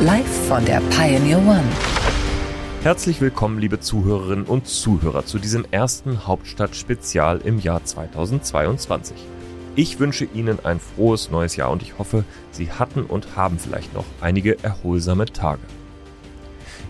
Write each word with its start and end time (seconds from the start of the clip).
Live 0.00 0.48
von 0.48 0.64
der 0.64 0.80
Pioneer 0.90 1.38
One. 1.38 1.62
Herzlich 2.82 3.20
willkommen, 3.20 3.60
liebe 3.60 3.78
Zuhörerinnen 3.78 4.44
und 4.44 4.66
Zuhörer, 4.66 5.24
zu 5.24 5.38
diesem 5.38 5.64
ersten 5.70 6.26
Hauptstadt-Spezial 6.26 7.40
im 7.44 7.60
Jahr 7.60 7.84
2022. 7.84 9.16
Ich 9.76 10.00
wünsche 10.00 10.24
Ihnen 10.24 10.58
ein 10.64 10.80
frohes 10.80 11.30
neues 11.30 11.54
Jahr 11.54 11.70
und 11.70 11.80
ich 11.80 11.96
hoffe, 11.96 12.24
Sie 12.50 12.72
hatten 12.72 13.04
und 13.04 13.36
haben 13.36 13.60
vielleicht 13.60 13.94
noch 13.94 14.04
einige 14.20 14.62
erholsame 14.64 15.26
Tage. 15.26 15.62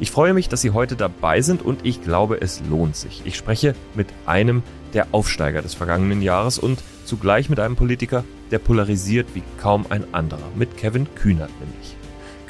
Ich 0.01 0.11
freue 0.11 0.33
mich, 0.33 0.49
dass 0.49 0.63
Sie 0.63 0.71
heute 0.71 0.97
dabei 0.97 1.43
sind 1.43 1.61
und 1.61 1.85
ich 1.85 2.03
glaube, 2.03 2.41
es 2.41 2.63
lohnt 2.71 2.97
sich. 2.97 3.21
Ich 3.27 3.37
spreche 3.37 3.75
mit 3.95 4.09
einem 4.25 4.63
der 4.95 5.09
Aufsteiger 5.13 5.61
des 5.61 5.75
vergangenen 5.75 6.23
Jahres 6.23 6.59
und 6.59 6.83
zugleich 7.05 7.51
mit 7.51 7.61
einem 7.61 7.77
Politiker, 7.77 8.25
der 8.51 8.61
polarisiert 8.61 9.27
wie 9.35 9.43
kaum 9.61 9.85
ein 9.91 10.05
anderer, 10.15 10.51
mit 10.55 10.79
Kevin 10.79 11.07
Kühnert 11.15 11.51
nämlich. 11.61 11.94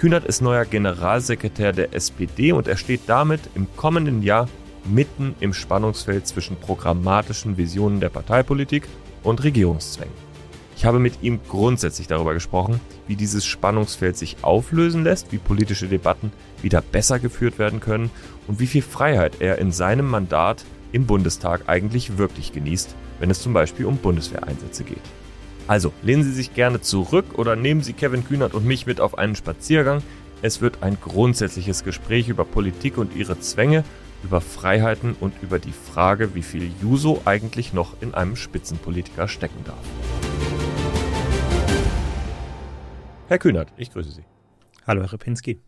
Kühnert 0.04 0.26
ist 0.26 0.42
neuer 0.42 0.66
Generalsekretär 0.66 1.72
der 1.72 1.94
SPD 1.94 2.52
und 2.52 2.68
er 2.68 2.76
steht 2.76 3.00
damit 3.06 3.40
im 3.54 3.66
kommenden 3.74 4.22
Jahr 4.22 4.50
mitten 4.84 5.34
im 5.40 5.54
Spannungsfeld 5.54 6.26
zwischen 6.26 6.56
programmatischen 6.56 7.56
Visionen 7.56 8.00
der 8.00 8.10
Parteipolitik 8.10 8.86
und 9.22 9.42
Regierungszwängen. 9.42 10.12
Ich 10.76 10.84
habe 10.84 10.98
mit 10.98 11.22
ihm 11.22 11.40
grundsätzlich 11.48 12.06
darüber 12.06 12.34
gesprochen, 12.34 12.82
wie 13.06 13.16
dieses 13.16 13.46
Spannungsfeld 13.46 14.18
sich 14.18 14.36
auflösen 14.42 15.04
lässt, 15.04 15.32
wie 15.32 15.38
politische 15.38 15.88
Debatten 15.88 16.32
wieder 16.60 16.82
besser 16.82 17.18
geführt 17.18 17.58
werden 17.58 17.80
können 17.80 18.10
und 18.46 18.60
wie 18.60 18.66
viel 18.66 18.82
Freiheit 18.82 19.40
er 19.40 19.56
in 19.56 19.72
seinem 19.72 20.10
Mandat 20.10 20.66
im 20.92 21.06
Bundestag 21.06 21.62
eigentlich 21.66 22.18
wirklich 22.18 22.52
genießt, 22.52 22.94
wenn 23.20 23.30
es 23.30 23.40
zum 23.40 23.54
Beispiel 23.54 23.86
um 23.86 23.96
Bundeswehreinsätze 23.96 24.84
geht. 24.84 25.23
Also 25.66 25.94
lehnen 26.02 26.22
Sie 26.22 26.32
sich 26.32 26.52
gerne 26.52 26.82
zurück 26.82 27.38
oder 27.38 27.56
nehmen 27.56 27.82
Sie 27.82 27.94
Kevin 27.94 28.26
Kühnert 28.26 28.52
und 28.52 28.66
mich 28.66 28.84
mit 28.84 29.00
auf 29.00 29.16
einen 29.16 29.34
Spaziergang. 29.34 30.02
Es 30.42 30.60
wird 30.60 30.82
ein 30.82 30.98
grundsätzliches 31.00 31.84
Gespräch 31.84 32.28
über 32.28 32.44
Politik 32.44 32.98
und 32.98 33.16
ihre 33.16 33.40
Zwänge, 33.40 33.82
über 34.22 34.42
Freiheiten 34.42 35.16
und 35.18 35.32
über 35.42 35.58
die 35.58 35.72
Frage, 35.72 36.34
wie 36.34 36.42
viel 36.42 36.70
Juso 36.82 37.22
eigentlich 37.24 37.72
noch 37.72 37.94
in 38.02 38.12
einem 38.12 38.36
Spitzenpolitiker 38.36 39.26
stecken 39.26 39.64
darf. 39.64 39.78
Herr 43.28 43.38
Kühnert, 43.38 43.72
ich 43.78 43.90
grüße 43.90 44.10
Sie. 44.10 44.24
Hallo, 44.86 45.00
Herr 45.00 45.14
Repinski. 45.14 45.62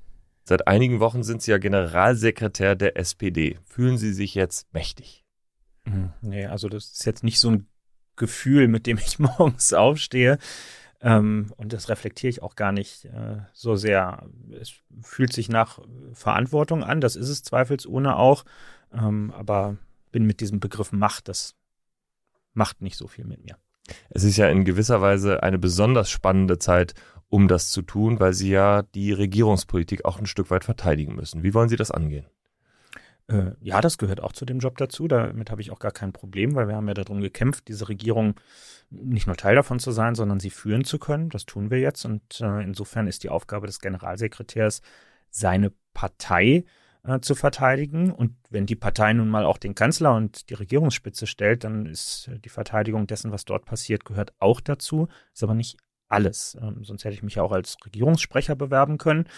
Seit 0.44 0.68
einigen 0.68 1.00
Wochen 1.00 1.22
sind 1.22 1.40
Sie 1.40 1.52
ja 1.52 1.58
Generalsekretär 1.58 2.76
der 2.76 2.98
SPD. 2.98 3.58
Fühlen 3.64 3.96
Sie 3.96 4.12
sich 4.12 4.34
jetzt 4.34 4.72
mächtig? 4.74 5.24
Hm, 5.86 6.10
nee, 6.20 6.44
also 6.44 6.68
das 6.68 6.92
ist 6.92 7.06
jetzt 7.06 7.24
nicht 7.24 7.40
so 7.40 7.50
ein 7.50 7.66
Gefühl, 8.16 8.68
mit 8.68 8.86
dem 8.86 8.98
ich 8.98 9.18
morgens 9.18 9.72
aufstehe. 9.72 10.38
Ähm, 11.00 11.52
und 11.56 11.72
das 11.72 11.88
reflektiere 11.88 12.30
ich 12.30 12.42
auch 12.42 12.56
gar 12.56 12.72
nicht 12.72 13.04
äh, 13.06 13.38
so 13.52 13.76
sehr. 13.76 14.28
Es 14.58 14.72
fühlt 15.02 15.32
sich 15.32 15.48
nach 15.48 15.78
Verantwortung 16.12 16.82
an, 16.82 17.00
das 17.00 17.16
ist 17.16 17.28
es 17.28 17.42
zweifelsohne 17.42 18.16
auch. 18.16 18.44
Ähm, 18.92 19.32
aber 19.36 19.76
bin 20.12 20.26
mit 20.26 20.40
diesem 20.40 20.60
Begriff 20.60 20.92
Macht, 20.92 21.28
das 21.28 21.54
macht 22.54 22.80
nicht 22.80 22.96
so 22.96 23.06
viel 23.06 23.24
mit 23.24 23.44
mir. 23.44 23.56
Es 24.10 24.24
ist 24.24 24.36
ja 24.36 24.48
in 24.48 24.64
gewisser 24.64 25.00
Weise 25.00 25.42
eine 25.42 25.58
besonders 25.58 26.10
spannende 26.10 26.58
Zeit, 26.58 26.94
um 27.28 27.48
das 27.48 27.70
zu 27.70 27.82
tun, 27.82 28.18
weil 28.20 28.32
Sie 28.32 28.50
ja 28.50 28.82
die 28.82 29.12
Regierungspolitik 29.12 30.04
auch 30.04 30.18
ein 30.18 30.26
Stück 30.26 30.50
weit 30.50 30.64
verteidigen 30.64 31.14
müssen. 31.14 31.42
Wie 31.42 31.54
wollen 31.54 31.68
Sie 31.68 31.76
das 31.76 31.90
angehen? 31.90 32.26
Äh, 33.28 33.52
ja, 33.60 33.80
das 33.80 33.98
gehört 33.98 34.22
auch 34.22 34.32
zu 34.32 34.44
dem 34.44 34.58
Job 34.58 34.76
dazu. 34.76 35.08
Damit 35.08 35.50
habe 35.50 35.60
ich 35.60 35.70
auch 35.70 35.78
gar 35.78 35.92
kein 35.92 36.12
Problem, 36.12 36.54
weil 36.54 36.68
wir 36.68 36.76
haben 36.76 36.88
ja 36.88 36.94
darum 36.94 37.20
gekämpft, 37.20 37.68
diese 37.68 37.88
Regierung 37.88 38.34
nicht 38.90 39.26
nur 39.26 39.36
Teil 39.36 39.56
davon 39.56 39.78
zu 39.80 39.90
sein, 39.90 40.14
sondern 40.14 40.38
sie 40.38 40.50
führen 40.50 40.84
zu 40.84 40.98
können. 40.98 41.28
Das 41.30 41.44
tun 41.44 41.70
wir 41.70 41.80
jetzt. 41.80 42.04
Und 42.04 42.40
äh, 42.40 42.62
insofern 42.62 43.06
ist 43.08 43.24
die 43.24 43.30
Aufgabe 43.30 43.66
des 43.66 43.80
Generalsekretärs, 43.80 44.82
seine 45.30 45.72
Partei 45.92 46.64
äh, 47.02 47.20
zu 47.20 47.34
verteidigen. 47.34 48.12
Und 48.12 48.36
wenn 48.50 48.66
die 48.66 48.76
Partei 48.76 49.12
nun 49.12 49.28
mal 49.28 49.44
auch 49.44 49.58
den 49.58 49.74
Kanzler 49.74 50.14
und 50.14 50.48
die 50.50 50.54
Regierungsspitze 50.54 51.26
stellt, 51.26 51.64
dann 51.64 51.86
ist 51.86 52.30
die 52.44 52.48
Verteidigung 52.48 53.08
dessen, 53.08 53.32
was 53.32 53.44
dort 53.44 53.64
passiert, 53.64 54.04
gehört 54.04 54.34
auch 54.38 54.60
dazu. 54.60 55.08
Ist 55.32 55.42
aber 55.42 55.54
nicht 55.54 55.78
alles. 56.08 56.56
Ähm, 56.60 56.84
sonst 56.84 57.04
hätte 57.04 57.14
ich 57.14 57.22
mich 57.22 57.36
ja 57.36 57.42
auch 57.42 57.52
als 57.52 57.76
Regierungssprecher 57.84 58.56
bewerben 58.56 58.98
können. 58.98 59.28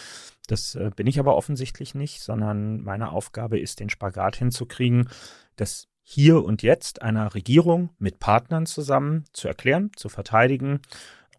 Das 0.47 0.75
äh, 0.75 0.91
bin 0.95 1.07
ich 1.07 1.19
aber 1.19 1.35
offensichtlich 1.35 1.95
nicht, 1.95 2.21
sondern 2.21 2.81
meine 2.81 3.11
Aufgabe 3.11 3.59
ist, 3.59 3.79
den 3.79 3.89
Spagat 3.89 4.35
hinzukriegen, 4.35 5.09
das 5.55 5.87
hier 6.01 6.43
und 6.43 6.63
jetzt 6.63 7.01
einer 7.03 7.35
Regierung 7.35 7.91
mit 7.99 8.19
Partnern 8.19 8.65
zusammen 8.65 9.25
zu 9.31 9.47
erklären, 9.47 9.91
zu 9.95 10.09
verteidigen 10.09 10.81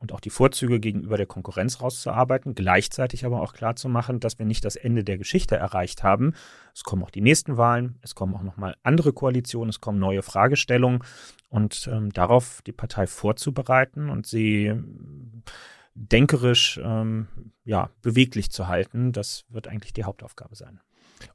und 0.00 0.12
auch 0.12 0.21
die 0.21 0.31
Vorzüge 0.31 0.81
gegenüber 0.81 1.16
der 1.16 1.27
Konkurrenz 1.27 1.81
rauszuarbeiten, 1.81 2.55
gleichzeitig 2.55 3.25
aber 3.25 3.43
auch 3.43 3.53
klar 3.53 3.77
zu 3.77 3.88
machen, 3.88 4.19
dass 4.19 4.38
wir 4.38 4.47
nicht 4.47 4.65
das 4.65 4.77
Ende 4.77 5.05
der 5.05 5.19
Geschichte 5.19 5.56
erreicht 5.56 6.03
haben. 6.03 6.33
Es 6.75 6.83
kommen 6.84 7.03
auch 7.03 7.11
die 7.11 7.21
nächsten 7.21 7.59
Wahlen, 7.59 7.99
es 8.00 8.15
kommen 8.15 8.34
auch 8.34 8.43
nochmal 8.43 8.77
andere 8.83 9.12
Koalitionen, 9.12 9.69
es 9.69 9.81
kommen 9.81 9.99
neue 9.99 10.22
Fragestellungen 10.22 11.05
und 11.50 11.88
ähm, 11.93 12.11
darauf 12.12 12.62
die 12.62 12.72
Partei 12.72 13.06
vorzubereiten 13.06 14.09
und 14.09 14.27
sie 14.27 14.66
ähm, 14.66 15.43
denkerisch 15.94 16.81
ähm, 16.82 17.28
ja, 17.65 17.91
beweglich 18.00 18.50
zu 18.50 18.69
halten, 18.69 19.12
das 19.12 19.44
wird 19.50 19.69
eigentlich 19.69 19.93
die 19.93 20.05
Hauptaufgabe 20.05 20.56
sein. 20.56 20.81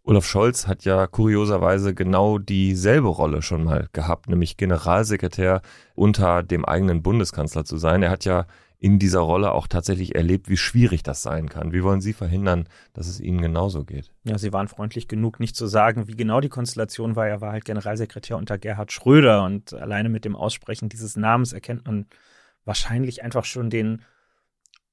Olaf 0.03 0.25
Scholz 0.25 0.67
hat 0.67 0.85
ja 0.85 1.07
kurioserweise 1.07 1.93
genau 1.93 2.37
dieselbe 2.37 3.07
Rolle 3.07 3.41
schon 3.41 3.63
mal 3.63 3.87
gehabt, 3.93 4.29
nämlich 4.29 4.57
Generalsekretär 4.57 5.61
unter 5.95 6.43
dem 6.43 6.65
eigenen 6.65 7.01
Bundeskanzler 7.01 7.65
zu 7.65 7.77
sein. 7.77 8.03
Er 8.03 8.11
hat 8.11 8.25
ja 8.25 8.45
in 8.79 8.99
dieser 8.99 9.21
Rolle 9.21 9.51
auch 9.51 9.67
tatsächlich 9.67 10.15
erlebt, 10.15 10.49
wie 10.49 10.57
schwierig 10.57 11.01
das 11.01 11.21
sein 11.21 11.49
kann. 11.49 11.73
Wie 11.73 11.83
wollen 11.83 12.01
Sie 12.01 12.13
verhindern, 12.13 12.67
dass 12.93 13.07
es 13.07 13.19
Ihnen 13.19 13.41
genauso 13.41 13.83
geht? 13.83 14.11
Ja, 14.25 14.37
Sie 14.37 14.53
waren 14.53 14.67
freundlich 14.67 15.07
genug, 15.07 15.39
nicht 15.39 15.55
zu 15.55 15.67
sagen, 15.67 16.07
wie 16.07 16.15
genau 16.15 16.41
die 16.41 16.49
Konstellation 16.49 17.15
war. 17.15 17.27
Er 17.27 17.41
war 17.41 17.53
halt 17.53 17.65
Generalsekretär 17.65 18.37
unter 18.37 18.57
Gerhard 18.57 18.91
Schröder 18.91 19.43
und 19.43 19.73
alleine 19.73 20.09
mit 20.09 20.25
dem 20.25 20.35
Aussprechen 20.35 20.89
dieses 20.89 21.15
Namens 21.15 21.53
erkennt 21.53 21.85
man 21.87 22.05
wahrscheinlich 22.65 23.23
einfach 23.23 23.45
schon 23.45 23.69
den 23.69 24.01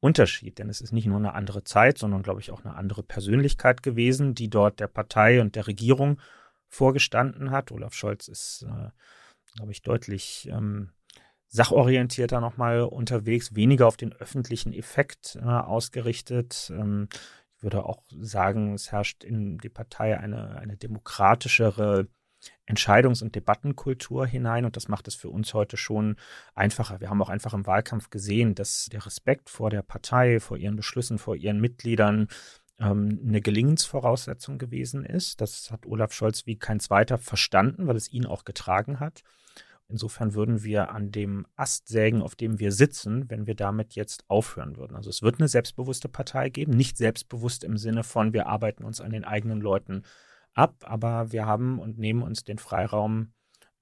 Unterschied, 0.03 0.59
denn 0.59 0.69
es 0.69 0.81
ist 0.81 0.93
nicht 0.93 1.07
nur 1.07 1.19
eine 1.19 1.35
andere 1.35 1.63
Zeit, 1.63 1.97
sondern, 1.97 2.25
glaube 2.25 2.41
ich, 2.41 2.51
auch 2.51 2.65
eine 2.65 2.75
andere 2.75 3.05
Persönlichkeit 3.05 3.85
gewesen, 3.85 4.35
die 4.35 4.51
dort 4.51 4.81
der 4.81 4.89
Partei 4.89 5.41
und 5.41 5.55
der 5.55 5.69
Regierung 5.69 6.21
vorgestanden 6.69 7.53
hat. 7.53 7.71
Olaf 7.71 7.95
Scholz 7.95 8.27
ist, 8.27 8.63
äh, 8.63 8.91
glaube 9.55 9.71
ich, 9.71 9.83
deutlich 9.83 10.49
ähm, 10.51 10.91
sachorientierter 11.47 12.41
nochmal 12.41 12.81
unterwegs, 12.81 13.55
weniger 13.55 13.87
auf 13.87 13.97
den 13.97 14.13
öffentlichen 14.13 14.73
Effekt 14.73 15.39
äh, 15.41 15.45
ausgerichtet. 15.45 16.73
Ähm, 16.75 17.09
ich 17.57 17.63
würde 17.63 17.84
auch 17.84 18.03
sagen, 18.11 18.75
es 18.75 18.91
herrscht 18.91 19.23
in 19.23 19.59
die 19.59 19.69
Partei 19.69 20.19
eine, 20.19 20.57
eine 20.57 20.77
demokratischere 20.77 22.09
Entscheidungs- 22.66 23.22
und 23.22 23.34
Debattenkultur 23.34 24.26
hinein 24.26 24.64
und 24.64 24.76
das 24.76 24.88
macht 24.88 25.08
es 25.08 25.14
für 25.14 25.28
uns 25.28 25.54
heute 25.54 25.76
schon 25.76 26.16
einfacher. 26.54 27.00
Wir 27.00 27.10
haben 27.10 27.22
auch 27.22 27.28
einfach 27.28 27.54
im 27.54 27.66
Wahlkampf 27.66 28.10
gesehen, 28.10 28.54
dass 28.54 28.86
der 28.86 29.04
Respekt 29.04 29.50
vor 29.50 29.70
der 29.70 29.82
Partei, 29.82 30.41
vor 30.41 30.56
ihren 30.56 30.76
Beschlüssen, 30.76 31.19
vor 31.19 31.36
ihren 31.36 31.60
Mitgliedern 31.60 32.28
ähm, 32.78 33.20
eine 33.27 33.41
Gelingensvoraussetzung 33.41 34.59
gewesen 34.59 35.04
ist. 35.04 35.41
Das 35.41 35.71
hat 35.71 35.86
Olaf 35.86 36.12
Scholz 36.12 36.47
wie 36.47 36.56
kein 36.56 36.80
zweiter 36.80 37.18
verstanden, 37.18 37.86
weil 37.86 37.97
es 37.97 38.12
ihn 38.12 38.27
auch 38.27 38.45
getragen 38.45 39.00
hat. 39.00 39.22
Insofern 39.88 40.33
würden 40.33 40.62
wir 40.65 40.91
an 40.91 41.10
dem 41.12 41.47
Ast 41.54 41.88
sägen, 41.88 42.22
auf 42.22 42.34
dem 42.34 42.59
wir 42.59 42.72
sitzen, 42.72 43.28
wenn 43.28 43.47
wir 43.47 43.54
damit 43.54 43.95
jetzt 43.95 44.24
aufhören 44.28 44.78
würden. 44.78 44.97
Also 44.97 45.10
es 45.10 45.21
wird 45.21 45.38
eine 45.38 45.48
selbstbewusste 45.48 46.09
Partei 46.09 46.48
geben, 46.48 46.72
nicht 46.72 46.97
selbstbewusst 46.97 47.62
im 47.62 47.77
Sinne 47.77 48.03
von, 48.03 48.33
wir 48.33 48.47
arbeiten 48.47 48.84
uns 48.84 49.03
an 49.03 49.12
den 49.12 49.24
eigenen 49.24 49.60
Leuten 49.60 50.04
ab, 50.54 50.77
aber 50.84 51.33
wir 51.33 51.47
haben 51.47 51.78
und 51.78 51.99
nehmen 51.99 52.22
uns 52.22 52.45
den 52.45 52.59
Freiraum, 52.59 53.33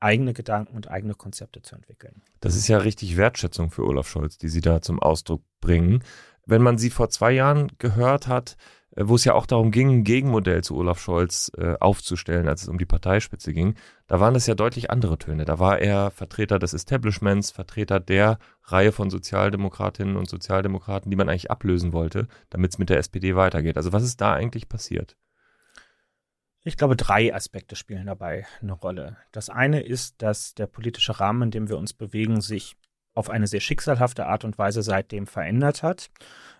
eigene 0.00 0.32
Gedanken 0.32 0.74
und 0.74 0.90
eigene 0.90 1.14
Konzepte 1.14 1.62
zu 1.62 1.74
entwickeln. 1.74 2.22
Das 2.40 2.56
ist 2.56 2.68
ja 2.68 2.78
richtig 2.78 3.16
Wertschätzung 3.16 3.70
für 3.70 3.84
Olaf 3.84 4.08
Scholz, 4.08 4.38
die 4.38 4.48
Sie 4.48 4.62
da 4.62 4.80
zum 4.80 4.98
Ausdruck 4.98 5.42
bringen. 5.60 6.02
Wenn 6.46 6.62
man 6.62 6.78
Sie 6.78 6.90
vor 6.90 7.10
zwei 7.10 7.32
Jahren 7.32 7.68
gehört 7.78 8.26
hat, 8.26 8.56
äh, 8.96 9.06
wo 9.06 9.14
es 9.14 9.24
ja 9.24 9.34
auch 9.34 9.46
darum 9.46 9.70
ging, 9.70 9.90
ein 9.90 10.04
Gegenmodell 10.04 10.64
zu 10.64 10.76
Olaf 10.76 11.00
Scholz 11.00 11.52
äh, 11.56 11.74
aufzustellen, 11.78 12.48
als 12.48 12.62
es 12.62 12.68
um 12.68 12.78
die 12.78 12.86
Parteispitze 12.86 13.52
ging, 13.52 13.74
da 14.06 14.20
waren 14.20 14.34
das 14.34 14.46
ja 14.46 14.54
deutlich 14.54 14.90
andere 14.90 15.18
Töne. 15.18 15.44
Da 15.44 15.58
war 15.58 15.78
er 15.78 16.10
Vertreter 16.10 16.58
des 16.58 16.72
Establishments, 16.72 17.50
Vertreter 17.50 18.00
der 18.00 18.38
Reihe 18.64 18.92
von 18.92 19.10
Sozialdemokratinnen 19.10 20.16
und 20.16 20.28
Sozialdemokraten, 20.28 21.10
die 21.10 21.16
man 21.16 21.28
eigentlich 21.28 21.50
ablösen 21.50 21.92
wollte, 21.92 22.26
damit 22.48 22.72
es 22.72 22.78
mit 22.78 22.88
der 22.88 22.98
SPD 22.98 23.36
weitergeht. 23.36 23.76
Also 23.76 23.92
was 23.92 24.02
ist 24.02 24.20
da 24.20 24.32
eigentlich 24.32 24.68
passiert? 24.68 25.16
Ich 26.62 26.76
glaube, 26.76 26.94
drei 26.94 27.34
Aspekte 27.34 27.74
spielen 27.74 28.06
dabei 28.06 28.46
eine 28.60 28.72
Rolle. 28.72 29.16
Das 29.32 29.48
eine 29.48 29.80
ist, 29.80 30.20
dass 30.20 30.54
der 30.54 30.66
politische 30.66 31.18
Rahmen, 31.18 31.44
in 31.44 31.50
dem 31.50 31.68
wir 31.68 31.78
uns 31.78 31.94
bewegen, 31.94 32.42
sich 32.42 32.76
auf 33.14 33.30
eine 33.30 33.46
sehr 33.46 33.60
schicksalhafte 33.60 34.26
Art 34.26 34.44
und 34.44 34.58
Weise 34.58 34.82
seitdem 34.82 35.26
verändert 35.26 35.82
hat. 35.82 36.10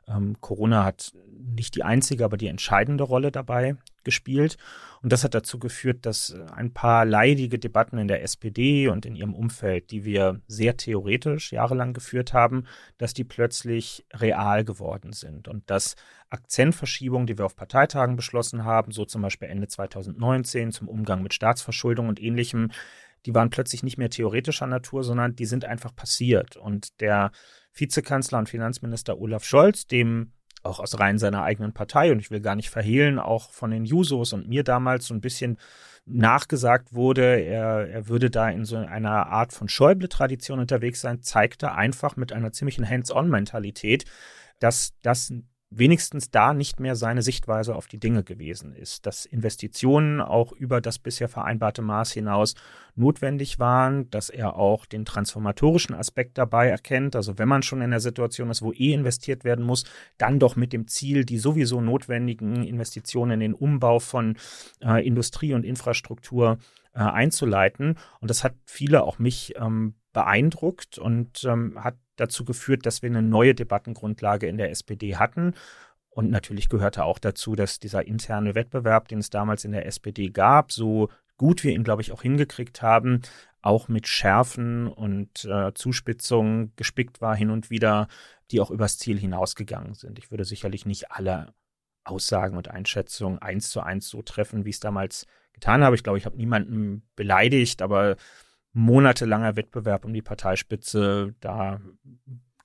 Ähm, 0.08 0.36
Corona 0.40 0.84
hat 0.84 1.12
nicht 1.38 1.74
die 1.74 1.84
einzige, 1.84 2.24
aber 2.24 2.36
die 2.36 2.48
entscheidende 2.48 3.04
Rolle 3.04 3.30
dabei 3.30 3.76
gespielt. 4.04 4.56
Und 5.02 5.12
das 5.12 5.24
hat 5.24 5.34
dazu 5.34 5.58
geführt, 5.58 6.06
dass 6.06 6.34
ein 6.54 6.72
paar 6.72 7.04
leidige 7.04 7.58
Debatten 7.58 7.98
in 7.98 8.08
der 8.08 8.22
SPD 8.22 8.88
und 8.88 9.06
in 9.06 9.14
ihrem 9.14 9.34
Umfeld, 9.34 9.90
die 9.90 10.04
wir 10.04 10.40
sehr 10.46 10.76
theoretisch 10.76 11.52
jahrelang 11.52 11.92
geführt 11.92 12.32
haben, 12.32 12.64
dass 12.98 13.14
die 13.14 13.24
plötzlich 13.24 14.04
real 14.12 14.64
geworden 14.64 15.12
sind. 15.12 15.48
Und 15.48 15.68
dass 15.70 15.96
Akzentverschiebungen, 16.30 17.26
die 17.26 17.38
wir 17.38 17.46
auf 17.46 17.56
Parteitagen 17.56 18.16
beschlossen 18.16 18.64
haben, 18.64 18.92
so 18.92 19.04
zum 19.04 19.22
Beispiel 19.22 19.48
Ende 19.48 19.68
2019 19.68 20.72
zum 20.72 20.88
Umgang 20.88 21.22
mit 21.22 21.34
Staatsverschuldung 21.34 22.08
und 22.08 22.20
ähnlichem, 22.20 22.70
die 23.26 23.34
waren 23.34 23.50
plötzlich 23.50 23.82
nicht 23.82 23.98
mehr 23.98 24.10
theoretischer 24.10 24.66
Natur, 24.66 25.04
sondern 25.04 25.36
die 25.36 25.46
sind 25.46 25.64
einfach 25.64 25.94
passiert. 25.94 26.56
Und 26.56 27.00
der 27.00 27.30
Vizekanzler 27.74 28.38
und 28.38 28.48
Finanzminister 28.48 29.18
Olaf 29.18 29.44
Scholz, 29.44 29.86
dem 29.86 30.32
auch 30.62 30.78
aus 30.78 30.98
Reihen 30.98 31.18
seiner 31.18 31.42
eigenen 31.42 31.72
Partei, 31.72 32.12
und 32.12 32.18
ich 32.18 32.30
will 32.30 32.40
gar 32.40 32.54
nicht 32.54 32.70
verhehlen, 32.70 33.18
auch 33.18 33.50
von 33.50 33.70
den 33.70 33.84
Jusos 33.84 34.32
und 34.32 34.48
mir 34.48 34.62
damals 34.62 35.06
so 35.06 35.14
ein 35.14 35.20
bisschen 35.20 35.58
nachgesagt 36.04 36.92
wurde, 36.92 37.40
er, 37.40 37.88
er 37.88 38.08
würde 38.08 38.30
da 38.30 38.48
in 38.48 38.64
so 38.64 38.76
einer 38.76 39.26
Art 39.28 39.52
von 39.52 39.68
Schäuble-Tradition 39.68 40.58
unterwegs 40.58 41.00
sein, 41.00 41.22
zeigte 41.22 41.72
einfach 41.72 42.16
mit 42.16 42.32
einer 42.32 42.52
ziemlichen 42.52 42.88
Hands-on-Mentalität, 42.88 44.04
dass 44.58 44.92
das 45.02 45.32
wenigstens 45.70 46.30
da 46.32 46.52
nicht 46.52 46.80
mehr 46.80 46.96
seine 46.96 47.22
Sichtweise 47.22 47.76
auf 47.76 47.86
die 47.86 48.00
Dinge 48.00 48.24
gewesen 48.24 48.74
ist, 48.74 49.06
dass 49.06 49.24
Investitionen 49.24 50.20
auch 50.20 50.50
über 50.52 50.80
das 50.80 50.98
bisher 50.98 51.28
vereinbarte 51.28 51.80
Maß 51.80 52.10
hinaus 52.12 52.56
notwendig 52.96 53.60
waren, 53.60 54.10
dass 54.10 54.30
er 54.30 54.56
auch 54.56 54.84
den 54.84 55.04
transformatorischen 55.04 55.94
Aspekt 55.94 56.38
dabei 56.38 56.68
erkennt, 56.68 57.14
also 57.14 57.38
wenn 57.38 57.48
man 57.48 57.62
schon 57.62 57.82
in 57.82 57.90
der 57.90 58.00
Situation 58.00 58.50
ist, 58.50 58.62
wo 58.62 58.72
eh 58.72 58.92
investiert 58.92 59.44
werden 59.44 59.64
muss, 59.64 59.84
dann 60.18 60.40
doch 60.40 60.56
mit 60.56 60.72
dem 60.72 60.88
Ziel, 60.88 61.24
die 61.24 61.38
sowieso 61.38 61.80
notwendigen 61.80 62.64
Investitionen 62.64 63.32
in 63.32 63.40
den 63.40 63.54
Umbau 63.54 64.00
von 64.00 64.36
äh, 64.82 65.06
Industrie 65.06 65.54
und 65.54 65.64
Infrastruktur 65.64 66.58
äh, 66.94 66.98
einzuleiten. 66.98 67.96
Und 68.20 68.28
das 68.28 68.42
hat 68.42 68.54
viele, 68.64 69.04
auch 69.04 69.20
mich, 69.20 69.54
ähm, 69.56 69.94
beeindruckt 70.12 70.98
und 70.98 71.44
ähm, 71.44 71.82
hat 71.82 71.96
dazu 72.20 72.44
geführt, 72.44 72.86
dass 72.86 73.02
wir 73.02 73.10
eine 73.10 73.22
neue 73.22 73.54
Debattengrundlage 73.54 74.46
in 74.46 74.58
der 74.58 74.70
SPD 74.70 75.16
hatten. 75.16 75.54
Und 76.10 76.30
natürlich 76.30 76.68
gehörte 76.68 77.04
auch 77.04 77.18
dazu, 77.18 77.54
dass 77.54 77.78
dieser 77.78 78.06
interne 78.06 78.54
Wettbewerb, 78.54 79.08
den 79.08 79.20
es 79.20 79.30
damals 79.30 79.64
in 79.64 79.72
der 79.72 79.86
SPD 79.86 80.30
gab, 80.30 80.72
so 80.72 81.08
gut 81.36 81.64
wir 81.64 81.72
ihn, 81.72 81.84
glaube 81.84 82.02
ich, 82.02 82.12
auch 82.12 82.22
hingekriegt 82.22 82.82
haben, 82.82 83.22
auch 83.62 83.88
mit 83.88 84.08
Schärfen 84.08 84.88
und 84.88 85.44
äh, 85.44 85.72
Zuspitzungen 85.74 86.72
gespickt 86.76 87.20
war 87.20 87.34
hin 87.34 87.50
und 87.50 87.70
wieder, 87.70 88.08
die 88.50 88.60
auch 88.60 88.70
übers 88.70 88.98
Ziel 88.98 89.18
hinausgegangen 89.18 89.94
sind. 89.94 90.18
Ich 90.18 90.30
würde 90.30 90.44
sicherlich 90.44 90.84
nicht 90.84 91.10
alle 91.12 91.54
Aussagen 92.04 92.56
und 92.56 92.68
Einschätzungen 92.68 93.38
eins 93.38 93.70
zu 93.70 93.80
eins 93.80 94.08
so 94.08 94.22
treffen, 94.22 94.64
wie 94.64 94.70
ich 94.70 94.76
es 94.76 94.80
damals 94.80 95.26
getan 95.52 95.84
habe. 95.84 95.94
Ich 95.94 96.02
glaube, 96.02 96.18
ich 96.18 96.26
habe 96.26 96.36
niemanden 96.36 97.08
beleidigt, 97.16 97.82
aber 97.82 98.16
monatelanger 98.72 99.56
Wettbewerb 99.56 100.04
um 100.04 100.12
die 100.12 100.22
Parteispitze, 100.22 101.34
da 101.40 101.80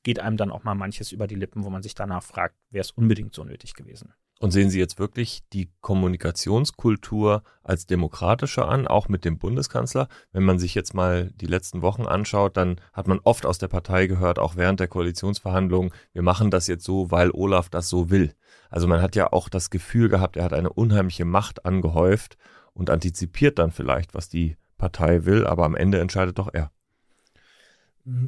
geht 0.03 0.19
einem 0.19 0.37
dann 0.37 0.51
auch 0.51 0.63
mal 0.63 0.75
manches 0.75 1.11
über 1.11 1.27
die 1.27 1.35
Lippen, 1.35 1.63
wo 1.63 1.69
man 1.69 1.81
sich 1.81 1.95
danach 1.95 2.23
fragt, 2.23 2.55
wäre 2.69 2.81
es 2.81 2.91
unbedingt 2.91 3.33
so 3.33 3.43
nötig 3.43 3.73
gewesen. 3.73 4.13
Und 4.39 4.51
sehen 4.51 4.69
Sie 4.69 4.79
jetzt 4.79 4.99
wirklich 4.99 5.43
die 5.53 5.71
Kommunikationskultur 5.79 7.41
als 7.63 7.85
demokratischer 7.85 8.67
an, 8.67 8.85
auch 8.85 9.07
mit 9.07 9.23
dem 9.23 9.39
Bundeskanzler? 9.39 10.09
Wenn 10.33 10.43
man 10.43 10.59
sich 10.59 10.75
jetzt 10.75 10.93
mal 10.93 11.31
die 11.35 11.45
letzten 11.45 11.81
Wochen 11.81 12.03
anschaut, 12.03 12.57
dann 12.57 12.81
hat 12.91 13.07
man 13.07 13.19
oft 13.23 13.45
aus 13.45 13.59
der 13.59 13.69
Partei 13.69 14.07
gehört, 14.07 14.37
auch 14.37 14.57
während 14.57 14.81
der 14.81 14.89
Koalitionsverhandlungen, 14.89 15.91
wir 16.11 16.21
machen 16.21 16.51
das 16.51 16.67
jetzt 16.67 16.83
so, 16.83 17.11
weil 17.11 17.31
Olaf 17.31 17.69
das 17.69 17.87
so 17.87 18.09
will. 18.09 18.33
Also 18.69 18.87
man 18.87 19.01
hat 19.01 19.15
ja 19.15 19.31
auch 19.31 19.47
das 19.47 19.69
Gefühl 19.69 20.09
gehabt, 20.09 20.35
er 20.35 20.43
hat 20.43 20.53
eine 20.53 20.73
unheimliche 20.73 21.25
Macht 21.25 21.65
angehäuft 21.65 22.37
und 22.73 22.89
antizipiert 22.89 23.57
dann 23.57 23.71
vielleicht, 23.71 24.13
was 24.13 24.27
die 24.27 24.57
Partei 24.77 25.25
will, 25.25 25.45
aber 25.45 25.65
am 25.65 25.75
Ende 25.75 25.99
entscheidet 25.99 26.37
doch 26.37 26.53
er. 26.53 26.71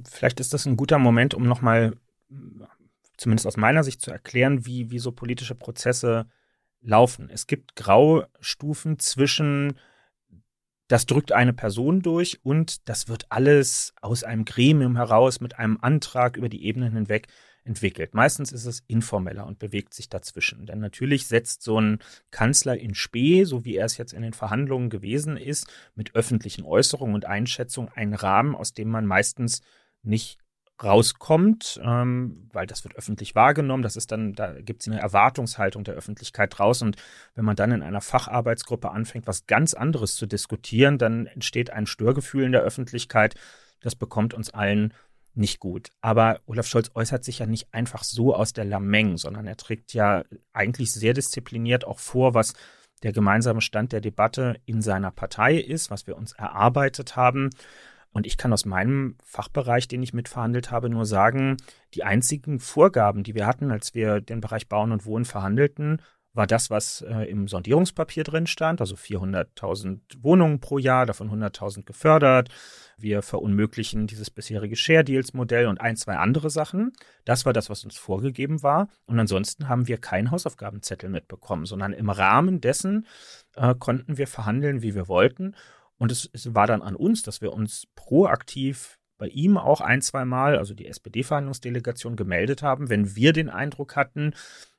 Vielleicht 0.09 0.39
ist 0.39 0.53
das 0.53 0.65
ein 0.65 0.77
guter 0.77 0.97
Moment, 0.97 1.33
um 1.33 1.43
nochmal, 1.43 1.95
zumindest 3.17 3.45
aus 3.45 3.57
meiner 3.57 3.83
Sicht, 3.83 4.01
zu 4.01 4.11
erklären, 4.11 4.65
wie, 4.65 4.89
wie 4.89 4.99
so 4.99 5.11
politische 5.11 5.55
Prozesse 5.55 6.27
laufen. 6.81 7.29
Es 7.29 7.47
gibt 7.47 7.75
Graustufen 7.75 8.97
zwischen, 8.97 9.77
das 10.87 11.05
drückt 11.05 11.31
eine 11.31 11.53
Person 11.53 12.01
durch 12.01 12.39
und 12.43 12.89
das 12.89 13.07
wird 13.07 13.27
alles 13.29 13.93
aus 14.01 14.23
einem 14.23 14.45
Gremium 14.45 14.95
heraus 14.95 15.41
mit 15.41 15.59
einem 15.59 15.77
Antrag 15.81 16.37
über 16.37 16.49
die 16.49 16.65
Ebenen 16.65 16.93
hinweg 16.93 17.27
entwickelt. 17.67 18.13
Meistens 18.13 18.51
ist 18.51 18.65
es 18.65 18.81
informeller 18.87 19.45
und 19.45 19.59
bewegt 19.59 19.93
sich 19.93 20.09
dazwischen. 20.09 20.65
Denn 20.65 20.79
natürlich 20.79 21.27
setzt 21.27 21.61
so 21.61 21.79
ein 21.79 21.99
Kanzler 22.31 22.77
in 22.77 22.95
Spee, 22.95 23.43
so 23.43 23.65
wie 23.65 23.75
er 23.75 23.85
es 23.85 23.97
jetzt 23.97 24.13
in 24.13 24.21
den 24.21 24.33
Verhandlungen 24.33 24.89
gewesen 24.89 25.37
ist, 25.37 25.67
mit 25.93 26.15
öffentlichen 26.15 26.63
Äußerungen 26.63 27.13
und 27.13 27.25
Einschätzungen 27.25 27.91
einen 27.93 28.13
Rahmen, 28.13 28.55
aus 28.55 28.73
dem 28.73 28.89
man 28.89 29.05
meistens 29.05 29.61
nicht 30.01 30.39
rauskommt, 30.81 31.79
ähm, 31.83 32.49
weil 32.53 32.67
das 32.67 32.83
wird 32.83 32.95
öffentlich 32.95 33.35
wahrgenommen. 33.35 33.83
Das 33.83 33.95
ist 33.95 34.11
dann, 34.11 34.33
da 34.33 34.53
gibt 34.53 34.81
es 34.81 34.87
eine 34.87 34.99
Erwartungshaltung 34.99 35.83
der 35.83 35.95
Öffentlichkeit 35.95 36.59
raus. 36.59 36.81
Und 36.81 36.97
wenn 37.35 37.45
man 37.45 37.55
dann 37.55 37.71
in 37.71 37.81
einer 37.81 38.01
Facharbeitsgruppe 38.01 38.91
anfängt, 38.91 39.27
was 39.27 39.47
ganz 39.47 39.73
anderes 39.73 40.15
zu 40.15 40.27
diskutieren, 40.27 40.97
dann 40.97 41.25
entsteht 41.25 41.71
ein 41.71 41.87
Störgefühl 41.87 42.43
in 42.43 42.51
der 42.51 42.61
Öffentlichkeit. 42.61 43.35
Das 43.79 43.95
bekommt 43.95 44.33
uns 44.33 44.51
allen 44.51 44.93
nicht 45.37 45.59
gut. 45.59 45.89
Aber 46.01 46.39
Olaf 46.45 46.67
Scholz 46.67 46.91
äußert 46.93 47.23
sich 47.23 47.39
ja 47.39 47.45
nicht 47.45 47.73
einfach 47.73 48.03
so 48.03 48.35
aus 48.35 48.53
der 48.53 48.65
Lameng, 48.65 49.17
sondern 49.17 49.47
er 49.47 49.57
trägt 49.57 49.93
ja 49.93 50.23
eigentlich 50.53 50.91
sehr 50.91 51.13
diszipliniert 51.13 51.85
auch 51.85 51.99
vor, 51.99 52.33
was 52.33 52.53
der 53.03 53.13
gemeinsame 53.13 53.61
Stand 53.61 53.91
der 53.91 54.01
Debatte 54.01 54.59
in 54.65 54.81
seiner 54.81 55.11
Partei 55.11 55.55
ist, 55.55 55.91
was 55.91 56.07
wir 56.07 56.17
uns 56.17 56.33
erarbeitet 56.33 57.15
haben. 57.15 57.49
Und 58.11 58.25
ich 58.25 58.37
kann 58.37 58.53
aus 58.53 58.65
meinem 58.65 59.15
Fachbereich, 59.23 59.87
den 59.87 60.01
ich 60.01 60.13
mitverhandelt 60.13 60.71
habe, 60.71 60.89
nur 60.89 61.05
sagen, 61.05 61.57
die 61.93 62.03
einzigen 62.03 62.59
Vorgaben, 62.59 63.23
die 63.23 63.35
wir 63.35 63.45
hatten, 63.45 63.69
als 63.69 63.93
wir 63.93 64.21
den 64.21 64.41
Bereich 64.41 64.67
Bauen 64.67 64.91
und 64.91 65.05
Wohnen 65.05 65.25
verhandelten, 65.25 66.01
war 66.37 66.47
das, 66.47 66.69
was 66.69 67.01
äh, 67.01 67.23
im 67.23 67.47
Sondierungspapier 67.47 68.23
drin 68.23 68.47
stand, 68.47 68.79
also 68.79 68.95
400.000 68.95 69.99
Wohnungen 70.21 70.59
pro 70.59 70.77
Jahr, 70.77 71.05
davon 71.05 71.29
100.000 71.29 71.83
gefördert. 71.83 72.49
Wir 72.97 73.21
verunmöglichen 73.21 74.07
dieses 74.07 74.29
bisherige 74.29 74.75
Share-Deals-Modell 74.75 75.67
und 75.67 75.81
ein, 75.81 75.97
zwei 75.97 76.15
andere 76.15 76.49
Sachen. 76.49 76.93
Das 77.25 77.45
war 77.45 77.53
das, 77.53 77.69
was 77.69 77.83
uns 77.83 77.97
vorgegeben 77.97 78.63
war. 78.63 78.87
Und 79.05 79.19
ansonsten 79.19 79.67
haben 79.67 79.87
wir 79.87 79.97
keinen 79.97 80.31
Hausaufgabenzettel 80.31 81.09
mitbekommen, 81.09 81.65
sondern 81.65 81.93
im 81.93 82.09
Rahmen 82.09 82.61
dessen 82.61 83.05
äh, 83.55 83.75
konnten 83.75 84.17
wir 84.17 84.27
verhandeln, 84.27 84.81
wie 84.81 84.95
wir 84.95 85.07
wollten. 85.07 85.55
Und 85.97 86.11
es, 86.11 86.29
es 86.31 86.53
war 86.53 86.67
dann 86.67 86.81
an 86.81 86.95
uns, 86.95 87.23
dass 87.23 87.41
wir 87.41 87.51
uns 87.51 87.87
proaktiv 87.95 88.99
bei 89.17 89.27
ihm 89.27 89.57
auch 89.57 89.81
ein, 89.81 90.01
zwei 90.01 90.25
Mal, 90.25 90.57
also 90.57 90.73
die 90.73 90.87
SPD-Verhandlungsdelegation, 90.87 92.15
gemeldet 92.15 92.61
haben, 92.61 92.89
wenn 92.89 93.15
wir 93.15 93.33
den 93.33 93.49
Eindruck 93.49 93.95
hatten, 93.95 94.33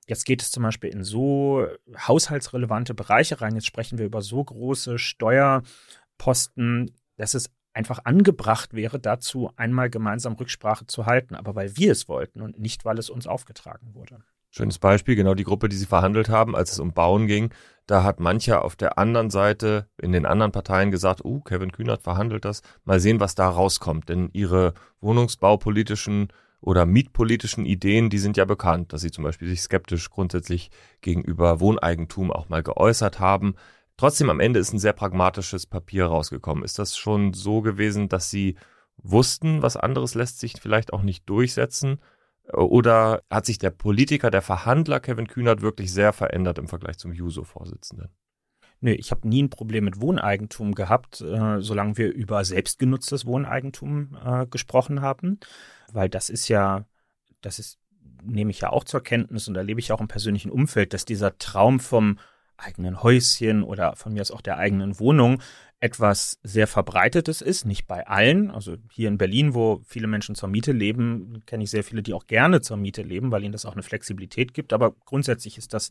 Jetzt 0.09 0.25
geht 0.25 0.41
es 0.41 0.51
zum 0.51 0.63
Beispiel 0.63 0.91
in 0.91 1.05
so 1.05 1.67
haushaltsrelevante 1.97 2.95
Bereiche 2.95 3.43
rein. 3.43 3.55
Jetzt 3.55 3.67
sprechen 3.67 3.99
wir 3.99 4.07
über 4.07 4.23
so 4.23 4.43
große 4.43 4.99
Steuerposten, 4.99 6.91
dass 7.17 7.35
es 7.35 7.51
einfach 7.75 8.01
angebracht 8.05 8.73
wäre, 8.73 8.99
dazu 8.99 9.53
einmal 9.57 9.91
gemeinsam 9.91 10.33
Rücksprache 10.33 10.87
zu 10.87 11.05
halten, 11.05 11.35
aber 11.35 11.55
weil 11.55 11.77
wir 11.77 11.93
es 11.93 12.09
wollten 12.09 12.41
und 12.41 12.59
nicht, 12.59 12.87
weil 12.87 12.99
es 12.99 13.11
uns 13.11 13.27
aufgetragen 13.27 13.95
wurde. 13.95 14.19
Schönes 14.51 14.79
Beispiel, 14.79 15.15
genau 15.15 15.35
die 15.35 15.45
Gruppe, 15.45 15.69
die 15.69 15.77
Sie 15.77 15.85
verhandelt 15.85 16.31
haben, 16.31 16.57
als 16.57 16.73
es 16.73 16.79
um 16.79 16.95
Bauen 16.95 17.27
ging. 17.27 17.53
Da 17.87 18.03
hat 18.03 18.19
mancher 18.19 18.65
auf 18.65 18.77
der 18.77 18.97
anderen 18.97 19.29
Seite 19.29 19.89
in 20.01 20.13
den 20.13 20.25
anderen 20.25 20.53
Parteien 20.53 20.91
gesagt, 20.91 21.23
uh, 21.23 21.41
Kevin 21.41 21.71
Kühnert 21.71 22.03
verhandelt 22.03 22.47
das. 22.47 22.63
Mal 22.85 22.99
sehen, 22.99 23.21
was 23.21 23.35
da 23.35 23.49
rauskommt. 23.49 24.09
Denn 24.09 24.31
ihre 24.33 24.73
wohnungsbaupolitischen 25.01 26.29
oder 26.61 26.87
mietpolitischen 26.87 27.67
Ideen, 27.67 28.11
die 28.11 28.19
sind 28.19 28.37
ja 28.37 28.45
bekannt, 28.45 28.93
dass 28.93 29.03
sie 29.03 29.11
zum 29.11 29.25
Beispiel 29.25 29.49
sich 29.49 29.61
skeptisch 29.63 30.11
grundsätzlich 30.11 30.71
gegenüber 31.01 31.61
Wohneigentum 31.61 32.33
auch 32.33 32.49
mal 32.49 32.63
geäußert 32.63 33.21
haben. 33.21 33.55
Trotzdem 33.97 34.31
am 34.31 34.41
Ende 34.41 34.61
ist 34.61 34.73
ein 34.73 34.79
sehr 34.79 34.93
pragmatisches 34.93 35.67
Papier 35.67 36.07
rausgekommen. 36.07 36.65
Ist 36.65 36.79
das 36.79 36.97
schon 36.97 37.35
so 37.35 37.63
gewesen, 37.63 38.09
dass 38.09 38.31
sie 38.31 38.57
wussten, 38.97 39.63
was 39.63 39.77
anderes 39.77 40.15
lässt 40.15 40.41
sich 40.41 40.61
vielleicht 40.61 40.93
auch 40.93 41.03
nicht 41.03 41.29
durchsetzen, 41.29 42.01
Oder 42.53 43.23
hat 43.31 43.47
sich 43.47 43.59
der 43.59 43.71
Politiker, 43.71 44.31
der 44.31 44.43
Verhandler 44.43 45.01
Kevin 45.01 45.27
Kühnert 45.29 45.61
wirklich 45.61 45.93
sehr 45.93 46.13
verändert 46.13 46.59
im 46.59 46.69
Vergleich 46.69 46.99
zum 46.99 47.13
Juso-Vorsitzenden? 47.13 48.09
Nö, 48.81 48.93
ich 48.93 49.11
habe 49.11 49.29
nie 49.29 49.43
ein 49.43 49.51
Problem 49.51 49.85
mit 49.85 50.01
Wohneigentum 50.01 50.75
gehabt, 50.75 51.21
äh, 51.21 51.61
solange 51.61 51.97
wir 51.97 52.13
über 52.13 52.45
selbstgenutztes 52.45 53.27
Wohneigentum 53.27 54.17
äh, 54.25 54.47
gesprochen 54.47 55.01
haben, 55.01 55.41
weil 55.93 56.09
das 56.09 56.31
ist 56.31 56.49
ja, 56.49 56.85
das 57.41 57.59
ist, 57.59 57.79
nehme 58.23 58.51
ich 58.51 58.61
ja 58.61 58.71
auch 58.71 58.85
zur 58.85 59.03
Kenntnis 59.03 59.49
und 59.49 59.57
erlebe 59.57 59.81
ich 59.81 59.91
auch 59.91 60.01
im 60.01 60.09
persönlichen 60.09 60.51
Umfeld, 60.51 60.95
dass 60.95 61.05
dieser 61.05 61.39
Traum 61.39 61.81
vom 61.81 62.19
eigenen 62.57 63.03
Häuschen 63.03 63.63
oder 63.63 63.97
von 63.97 64.13
mir 64.13 64.21
aus 64.21 64.31
auch 64.31 64.41
der 64.41 64.59
eigenen 64.59 64.99
Wohnung 64.99 65.41
etwas 65.81 66.41
sehr 66.43 66.67
verbreitetes 66.67 67.41
ist, 67.41 67.65
nicht 67.65 67.87
bei 67.87 68.07
allen. 68.07 68.51
Also 68.51 68.77
hier 68.91 69.09
in 69.09 69.19
Berlin, 69.19 69.55
wo 69.55 69.81
viele 69.87 70.09
Menschen 70.09 70.35
zur 70.35 70.49
Miete 70.49 70.73
leben, 70.73 71.43
kenne 71.47 71.65
ich 71.65 71.71
sehr 71.71 71.85
viele, 71.85 72.03
die 72.03 72.15
auch 72.15 72.27
gerne 72.27 72.61
zur 72.61 72.77
Miete 72.77 73.03
leben, 73.03 73.31
weil 73.31 73.45
ihnen 73.45 73.53
das 73.53 73.65
auch 73.65 73.75
eine 73.75 73.85
Flexibilität 73.85 74.55
gibt. 74.55 74.73
Aber 74.73 74.95
grundsätzlich 75.05 75.57
ist 75.57 75.73
das 75.75 75.91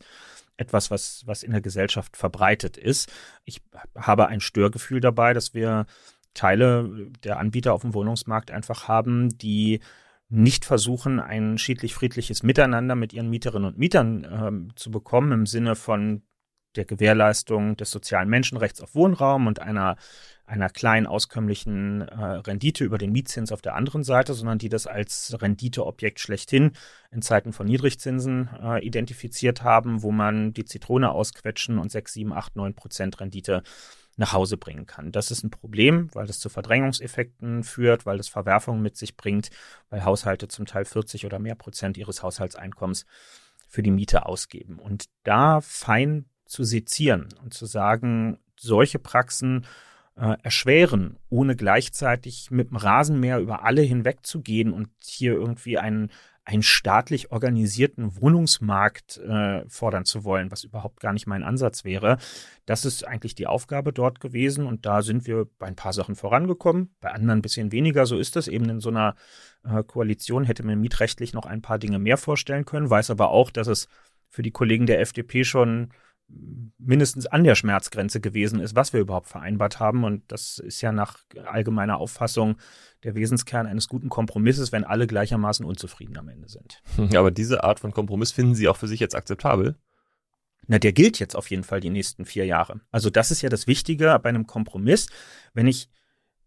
etwas, 0.58 0.90
was, 0.90 1.22
was 1.26 1.42
in 1.42 1.52
der 1.52 1.62
Gesellschaft 1.62 2.18
verbreitet 2.18 2.76
ist. 2.76 3.10
Ich 3.44 3.62
habe 3.96 4.28
ein 4.28 4.40
Störgefühl 4.40 5.00
dabei, 5.00 5.32
dass 5.32 5.54
wir 5.54 5.86
Teile 6.34 7.10
der 7.24 7.38
Anbieter 7.38 7.72
auf 7.72 7.80
dem 7.80 7.94
Wohnungsmarkt 7.94 8.50
einfach 8.50 8.88
haben, 8.88 9.38
die 9.38 9.80
nicht 10.28 10.66
versuchen, 10.66 11.20
ein 11.20 11.56
schiedlich-friedliches 11.56 12.42
Miteinander 12.42 12.94
mit 12.94 13.14
ihren 13.14 13.30
Mieterinnen 13.30 13.66
und 13.66 13.78
Mietern 13.78 14.24
äh, 14.24 14.74
zu 14.74 14.90
bekommen, 14.90 15.32
im 15.32 15.46
Sinne 15.46 15.74
von 15.74 16.22
der 16.78 16.86
Gewährleistung 16.86 17.76
des 17.76 17.90
sozialen 17.90 18.30
Menschenrechts 18.30 18.80
auf 18.80 18.94
Wohnraum 18.94 19.46
und 19.46 19.60
einer, 19.60 19.96
einer 20.46 20.70
kleinen 20.70 21.06
auskömmlichen 21.06 22.02
äh, 22.02 22.24
Rendite 22.24 22.84
über 22.84 22.96
den 22.96 23.12
Mietzins 23.12 23.52
auf 23.52 23.60
der 23.60 23.74
anderen 23.74 24.04
Seite, 24.04 24.32
sondern 24.32 24.58
die 24.58 24.70
das 24.70 24.86
als 24.86 25.36
Renditeobjekt 25.42 26.20
schlechthin 26.20 26.72
in 27.10 27.20
Zeiten 27.20 27.52
von 27.52 27.66
Niedrigzinsen 27.66 28.48
äh, 28.62 28.86
identifiziert 28.86 29.62
haben, 29.62 30.02
wo 30.02 30.12
man 30.12 30.54
die 30.54 30.64
Zitrone 30.64 31.10
ausquetschen 31.10 31.78
und 31.78 31.90
6, 31.90 32.12
7, 32.14 32.32
8, 32.32 32.56
9 32.56 32.74
Prozent 32.74 33.20
Rendite 33.20 33.62
nach 34.16 34.32
Hause 34.32 34.56
bringen 34.56 34.86
kann. 34.86 35.12
Das 35.12 35.30
ist 35.30 35.44
ein 35.44 35.50
Problem, 35.50 36.08
weil 36.12 36.26
das 36.26 36.40
zu 36.40 36.48
Verdrängungseffekten 36.48 37.62
führt, 37.62 38.04
weil 38.04 38.16
das 38.16 38.28
Verwerfungen 38.28 38.82
mit 38.82 38.96
sich 38.96 39.16
bringt, 39.16 39.50
weil 39.90 40.04
Haushalte 40.04 40.48
zum 40.48 40.66
Teil 40.66 40.84
40 40.84 41.24
oder 41.24 41.38
mehr 41.38 41.54
Prozent 41.54 41.96
ihres 41.96 42.22
Haushaltseinkommens 42.22 43.06
für 43.68 43.82
die 43.82 43.90
Miete 43.90 44.26
ausgeben. 44.26 44.78
Und 44.78 45.04
da 45.22 45.60
fein 45.60 46.24
zu 46.48 46.64
sezieren 46.64 47.28
und 47.44 47.54
zu 47.54 47.66
sagen, 47.66 48.38
solche 48.58 48.98
Praxen 48.98 49.66
äh, 50.16 50.36
erschweren, 50.42 51.16
ohne 51.28 51.54
gleichzeitig 51.54 52.50
mit 52.50 52.70
dem 52.70 52.76
Rasenmäher 52.76 53.38
über 53.38 53.64
alle 53.64 53.82
hinwegzugehen 53.82 54.72
und 54.72 54.88
hier 55.04 55.34
irgendwie 55.34 55.78
einen, 55.78 56.10
einen 56.44 56.62
staatlich 56.62 57.30
organisierten 57.30 58.20
Wohnungsmarkt 58.20 59.18
äh, 59.18 59.68
fordern 59.68 60.04
zu 60.04 60.24
wollen, 60.24 60.50
was 60.50 60.64
überhaupt 60.64 61.00
gar 61.00 61.12
nicht 61.12 61.26
mein 61.26 61.44
Ansatz 61.44 61.84
wäre. 61.84 62.18
Das 62.66 62.84
ist 62.84 63.06
eigentlich 63.06 63.36
die 63.36 63.46
Aufgabe 63.46 63.92
dort 63.92 64.18
gewesen 64.18 64.66
und 64.66 64.86
da 64.86 65.02
sind 65.02 65.26
wir 65.26 65.46
bei 65.58 65.66
ein 65.66 65.76
paar 65.76 65.92
Sachen 65.92 66.16
vorangekommen, 66.16 66.96
bei 67.00 67.12
anderen 67.12 67.38
ein 67.38 67.42
bisschen 67.42 67.70
weniger. 67.70 68.06
So 68.06 68.18
ist 68.18 68.36
es 68.36 68.48
eben 68.48 68.68
in 68.70 68.80
so 68.80 68.88
einer 68.88 69.14
äh, 69.64 69.84
Koalition 69.84 70.44
hätte 70.44 70.64
man 70.64 70.80
mietrechtlich 70.80 71.32
noch 71.32 71.46
ein 71.46 71.62
paar 71.62 71.78
Dinge 71.78 71.98
mehr 71.98 72.16
vorstellen 72.16 72.64
können, 72.64 72.90
weiß 72.90 73.10
aber 73.10 73.30
auch, 73.30 73.50
dass 73.50 73.68
es 73.68 73.88
für 74.30 74.42
die 74.42 74.50
Kollegen 74.50 74.86
der 74.86 75.00
FDP 75.00 75.44
schon 75.44 75.90
mindestens 76.78 77.26
an 77.26 77.44
der 77.44 77.54
Schmerzgrenze 77.54 78.20
gewesen 78.20 78.60
ist, 78.60 78.76
was 78.76 78.92
wir 78.92 79.00
überhaupt 79.00 79.28
vereinbart 79.28 79.80
haben. 79.80 80.04
Und 80.04 80.30
das 80.30 80.58
ist 80.58 80.80
ja 80.80 80.92
nach 80.92 81.18
allgemeiner 81.46 81.98
Auffassung 81.98 82.56
der 83.02 83.14
Wesenskern 83.14 83.66
eines 83.66 83.88
guten 83.88 84.08
Kompromisses, 84.08 84.72
wenn 84.72 84.84
alle 84.84 85.06
gleichermaßen 85.06 85.64
unzufrieden 85.64 86.16
am 86.18 86.28
Ende 86.28 86.48
sind. 86.48 86.82
Aber 87.16 87.30
diese 87.30 87.64
Art 87.64 87.80
von 87.80 87.92
Kompromiss 87.92 88.32
finden 88.32 88.54
Sie 88.54 88.68
auch 88.68 88.76
für 88.76 88.88
sich 88.88 89.00
jetzt 89.00 89.14
akzeptabel? 89.14 89.76
Na, 90.66 90.78
der 90.78 90.92
gilt 90.92 91.18
jetzt 91.18 91.34
auf 91.34 91.50
jeden 91.50 91.64
Fall 91.64 91.80
die 91.80 91.90
nächsten 91.90 92.26
vier 92.26 92.44
Jahre. 92.44 92.80
Also 92.90 93.08
das 93.08 93.30
ist 93.30 93.40
ja 93.40 93.48
das 93.48 93.66
Wichtige 93.66 94.18
bei 94.22 94.28
einem 94.28 94.46
Kompromiss. 94.46 95.08
Wenn 95.54 95.66
ich 95.66 95.88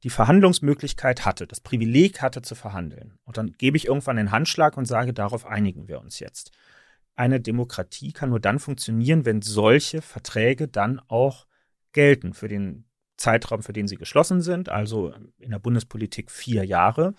die 0.03 0.11
Verhandlungsmöglichkeit 0.11 1.25
hatte, 1.25 1.47
das 1.47 1.61
Privileg 1.61 2.21
hatte 2.21 2.41
zu 2.41 2.55
verhandeln, 2.55 3.17
und 3.23 3.37
dann 3.37 3.53
gebe 3.53 3.77
ich 3.77 3.87
irgendwann 3.87 4.17
den 4.17 4.31
Handschlag 4.31 4.77
und 4.77 4.85
sage, 4.85 5.13
darauf 5.13 5.45
einigen 5.45 5.87
wir 5.87 6.01
uns 6.01 6.19
jetzt 6.19 6.51
eine 7.15 7.39
Demokratie 7.39 8.13
kann 8.13 8.29
nur 8.29 8.39
dann 8.39 8.59
funktionieren, 8.59 9.25
wenn 9.25 9.41
solche 9.41 10.01
Verträge 10.01 10.67
dann 10.67 10.99
auch 11.07 11.45
gelten 11.93 12.33
für 12.33 12.47
den 12.47 12.85
Zeitraum, 13.17 13.61
für 13.61 13.73
den 13.73 13.87
sie 13.87 13.97
geschlossen 13.97 14.41
sind, 14.41 14.69
also 14.69 15.13
in 15.37 15.51
der 15.51 15.59
Bundespolitik 15.59 16.31
vier 16.31 16.65
Jahre. 16.65 17.13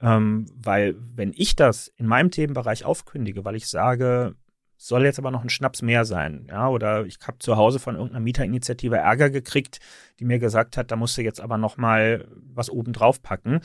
Ähm, 0.00 0.46
weil 0.54 0.96
wenn 0.98 1.32
ich 1.34 1.56
das 1.56 1.88
in 1.96 2.06
meinem 2.06 2.30
Themenbereich 2.30 2.84
aufkündige, 2.84 3.44
weil 3.44 3.54
ich 3.54 3.68
sage, 3.68 4.34
soll 4.76 5.04
jetzt 5.04 5.18
aber 5.18 5.30
noch 5.30 5.42
ein 5.42 5.50
Schnaps 5.50 5.82
mehr 5.82 6.04
sein, 6.04 6.46
ja, 6.48 6.68
oder 6.68 7.06
ich 7.06 7.18
habe 7.26 7.38
zu 7.38 7.56
Hause 7.56 7.78
von 7.78 7.94
irgendeiner 7.94 8.20
Mieterinitiative 8.20 8.96
Ärger 8.96 9.30
gekriegt, 9.30 9.78
die 10.18 10.24
mir 10.24 10.38
gesagt 10.38 10.76
hat, 10.76 10.90
da 10.90 10.96
musst 10.96 11.16
du 11.16 11.22
jetzt 11.22 11.40
aber 11.40 11.58
noch 11.58 11.76
mal 11.76 12.26
was 12.52 12.70
oben 12.70 12.92
drauf 12.92 13.22
packen, 13.22 13.60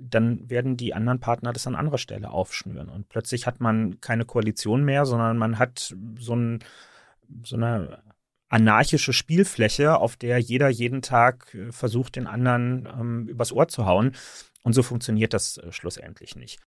dann 0.00 0.48
werden 0.48 0.76
die 0.76 0.94
anderen 0.94 1.20
Partner 1.20 1.52
das 1.52 1.66
an 1.66 1.74
anderer 1.74 1.98
Stelle 1.98 2.30
aufschnüren. 2.30 2.88
Und 2.88 3.08
plötzlich 3.08 3.46
hat 3.46 3.60
man 3.60 4.00
keine 4.00 4.24
Koalition 4.24 4.84
mehr, 4.84 5.06
sondern 5.06 5.38
man 5.38 5.58
hat 5.58 5.94
so, 6.18 6.34
ein, 6.34 6.60
so 7.42 7.56
eine 7.56 8.02
anarchische 8.48 9.12
Spielfläche, 9.12 9.96
auf 9.98 10.16
der 10.16 10.38
jeder 10.38 10.68
jeden 10.68 11.02
Tag 11.02 11.54
äh, 11.54 11.72
versucht, 11.72 12.16
den 12.16 12.26
anderen 12.26 12.88
ähm, 12.98 13.28
übers 13.28 13.52
Ohr 13.52 13.68
zu 13.68 13.86
hauen. 13.86 14.12
Und 14.62 14.72
so 14.72 14.82
funktioniert 14.82 15.34
das 15.34 15.58
äh, 15.58 15.72
schlussendlich 15.72 16.36
nicht. 16.36 16.60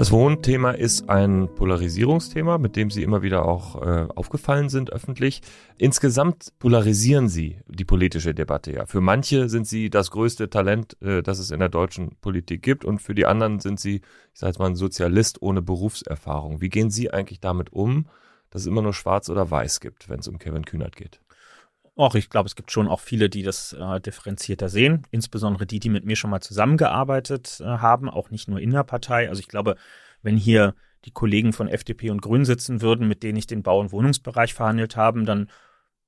Das 0.00 0.12
Wohnthema 0.12 0.70
ist 0.70 1.10
ein 1.10 1.54
Polarisierungsthema, 1.54 2.56
mit 2.56 2.74
dem 2.74 2.90
Sie 2.90 3.02
immer 3.02 3.20
wieder 3.20 3.44
auch 3.44 3.82
äh, 3.82 4.08
aufgefallen 4.14 4.70
sind 4.70 4.90
öffentlich. 4.90 5.42
Insgesamt 5.76 6.54
polarisieren 6.58 7.28
Sie 7.28 7.58
die 7.68 7.84
politische 7.84 8.32
Debatte 8.34 8.72
ja. 8.72 8.86
Für 8.86 9.02
manche 9.02 9.50
sind 9.50 9.66
Sie 9.66 9.90
das 9.90 10.10
größte 10.10 10.48
Talent, 10.48 10.96
äh, 11.02 11.22
das 11.22 11.38
es 11.38 11.50
in 11.50 11.58
der 11.58 11.68
deutschen 11.68 12.16
Politik 12.22 12.62
gibt, 12.62 12.86
und 12.86 13.02
für 13.02 13.14
die 13.14 13.26
anderen 13.26 13.60
sind 13.60 13.78
Sie, 13.78 13.96
ich 13.96 14.40
sage 14.40 14.52
jetzt 14.52 14.58
mal, 14.58 14.70
ein 14.70 14.74
Sozialist 14.74 15.42
ohne 15.42 15.60
Berufserfahrung. 15.60 16.62
Wie 16.62 16.70
gehen 16.70 16.88
Sie 16.88 17.10
eigentlich 17.10 17.40
damit 17.40 17.70
um, 17.70 18.06
dass 18.48 18.62
es 18.62 18.68
immer 18.68 18.80
nur 18.80 18.94
Schwarz 18.94 19.28
oder 19.28 19.50
Weiß 19.50 19.80
gibt, 19.80 20.08
wenn 20.08 20.20
es 20.20 20.28
um 20.28 20.38
Kevin 20.38 20.64
Kühnert 20.64 20.96
geht? 20.96 21.20
Och, 21.96 22.14
ich 22.14 22.30
glaube, 22.30 22.46
es 22.46 22.56
gibt 22.56 22.70
schon 22.70 22.88
auch 22.88 23.00
viele, 23.00 23.28
die 23.28 23.42
das 23.42 23.72
äh, 23.72 24.00
differenzierter 24.00 24.68
sehen, 24.68 25.06
insbesondere 25.10 25.66
die, 25.66 25.80
die 25.80 25.90
mit 25.90 26.04
mir 26.04 26.16
schon 26.16 26.30
mal 26.30 26.40
zusammengearbeitet 26.40 27.60
äh, 27.60 27.64
haben, 27.64 28.08
auch 28.08 28.30
nicht 28.30 28.48
nur 28.48 28.60
in 28.60 28.70
der 28.70 28.84
Partei. 28.84 29.28
Also 29.28 29.40
ich 29.40 29.48
glaube, 29.48 29.76
wenn 30.22 30.36
hier 30.36 30.74
die 31.04 31.10
Kollegen 31.10 31.52
von 31.52 31.68
FDP 31.68 32.10
und 32.10 32.22
Grün 32.22 32.44
sitzen 32.44 32.80
würden, 32.80 33.08
mit 33.08 33.22
denen 33.22 33.38
ich 33.38 33.46
den 33.46 33.62
Bau- 33.62 33.80
und 33.80 33.92
Wohnungsbereich 33.92 34.54
verhandelt 34.54 34.96
habe, 34.96 35.22
dann 35.24 35.50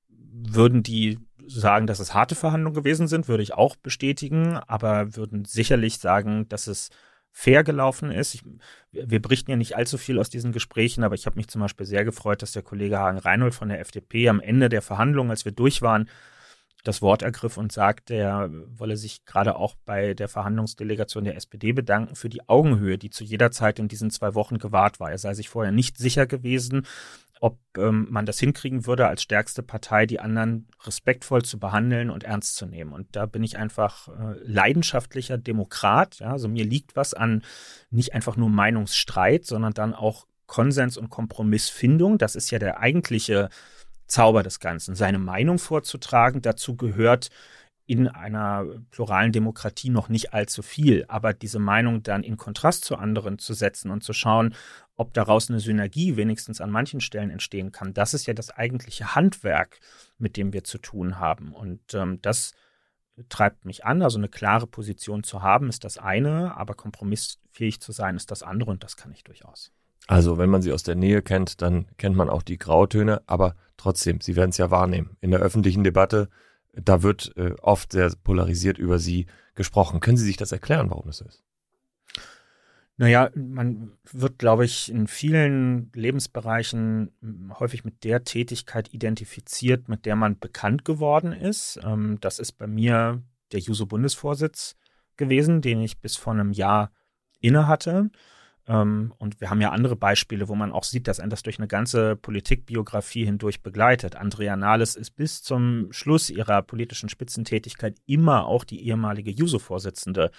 würden 0.09 0.83
die 0.83 1.19
sagen, 1.45 1.87
dass 1.87 1.99
es 1.99 2.13
harte 2.13 2.35
Verhandlungen 2.35 2.75
gewesen 2.75 3.07
sind, 3.07 3.27
würde 3.27 3.43
ich 3.43 3.53
auch 3.53 3.75
bestätigen, 3.75 4.57
aber 4.57 5.15
würden 5.15 5.45
sicherlich 5.45 5.99
sagen, 5.99 6.47
dass 6.49 6.67
es 6.67 6.89
fair 7.35 7.63
gelaufen 7.63 8.11
ist. 8.11 8.35
Ich, 8.35 8.43
wir 8.91 9.21
berichten 9.21 9.49
ja 9.49 9.57
nicht 9.57 9.75
allzu 9.75 9.97
viel 9.97 10.19
aus 10.19 10.29
diesen 10.29 10.51
Gesprächen, 10.51 11.03
aber 11.03 11.15
ich 11.15 11.25
habe 11.25 11.35
mich 11.35 11.47
zum 11.47 11.61
Beispiel 11.61 11.87
sehr 11.87 12.05
gefreut, 12.05 12.43
dass 12.43 12.51
der 12.51 12.61
Kollege 12.61 12.99
Hagen 12.99 13.17
Reinhold 13.17 13.55
von 13.55 13.69
der 13.69 13.79
FDP 13.79 14.29
am 14.29 14.39
Ende 14.39 14.69
der 14.69 14.83
Verhandlungen, 14.83 15.31
als 15.31 15.43
wir 15.43 15.51
durch 15.51 15.81
waren, 15.81 16.07
das 16.83 17.01
Wort 17.01 17.21
ergriff 17.21 17.57
und 17.57 17.71
sagte, 17.71 18.13
er 18.13 18.49
wolle 18.77 18.97
sich 18.97 19.25
gerade 19.25 19.55
auch 19.55 19.75
bei 19.85 20.13
der 20.13 20.27
Verhandlungsdelegation 20.27 21.23
der 21.23 21.35
SPD 21.35 21.71
bedanken 21.71 22.15
für 22.15 22.29
die 22.29 22.47
Augenhöhe, 22.47 22.97
die 22.97 23.09
zu 23.09 23.23
jeder 23.23 23.51
Zeit 23.51 23.79
in 23.79 23.87
diesen 23.87 24.11
zwei 24.11 24.35
Wochen 24.35 24.57
gewahrt 24.57 24.99
war. 24.99 25.09
Er 25.09 25.17
sei 25.17 25.33
sich 25.33 25.49
vorher 25.49 25.71
nicht 25.71 25.97
sicher 25.97 26.27
gewesen, 26.27 26.85
ob 27.41 27.59
ähm, 27.77 28.07
man 28.09 28.25
das 28.25 28.39
hinkriegen 28.39 28.85
würde, 28.85 29.07
als 29.07 29.21
stärkste 29.21 29.63
Partei 29.63 30.05
die 30.05 30.19
anderen 30.19 30.67
respektvoll 30.83 31.43
zu 31.43 31.59
behandeln 31.59 32.09
und 32.09 32.23
ernst 32.23 32.55
zu 32.55 32.65
nehmen. 32.65 32.93
Und 32.93 33.15
da 33.15 33.25
bin 33.25 33.43
ich 33.43 33.57
einfach 33.57 34.07
äh, 34.07 34.35
leidenschaftlicher 34.43 35.37
Demokrat. 35.37 36.19
Ja? 36.19 36.31
Also 36.31 36.47
mir 36.47 36.65
liegt 36.65 36.95
was 36.95 37.13
an 37.13 37.43
nicht 37.89 38.13
einfach 38.13 38.37
nur 38.37 38.49
Meinungsstreit, 38.49 39.45
sondern 39.45 39.73
dann 39.73 39.93
auch 39.93 40.25
Konsens 40.47 40.97
und 40.97 41.09
Kompromissfindung. 41.09 42.17
Das 42.17 42.35
ist 42.35 42.51
ja 42.51 42.59
der 42.59 42.79
eigentliche 42.79 43.49
Zauber 44.07 44.43
des 44.43 44.59
Ganzen. 44.59 44.95
Seine 44.95 45.19
Meinung 45.19 45.59
vorzutragen, 45.59 46.41
dazu 46.41 46.75
gehört 46.75 47.29
in 47.85 48.07
einer 48.07 48.65
pluralen 48.91 49.31
Demokratie 49.31 49.89
noch 49.89 50.07
nicht 50.07 50.33
allzu 50.33 50.61
viel, 50.61 51.05
aber 51.09 51.33
diese 51.33 51.59
Meinung 51.59 52.01
dann 52.01 52.23
in 52.23 52.37
Kontrast 52.37 52.85
zu 52.85 52.95
anderen 52.95 53.39
zu 53.39 53.53
setzen 53.53 53.91
und 53.91 54.03
zu 54.03 54.13
schauen, 54.13 54.55
ob 54.95 55.13
daraus 55.13 55.49
eine 55.49 55.59
Synergie 55.59 56.15
wenigstens 56.15 56.61
an 56.61 56.71
manchen 56.71 57.01
Stellen 57.01 57.29
entstehen 57.29 57.71
kann, 57.71 57.93
das 57.93 58.13
ist 58.13 58.25
ja 58.25 58.33
das 58.33 58.51
eigentliche 58.51 59.15
Handwerk, 59.15 59.79
mit 60.17 60.37
dem 60.37 60.53
wir 60.53 60.63
zu 60.63 60.77
tun 60.77 61.19
haben. 61.19 61.53
Und 61.53 61.93
ähm, 61.93 62.21
das 62.21 62.53
treibt 63.29 63.65
mich 63.65 63.85
an. 63.85 64.01
Also 64.01 64.17
eine 64.17 64.29
klare 64.29 64.67
Position 64.67 65.23
zu 65.23 65.41
haben, 65.41 65.69
ist 65.69 65.83
das 65.83 65.97
eine, 65.97 66.55
aber 66.55 66.75
kompromissfähig 66.75 67.81
zu 67.81 67.91
sein, 67.91 68.15
ist 68.15 68.31
das 68.31 68.43
andere 68.43 68.71
und 68.71 68.83
das 68.83 68.97
kann 68.97 69.11
ich 69.11 69.23
durchaus. 69.23 69.71
Also, 70.07 70.37
wenn 70.37 70.49
man 70.49 70.61
sie 70.61 70.73
aus 70.73 70.83
der 70.83 70.95
Nähe 70.95 71.21
kennt, 71.21 71.61
dann 71.61 71.87
kennt 71.97 72.17
man 72.17 72.29
auch 72.29 72.41
die 72.41 72.57
Grautöne, 72.57 73.21
aber 73.25 73.55
trotzdem, 73.77 74.19
Sie 74.19 74.35
werden 74.35 74.49
es 74.49 74.57
ja 74.57 74.69
wahrnehmen. 74.69 75.15
In 75.21 75.31
der 75.31 75.39
öffentlichen 75.39 75.85
Debatte, 75.85 76.29
da 76.73 77.03
wird 77.03 77.33
äh, 77.37 77.53
oft 77.61 77.91
sehr 77.91 78.11
polarisiert 78.23 78.77
über 78.77 78.99
Sie 78.99 79.27
gesprochen. 79.55 79.99
Können 79.99 80.17
Sie 80.17 80.25
sich 80.25 80.37
das 80.37 80.51
erklären, 80.51 80.89
warum 80.89 81.05
das 81.05 81.17
so 81.17 81.25
ist? 81.25 81.43
Naja, 82.97 83.31
man 83.35 83.91
wird, 84.11 84.37
glaube 84.37 84.65
ich, 84.65 84.91
in 84.91 85.07
vielen 85.07 85.91
Lebensbereichen 85.93 87.11
häufig 87.59 87.83
mit 87.83 88.03
der 88.03 88.23
Tätigkeit 88.23 88.93
identifiziert, 88.93 89.89
mit 89.89 90.05
der 90.05 90.15
man 90.15 90.37
bekannt 90.37 90.85
geworden 90.85 91.31
ist. 91.31 91.79
Ähm, 91.83 92.17
das 92.21 92.39
ist 92.39 92.53
bei 92.53 92.67
mir 92.67 93.23
der 93.51 93.61
Juso-Bundesvorsitz 93.61 94.75
gewesen, 95.17 95.61
den 95.61 95.81
ich 95.81 95.99
bis 96.01 96.15
vor 96.17 96.33
einem 96.33 96.51
Jahr 96.51 96.91
inne 97.39 97.67
hatte. 97.67 98.11
Ähm, 98.67 99.13
und 99.17 99.41
wir 99.41 99.49
haben 99.49 99.61
ja 99.61 99.71
andere 99.71 99.95
Beispiele, 99.95 100.47
wo 100.47 100.55
man 100.55 100.71
auch 100.71 100.83
sieht, 100.83 101.07
dass 101.07 101.19
ein 101.19 101.29
das 101.29 101.43
durch 101.43 101.59
eine 101.59 101.67
ganze 101.67 102.15
Politikbiografie 102.15 103.25
hindurch 103.25 103.61
begleitet. 103.61 104.15
Andrea 104.15 104.55
Nahles 104.55 104.95
ist 104.95 105.11
bis 105.11 105.41
zum 105.43 105.91
Schluss 105.91 106.29
ihrer 106.29 106.61
politischen 106.61 107.09
Spitzentätigkeit 107.09 107.97
immer 108.05 108.45
auch 108.45 108.63
die 108.63 108.85
ehemalige 108.87 109.31
Juso-Vorsitzende 109.31 110.31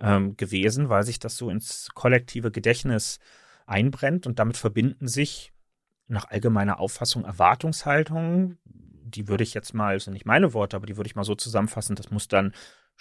ähm, 0.00 0.36
gewesen, 0.36 0.88
weil 0.88 1.04
sich 1.04 1.18
das 1.18 1.36
so 1.36 1.50
ins 1.50 1.88
kollektive 1.94 2.50
Gedächtnis 2.50 3.18
einbrennt 3.66 4.26
und 4.26 4.38
damit 4.38 4.56
verbinden 4.56 5.06
sich 5.06 5.52
nach 6.08 6.26
allgemeiner 6.26 6.80
Auffassung 6.80 7.24
Erwartungshaltungen. 7.24 8.58
Die 8.64 9.28
würde 9.28 9.44
ich 9.44 9.54
jetzt 9.54 9.72
mal, 9.72 9.94
das 9.94 10.04
sind 10.04 10.14
nicht 10.14 10.26
meine 10.26 10.52
Worte, 10.52 10.76
aber 10.76 10.86
die 10.86 10.96
würde 10.96 11.06
ich 11.06 11.14
mal 11.14 11.24
so 11.24 11.34
zusammenfassen, 11.34 11.94
das 11.94 12.10
muss 12.10 12.28
dann 12.28 12.52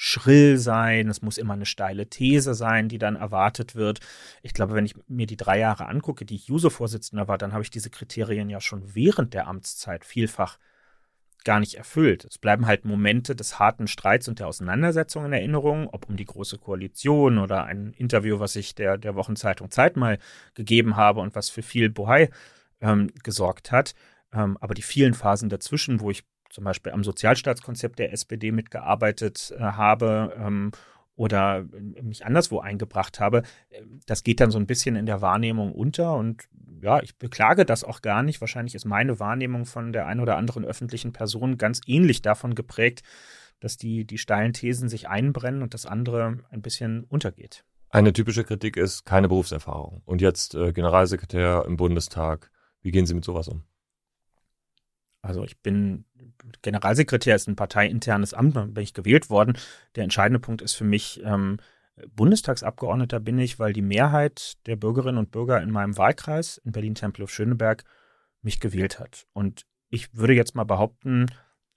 schrill 0.04 0.58
sein, 0.58 1.10
es 1.10 1.22
muss 1.22 1.38
immer 1.38 1.54
eine 1.54 1.68
steile 1.68 2.08
These 2.08 2.56
sein, 2.56 2.90
die 2.90 2.98
dann 2.98 3.16
erwartet 3.16 3.76
wird. 3.76 4.00
Ich 4.42 4.56
glaube, 4.56 4.74
wenn 4.74 4.88
ich 4.88 4.96
mir 5.08 5.28
die 5.28 5.38
drei 5.38 5.60
Jahre 5.60 5.86
angucke, 5.86 6.26
die 6.26 6.34
ich 6.34 6.48
Juso-Vorsitzender 6.48 7.28
war, 7.28 7.38
dann 7.38 7.54
habe 7.54 7.62
ich 7.62 7.70
diese 7.70 7.92
Kriterien 7.92 8.50
ja 8.50 8.60
schon 8.62 8.96
während 8.96 9.36
der 9.36 9.46
Amtszeit 9.46 10.04
vielfach 10.04 10.58
gar 11.44 11.60
nicht 11.60 11.76
erfüllt. 11.76 12.26
Es 12.26 12.40
bleiben 12.40 12.66
halt 12.66 12.84
Momente 12.84 13.36
des 13.36 13.60
harten 13.60 13.86
Streits 13.86 14.28
und 14.28 14.40
der 14.40 14.48
Auseinandersetzung 14.48 15.26
in 15.26 15.34
Erinnerung, 15.34 15.88
ob 15.88 16.10
um 16.10 16.18
die 16.18 16.26
Große 16.26 16.58
Koalition 16.58 17.38
oder 17.38 17.66
ein 17.66 17.94
Interview, 17.94 18.40
was 18.40 18.56
ich 18.56 18.74
der, 18.74 18.98
der 18.98 19.14
Wochenzeitung 19.14 19.70
Zeit 19.70 19.98
mal 19.98 20.18
gegeben 20.56 20.96
habe 20.96 21.20
und 21.20 21.36
was 21.36 21.52
für 21.52 21.62
viel 21.62 21.92
Bohai 21.92 22.32
ähm, 22.80 23.12
gesorgt 23.22 23.72
hat. 23.72 23.94
Ähm, 24.34 24.58
aber 24.62 24.74
die 24.74 24.82
vielen 24.82 25.14
Phasen 25.14 25.50
dazwischen, 25.50 26.00
wo 26.00 26.10
ich 26.10 26.24
zum 26.52 26.64
Beispiel 26.64 26.92
am 26.92 27.04
Sozialstaatskonzept 27.04 28.00
der 28.00 28.14
SPD 28.14 28.52
mitgearbeitet 28.52 29.54
äh, 29.58 29.62
habe 29.62 30.34
ähm, 30.38 30.72
oder 31.16 31.66
mich 32.02 32.26
anderswo 32.26 32.60
eingebracht 32.60 33.20
habe, 33.20 33.44
das 34.08 34.24
geht 34.24 34.40
dann 34.40 34.50
so 34.50 34.58
ein 34.58 34.66
bisschen 34.66 34.96
in 34.96 35.06
der 35.06 35.22
Wahrnehmung 35.22 35.74
unter 35.74 36.16
und 36.16 36.48
ja, 36.82 37.02
ich 37.04 37.16
beklage 37.18 37.66
das 37.66 37.84
auch 37.84 38.02
gar 38.02 38.24
nicht. 38.24 38.42
Wahrscheinlich 38.42 38.76
ist 38.76 38.86
meine 38.86 39.20
Wahrnehmung 39.20 39.66
von 39.66 39.94
der 39.94 40.08
einen 40.08 40.20
oder 40.20 40.38
anderen 40.38 40.66
öffentlichen 40.66 41.14
Person 41.14 41.58
ganz 41.58 41.82
ähnlich 41.86 42.22
davon 42.22 42.56
geprägt, 42.56 43.04
dass 43.60 43.78
die, 43.78 44.06
die 44.06 44.18
steilen 44.18 44.54
Thesen 44.54 44.90
sich 44.90 45.08
einbrennen 45.08 45.62
und 45.62 45.74
das 45.74 45.86
andere 45.86 46.40
ein 46.50 46.62
bisschen 46.62 47.04
untergeht. 47.04 47.64
Eine 47.90 48.14
typische 48.14 48.44
Kritik 48.44 48.78
ist 48.78 49.06
keine 49.06 49.28
Berufserfahrung. 49.28 50.02
Und 50.06 50.22
jetzt 50.22 50.56
äh, 50.56 50.74
Generalsekretär 50.74 51.66
im 51.68 51.78
Bundestag. 51.78 52.50
Wie 52.82 52.92
gehen 52.92 53.06
Sie 53.06 53.14
mit 53.14 53.26
sowas 53.26 53.48
um? 53.48 53.64
Also 55.22 55.44
ich 55.44 55.60
bin 55.60 56.06
Generalsekretär, 56.62 57.36
ist 57.36 57.48
ein 57.48 57.56
parteiinternes 57.56 58.34
Amt, 58.34 58.56
dann 58.56 58.74
bin 58.74 58.84
ich 58.84 58.94
gewählt 58.94 59.30
worden. 59.30 59.58
Der 59.96 60.04
entscheidende 60.04 60.40
Punkt 60.40 60.62
ist 60.62 60.74
für 60.74 60.84
mich, 60.84 61.22
ähm, 61.24 61.58
Bundestagsabgeordneter 62.16 63.20
bin 63.20 63.38
ich, 63.38 63.60
weil 63.60 63.74
die 63.74 63.82
Mehrheit 63.82 64.54
der 64.66 64.76
Bürgerinnen 64.76 65.20
und 65.20 65.32
Bürger 65.32 65.62
in 65.62 65.72
meinem 65.72 65.98
Wahlkreis 65.98 66.58
in 66.58 66.72
Berlin-Tempelhof-Schöneberg 66.72 67.84
mich 68.42 68.60
gewählt 68.60 69.00
hat. 69.00 69.28
Und 69.34 69.66
ich 69.90 70.16
würde 70.16 70.34
jetzt 70.34 70.56
mal 70.56 70.64
behaupten, 70.64 71.28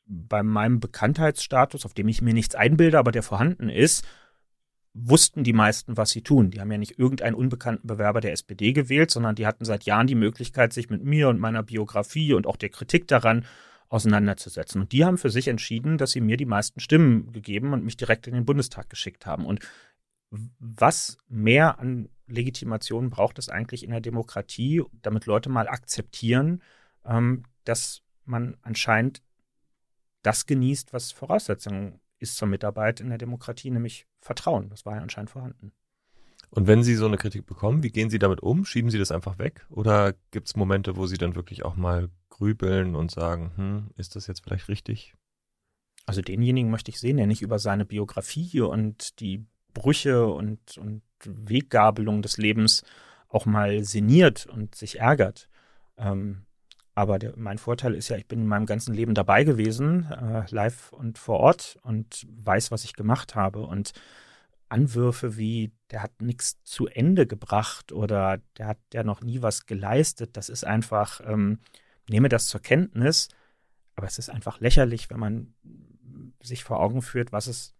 bei 0.06 0.42
meinem 0.42 0.80
Bekanntheitsstatus, 0.80 1.84
auf 1.84 1.94
dem 1.94 2.08
ich 2.08 2.22
mir 2.22 2.34
nichts 2.34 2.54
einbilde, 2.54 2.98
aber 2.98 3.12
der 3.12 3.22
vorhanden 3.22 3.68
ist, 3.68 4.06
wussten 4.94 5.42
die 5.42 5.52
meisten, 5.52 5.96
was 5.96 6.10
sie 6.10 6.22
tun. 6.22 6.50
Die 6.50 6.60
haben 6.60 6.70
ja 6.70 6.78
nicht 6.78 6.98
irgendeinen 6.98 7.34
unbekannten 7.34 7.86
Bewerber 7.86 8.20
der 8.20 8.32
SPD 8.32 8.72
gewählt, 8.72 9.10
sondern 9.10 9.34
die 9.34 9.46
hatten 9.46 9.64
seit 9.64 9.84
Jahren 9.84 10.06
die 10.06 10.14
Möglichkeit, 10.14 10.72
sich 10.72 10.88
mit 10.88 11.02
mir 11.02 11.28
und 11.28 11.40
meiner 11.40 11.64
Biografie 11.64 12.32
und 12.32 12.46
auch 12.46 12.56
der 12.56 12.68
Kritik 12.68 13.08
daran 13.08 13.44
auseinanderzusetzen. 13.88 14.80
Und 14.80 14.92
die 14.92 15.04
haben 15.04 15.18
für 15.18 15.30
sich 15.30 15.48
entschieden, 15.48 15.98
dass 15.98 16.12
sie 16.12 16.20
mir 16.20 16.36
die 16.36 16.46
meisten 16.46 16.80
Stimmen 16.80 17.32
gegeben 17.32 17.72
und 17.72 17.84
mich 17.84 17.96
direkt 17.96 18.28
in 18.28 18.34
den 18.34 18.44
Bundestag 18.44 18.88
geschickt 18.88 19.26
haben. 19.26 19.44
Und 19.44 19.60
was 20.58 21.18
mehr 21.28 21.78
an 21.80 22.08
Legitimation 22.26 23.10
braucht 23.10 23.38
es 23.38 23.48
eigentlich 23.48 23.84
in 23.84 23.90
der 23.90 24.00
Demokratie, 24.00 24.82
damit 25.02 25.26
Leute 25.26 25.48
mal 25.48 25.68
akzeptieren, 25.68 26.62
ähm, 27.04 27.44
dass 27.64 28.02
man 28.24 28.56
anscheinend 28.62 29.22
das 30.22 30.46
genießt, 30.46 30.92
was 30.92 31.12
Voraussetzungen 31.12 32.00
ist 32.24 32.36
zur 32.36 32.48
Mitarbeit 32.48 33.00
in 33.00 33.08
der 33.08 33.18
Demokratie, 33.18 33.70
nämlich 33.70 34.06
Vertrauen. 34.20 34.68
Das 34.68 34.84
war 34.84 34.96
ja 34.96 35.02
anscheinend 35.02 35.30
vorhanden. 35.30 35.72
Und 36.50 36.66
wenn 36.66 36.82
Sie 36.82 36.94
so 36.94 37.06
eine 37.06 37.16
Kritik 37.16 37.46
bekommen, 37.46 37.82
wie 37.82 37.90
gehen 37.90 38.10
Sie 38.10 38.18
damit 38.18 38.40
um? 38.40 38.64
Schieben 38.64 38.90
Sie 38.90 38.98
das 38.98 39.10
einfach 39.10 39.38
weg? 39.38 39.66
Oder 39.70 40.14
gibt 40.30 40.48
es 40.48 40.56
Momente, 40.56 40.96
wo 40.96 41.06
Sie 41.06 41.18
dann 41.18 41.34
wirklich 41.34 41.64
auch 41.64 41.74
mal 41.76 42.10
grübeln 42.28 42.94
und 42.94 43.10
sagen, 43.10 43.52
hm, 43.56 43.90
ist 43.96 44.16
das 44.16 44.26
jetzt 44.26 44.44
vielleicht 44.44 44.68
richtig? 44.68 45.14
Also 46.06 46.20
denjenigen 46.20 46.70
möchte 46.70 46.90
ich 46.90 47.00
sehen, 47.00 47.16
der 47.16 47.26
nicht 47.26 47.42
über 47.42 47.58
seine 47.58 47.84
Biografie 47.84 48.60
und 48.60 49.20
die 49.20 49.46
Brüche 49.72 50.26
und, 50.26 50.78
und 50.78 51.02
Weggabelung 51.24 52.22
des 52.22 52.36
Lebens 52.36 52.82
auch 53.28 53.46
mal 53.46 53.82
sinniert 53.82 54.46
und 54.46 54.74
sich 54.74 55.00
ärgert. 55.00 55.48
Ähm, 55.96 56.46
aber 56.94 57.18
der, 57.18 57.34
mein 57.36 57.58
Vorteil 57.58 57.94
ist 57.94 58.08
ja, 58.08 58.16
ich 58.16 58.28
bin 58.28 58.40
in 58.40 58.46
meinem 58.46 58.66
ganzen 58.66 58.94
Leben 58.94 59.14
dabei 59.14 59.44
gewesen, 59.44 60.10
äh, 60.10 60.44
live 60.50 60.92
und 60.92 61.18
vor 61.18 61.40
Ort 61.40 61.78
und 61.82 62.26
weiß, 62.30 62.70
was 62.70 62.84
ich 62.84 62.94
gemacht 62.94 63.34
habe. 63.34 63.66
Und 63.66 63.92
Anwürfe 64.68 65.36
wie, 65.36 65.72
der 65.90 66.02
hat 66.02 66.22
nichts 66.22 66.62
zu 66.62 66.86
Ende 66.86 67.26
gebracht 67.26 67.92
oder 67.92 68.38
der 68.58 68.66
hat 68.68 68.78
ja 68.92 69.02
noch 69.02 69.22
nie 69.22 69.42
was 69.42 69.66
geleistet, 69.66 70.36
das 70.36 70.48
ist 70.48 70.64
einfach, 70.64 71.20
ähm, 71.24 71.58
nehme 72.08 72.28
das 72.28 72.46
zur 72.46 72.60
Kenntnis, 72.60 73.28
aber 73.96 74.06
es 74.06 74.18
ist 74.18 74.30
einfach 74.30 74.60
lächerlich, 74.60 75.10
wenn 75.10 75.20
man 75.20 75.54
sich 76.42 76.64
vor 76.64 76.80
Augen 76.80 77.02
führt, 77.02 77.32
was 77.32 77.46
es 77.46 77.74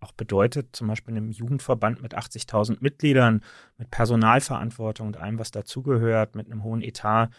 auch 0.00 0.12
bedeutet, 0.12 0.74
zum 0.74 0.88
Beispiel 0.88 1.12
in 1.12 1.18
einem 1.18 1.30
Jugendverband 1.30 2.02
mit 2.02 2.16
80.000 2.16 2.78
Mitgliedern, 2.80 3.42
mit 3.76 3.90
Personalverantwortung 3.90 5.08
und 5.08 5.16
allem, 5.18 5.38
was 5.38 5.50
dazugehört, 5.50 6.34
mit 6.36 6.46
einem 6.46 6.62
hohen 6.62 6.82
Etat, 6.82 7.30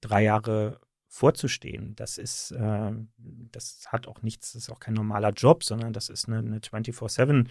drei 0.00 0.24
Jahre 0.24 0.80
vorzustehen. 1.08 1.94
Das 1.96 2.18
ist, 2.18 2.50
äh, 2.52 2.92
das 3.18 3.86
hat 3.88 4.06
auch 4.06 4.22
nichts, 4.22 4.52
das 4.52 4.62
ist 4.64 4.70
auch 4.70 4.80
kein 4.80 4.94
normaler 4.94 5.30
Job, 5.30 5.64
sondern 5.64 5.92
das 5.92 6.08
ist 6.08 6.28
eine, 6.28 6.38
eine 6.38 6.58
24-7 6.58 7.48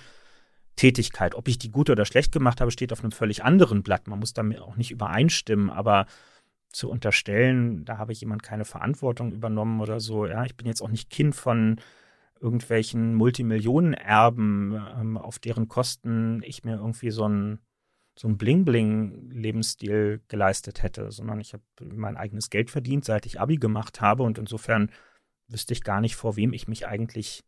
Tätigkeit. 0.76 1.36
Ob 1.36 1.48
ich 1.48 1.58
die 1.58 1.72
gut 1.72 1.90
oder 1.90 2.06
schlecht 2.06 2.32
gemacht 2.32 2.62
habe, 2.62 2.72
steht 2.72 2.92
auf 2.94 3.02
einem 3.02 3.12
völlig 3.12 3.44
anderen 3.44 3.82
Blatt. 3.82 4.08
Man 4.08 4.20
muss 4.20 4.34
damit 4.34 4.60
auch 4.60 4.76
nicht 4.76 4.92
übereinstimmen, 4.92 5.70
aber 5.70 6.06
zu 6.72 6.90
unterstellen, 6.90 7.86
da 7.86 7.98
habe 7.98 8.12
ich 8.12 8.20
jemand 8.20 8.44
keine 8.44 8.66
Verantwortung 8.66 9.32
übernommen 9.32 9.80
oder 9.80 10.00
so. 10.00 10.26
Ja, 10.26 10.44
ich 10.44 10.58
bin 10.58 10.68
jetzt 10.68 10.82
auch 10.82 10.90
nicht 10.90 11.10
Kind 11.10 11.34
von 11.34 11.80
irgendwelchen 12.42 13.16
Multimillionenerben, 13.16 14.80
ähm, 15.00 15.18
auf 15.18 15.40
deren 15.40 15.70
Kosten 15.70 16.42
ich 16.44 16.66
mir 16.66 16.76
irgendwie 16.76 17.12
so 17.12 17.28
ein 17.28 17.60
so 18.18 18.28
ein 18.28 18.38
Bling-Bling-Lebensstil 18.38 20.22
geleistet 20.28 20.84
hätte, 20.84 21.12
sondern 21.12 21.40
ich 21.40 21.54
habe 21.54 21.64
mein 21.84 22.16
eigenes 22.18 22.50
Geld 22.50 22.72
verdient, 22.72 23.06
seit 23.06 23.26
ich 23.26 23.40
Abi 23.40 23.58
gemacht 23.58 24.02
habe 24.02 24.24
und 24.24 24.38
insofern 24.38 24.90
wüsste 25.48 25.74
ich 25.74 25.84
gar 25.84 26.02
nicht, 26.02 26.16
vor 26.16 26.36
wem 26.38 26.54
ich 26.54 26.68
mich 26.68 26.88
eigentlich 26.88 27.44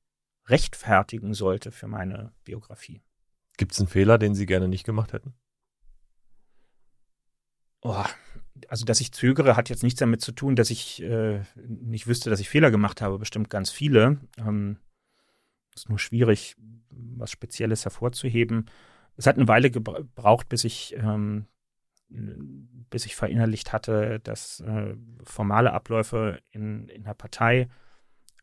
rechtfertigen 0.46 1.34
sollte 1.34 1.72
für 1.72 1.88
meine 1.88 2.34
Biografie. 2.44 3.02
Gibt 3.58 3.72
es 3.72 3.80
einen 3.80 3.88
Fehler, 3.88 4.18
den 4.18 4.36
Sie 4.36 4.46
gerne 4.46 4.68
nicht 4.68 4.86
gemacht 4.86 5.14
hätten? 5.14 5.34
Oh, 7.82 8.04
also, 8.68 8.86
dass 8.86 9.02
ich 9.02 9.12
zögere, 9.12 9.56
hat 9.56 9.70
jetzt 9.70 9.84
nichts 9.84 10.00
damit 10.00 10.22
zu 10.22 10.32
tun, 10.32 10.56
dass 10.56 10.70
ich 10.70 11.02
äh, 11.02 11.42
nicht 11.56 12.08
wüsste, 12.08 12.30
dass 12.30 12.40
ich 12.40 12.50
Fehler 12.50 12.72
gemacht 12.72 13.02
habe. 13.02 13.20
Bestimmt 13.20 13.50
ganz 13.50 13.70
viele. 13.70 14.20
Ähm, 14.38 14.78
ist 15.76 15.90
nur 15.90 16.00
schwierig, 16.00 16.56
was 16.90 17.32
Spezielles 17.32 17.86
hervorzuheben 17.86 18.66
es 19.18 19.26
hat 19.26 19.36
eine 19.36 19.48
Weile 19.48 19.72
gebraucht, 19.72 20.48
bis 20.48 20.64
ich, 20.64 20.96
ähm, 20.98 21.48
bis 22.10 23.06
ich 23.06 23.16
verinnerlicht 23.16 23.74
hatte, 23.74 24.20
dass 24.20 24.62
äh, 24.62 24.96
formale 25.24 25.74
Abläufe 25.74 26.40
in, 26.52 26.88
in 26.88 27.04
der 27.04 27.16
Partei 27.16 27.68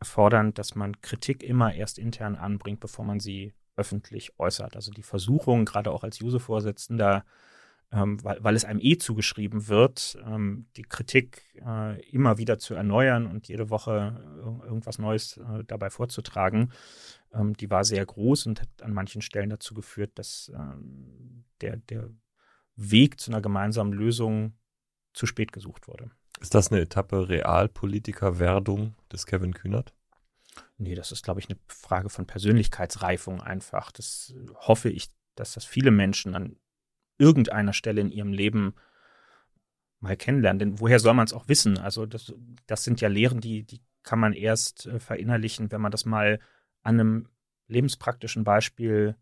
erfordern, 0.01 0.53
dass 0.53 0.75
man 0.75 1.01
Kritik 1.01 1.43
immer 1.43 1.73
erst 1.73 1.99
intern 1.99 2.37
anbringt, 2.37 2.81
bevor 2.81 3.05
man 3.05 3.21
sie 3.21 3.55
öffentlich 3.77 4.39
äußert. 4.39 4.77
Also 4.77 4.93
die 4.93 5.03
Versuchung, 5.03 5.65
gerade 5.65 5.91
auch 5.91 6.05
als 6.05 6.19
Juso-Vorsitzender, 6.19 7.25
ähm, 7.93 8.23
weil, 8.23 8.43
weil 8.43 8.57
es 8.57 8.65
einem 8.65 8.81
eh 8.81 8.99
zugeschrieben 8.99 9.69
wird, 9.69 10.19
ähm, 10.27 10.67
die 10.77 10.83
Kritik 10.83 11.43
äh, 11.65 12.01
immer 12.11 12.39
wieder 12.39 12.59
zu 12.59 12.75
erneuern 12.75 13.27
und 13.27 13.47
jede 13.49 13.71
Woche 13.71 14.21
irgendwas 14.65 14.99
Neues 14.99 15.37
äh, 15.37 15.65
dabei 15.67 15.91
vorzutragen, 15.91 16.73
ähm, 17.35 17.57
die 17.57 17.71
war 17.71 17.85
sehr 17.85 18.05
groß 18.05 18.47
und 18.47 18.61
hat 18.61 18.83
an 18.83 18.93
manchen 18.93 19.23
Stellen 19.23 19.51
dazu 19.51 19.75
geführt, 19.75 20.13
dass 20.15 20.51
ähm, 20.55 21.45
der, 21.61 21.77
der 21.77 22.11
Weg 22.77 23.21
zu 23.21 23.31
einer 23.31 23.41
gemeinsamen 23.41 23.93
Lösung 23.93 24.55
zu 25.13 25.27
spät 25.27 25.53
gesucht 25.53 25.89
wurde. 25.89 26.11
Ist 26.41 26.55
das 26.55 26.73
eine 26.73 26.81
Etappe 26.81 27.29
Realpolitiker-Werdung 27.29 28.95
des 29.13 29.27
Kevin 29.27 29.55
Kühnert? 29.55 29.95
Nee, 30.77 30.95
das 30.95 31.13
ist, 31.13 31.25
glaube 31.25 31.41
ich, 31.41 31.49
eine 31.49 31.59
Frage 31.67 32.11
von 32.11 32.27
Persönlichkeitsreifung 32.27 33.41
einfach. 33.41 33.93
Das 33.93 34.35
hoffe 34.55 34.89
ich, 34.91 35.09
dass 35.37 35.53
das 35.55 35.65
viele 35.65 35.91
Menschen 35.91 36.35
an 36.35 36.57
irgendeiner 37.19 37.73
Stelle 37.73 38.01
in 38.01 38.11
ihrem 38.11 38.33
Leben 38.33 38.75
mal 40.01 40.17
kennenlernen. 40.17 40.59
Denn 40.59 40.81
woher 40.81 40.99
soll 40.99 41.15
man 41.15 41.27
es 41.27 41.33
auch 41.33 41.49
wissen? 41.49 41.79
Also 41.79 42.07
das, 42.07 42.33
das 42.67 42.85
sind 42.85 43.01
ja 43.01 43.09
Lehren, 43.09 43.41
die, 43.41 43.63
die 43.65 43.81
kann 44.03 44.19
man 44.19 44.33
erst 44.33 44.87
äh, 44.87 44.99
verinnerlichen, 44.99 45.71
wenn 45.73 45.81
man 45.81 45.93
das 45.93 46.05
mal 46.05 46.41
an 46.85 47.01
einem 47.01 47.29
lebenspraktischen 47.67 48.45
Beispiel 48.45 49.17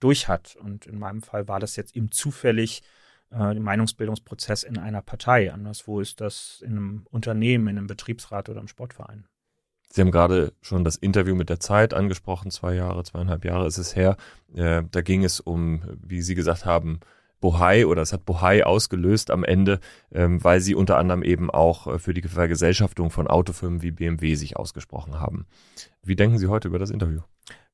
durch 0.00 0.28
hat. 0.28 0.56
Und 0.56 0.86
in 0.86 0.98
meinem 0.98 1.22
Fall 1.22 1.48
war 1.48 1.60
das 1.60 1.76
jetzt 1.76 1.94
eben 1.96 2.10
zufällig 2.10 2.82
äh, 3.30 3.52
der 3.52 3.60
Meinungsbildungsprozess 3.60 4.62
in 4.62 4.78
einer 4.78 5.02
Partei. 5.02 5.52
Anderswo 5.52 6.00
ist 6.00 6.20
das 6.20 6.62
in 6.64 6.72
einem 6.72 7.06
Unternehmen, 7.10 7.68
in 7.68 7.78
einem 7.78 7.86
Betriebsrat 7.86 8.48
oder 8.48 8.60
im 8.60 8.68
Sportverein. 8.68 9.26
Sie 9.90 10.02
haben 10.02 10.10
gerade 10.10 10.52
schon 10.60 10.84
das 10.84 10.96
Interview 10.96 11.34
mit 11.34 11.48
der 11.48 11.60
Zeit 11.60 11.94
angesprochen, 11.94 12.50
zwei 12.50 12.74
Jahre, 12.74 13.04
zweieinhalb 13.04 13.44
Jahre 13.44 13.66
ist 13.66 13.78
es 13.78 13.96
her. 13.96 14.16
Äh, 14.54 14.82
da 14.90 15.00
ging 15.00 15.24
es 15.24 15.40
um, 15.40 15.82
wie 16.02 16.22
Sie 16.22 16.34
gesagt 16.34 16.64
haben, 16.66 17.00
Bohai 17.40 17.86
oder 17.86 18.02
es 18.02 18.12
hat 18.12 18.24
Bohai 18.24 18.64
ausgelöst 18.64 19.30
am 19.30 19.44
Ende, 19.44 19.80
ähm, 20.12 20.42
weil 20.42 20.60
sie 20.60 20.74
unter 20.74 20.96
anderem 20.96 21.22
eben 21.22 21.50
auch 21.50 21.86
äh, 21.86 21.98
für 21.98 22.14
die 22.14 22.22
Vergesellschaftung 22.22 23.10
von 23.10 23.26
Autofirmen 23.26 23.82
wie 23.82 23.90
BMW 23.90 24.34
sich 24.34 24.56
ausgesprochen 24.56 25.20
haben. 25.20 25.46
Wie 26.02 26.16
denken 26.16 26.38
Sie 26.38 26.48
heute 26.48 26.68
über 26.68 26.78
das 26.78 26.90
Interview? 26.90 27.20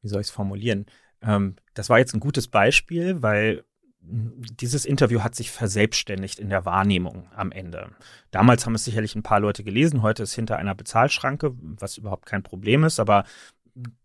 Wie 0.03 0.09
soll 0.09 0.21
ich 0.21 0.29
es 0.29 0.33
formulieren? 0.33 0.87
Ähm, 1.23 1.57
das 1.75 1.89
war 1.89 1.99
jetzt 1.99 2.15
ein 2.15 2.21
gutes 2.21 2.49
Beispiel, 2.49 3.23
weil 3.23 3.65
dieses 4.07 4.85
Interview 4.85 5.21
hat 5.21 5.35
sich 5.35 5.51
verselbstständigt 5.51 6.39
in 6.39 6.51
der 6.51 6.67
Wahrnehmung 6.67 7.27
am 7.35 7.53
Ende. 7.53 7.91
Damals 8.31 8.67
haben 8.67 8.75
es 8.75 8.85
sicherlich 8.85 9.15
ein 9.15 9.23
paar 9.23 9.41
Leute 9.41 9.65
gelesen, 9.65 10.03
heute 10.03 10.25
ist 10.25 10.35
hinter 10.35 10.59
einer 10.59 10.75
Bezahlschranke, 10.75 11.55
was 11.59 11.97
überhaupt 11.97 12.27
kein 12.27 12.43
Problem 12.43 12.85
ist, 12.85 13.01
aber 13.01 13.25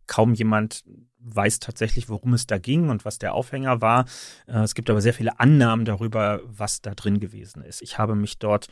kaum 0.07 0.33
jemand 0.33 0.83
weiß 1.19 1.59
tatsächlich, 1.59 2.09
worum 2.09 2.33
es 2.33 2.47
da 2.47 2.57
ging 2.57 2.89
und 2.89 3.05
was 3.05 3.19
der 3.19 3.33
Aufhänger 3.33 3.81
war. 3.81 4.05
Äh, 4.47 4.59
es 4.59 4.75
gibt 4.75 4.89
aber 4.89 5.01
sehr 5.01 5.13
viele 5.13 5.39
Annahmen 5.39 5.85
darüber, 5.85 6.41
was 6.45 6.81
da 6.81 6.95
drin 6.95 7.19
gewesen 7.19 7.61
ist. 7.63 7.81
Ich 7.81 7.97
habe 7.97 8.15
mich 8.15 8.39
dort 8.39 8.67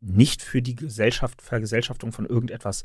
nicht 0.00 0.42
für 0.42 0.62
die 0.62 0.76
Gesellschaft, 0.76 1.42
Vergesellschaftung 1.42 2.12
von 2.12 2.24
irgendetwas 2.24 2.84